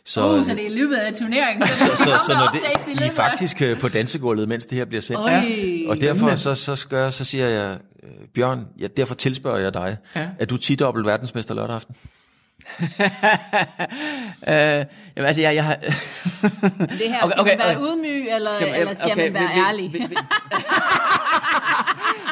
Så, 0.05 0.39
uh, 0.39 0.45
så 0.45 0.55
det 0.55 0.63
er 0.63 0.67
i 0.67 0.75
løbet 0.75 0.97
af 0.97 1.15
turneringen. 1.15 1.69
Så, 1.69 1.75
så, 1.77 1.97
så, 1.97 2.21
så 2.27 2.33
når 2.35 2.51
det, 2.53 3.01
I 3.01 3.05
er 3.05 3.11
faktisk 3.11 3.63
øh, 3.63 3.79
på 3.79 3.89
dansegulvet, 3.89 4.49
mens 4.49 4.67
det 4.67 4.79
her 4.79 4.85
bliver 4.85 5.03
sendt. 5.03 5.21
Oi, 5.21 5.87
og 5.89 6.01
derfor 6.01 6.37
så, 6.37 6.55
så, 6.55 6.77
skal, 6.77 7.13
så 7.13 7.25
siger 7.25 7.47
jeg, 7.47 7.79
øh, 8.03 8.11
Bjørn, 8.35 8.67
ja, 8.81 8.87
derfor 8.87 9.15
tilspørger 9.15 9.59
jeg 9.59 9.75
dig, 9.75 9.97
ja. 10.17 10.29
er 10.39 10.45
du 10.45 10.57
10 10.57 10.77
verdensmester 10.81 11.55
lørdag 11.55 11.75
aften? 11.75 11.95
øh, 14.49 14.87
jamen, 15.17 15.27
altså, 15.27 15.43
jeg, 15.43 15.55
jeg 15.55 15.65
har... 15.65 15.77
det 15.77 15.91
her, 17.09 17.29
skal 17.29 17.41
okay, 17.41 17.41
okay, 17.41 17.51
man 17.51 17.59
være 17.59 17.77
okay. 17.77 17.87
ydmyg, 17.87 18.29
eller 18.35 18.53
skal 18.53 18.67
man, 18.71 18.81
eller 18.81 18.95
skal 18.95 19.13
okay, 19.13 19.31
man 19.31 19.35
være 19.35 19.55
vi, 19.55 19.61
ærlig? 19.61 19.93
Vi, 19.93 19.99
vi, 19.99 20.05
vi, 20.07 20.17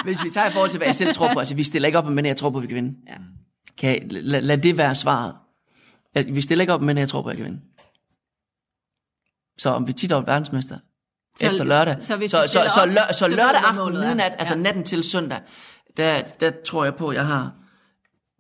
hvis 0.05 0.25
vi 0.25 0.31
tager 0.31 0.49
i 0.49 0.53
forhold 0.53 0.71
til, 0.71 0.79
hvad 0.79 0.89
jeg 0.89 0.95
selv 0.95 1.15
tror 1.15 1.33
på, 1.33 1.39
altså 1.39 1.55
vi 1.55 1.65
stiller 1.65 1.87
ikke 1.87 1.99
op 1.99 2.05
med 2.05 2.15
mænd, 2.15 2.27
jeg 2.27 2.37
tror 2.37 2.51
på, 2.51 2.61
vi 2.61 2.67
kan 2.67 2.77
vinde. 2.77 2.95
Ja. 3.09 3.15
Kan 3.79 4.09
lad, 4.11 4.43
lad 4.43 4.59
det 4.59 4.79
være 4.79 4.95
svaret. 4.95 5.35
Vi 6.27 6.43
stiller 6.43 6.63
ikke 6.63 6.73
op 6.73 6.81
med 6.81 6.87
mænd, 6.87 6.99
jeg 6.99 7.09
tror 7.09 7.23
på, 7.23 7.29
jeg 7.31 7.37
kan 7.37 7.47
vinde. 7.47 7.61
Så 9.59 9.71
om 9.71 9.87
vi 9.87 9.93
tit 9.93 10.13
er 10.13 10.21
verdensmester 10.21 10.79
så, 11.39 11.47
efter 11.47 11.65
lørdag, 11.65 11.97
så, 12.01 12.07
så, 12.07 12.29
så, 12.29 12.49
så, 12.49 12.75
så, 12.75 12.87
lør, 12.87 13.13
så, 13.13 13.19
så 13.19 13.29
lørdag 13.29 13.61
aften, 13.65 13.99
midnat, 13.99 14.33
altså 14.39 14.55
ja. 14.55 14.61
natten 14.61 14.85
til 14.85 15.05
søndag, 15.05 15.41
der, 15.97 16.23
der 16.41 16.53
tror 16.67 16.85
jeg 16.85 16.95
på, 16.95 17.09
at 17.09 17.17
jeg 17.17 17.27
har 17.27 17.53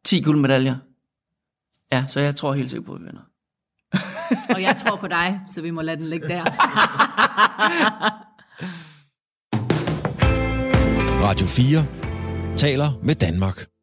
10 0.05 0.21
guldmedaljer. 0.21 0.77
Ja, 1.93 2.05
så 2.09 2.21
jeg 2.21 2.37
tror 2.37 2.53
helt 2.53 2.71
sikkert 2.71 2.87
på, 2.87 2.95
at 2.95 3.01
vi 3.01 3.07
vinder. 3.07 3.23
og 4.55 4.63
jeg 4.63 4.77
tror 4.77 4.97
på 4.97 5.09
dig, 5.09 5.41
så 5.49 5.63
vi 5.63 5.71
må 5.71 5.83
lade 5.83 5.97
den 5.97 6.07
ligge 6.07 6.29
der. 6.29 6.45
Radio 11.29 11.47
4 11.47 12.57
taler 12.57 12.99
med 13.03 13.15
Danmark. 13.15 13.78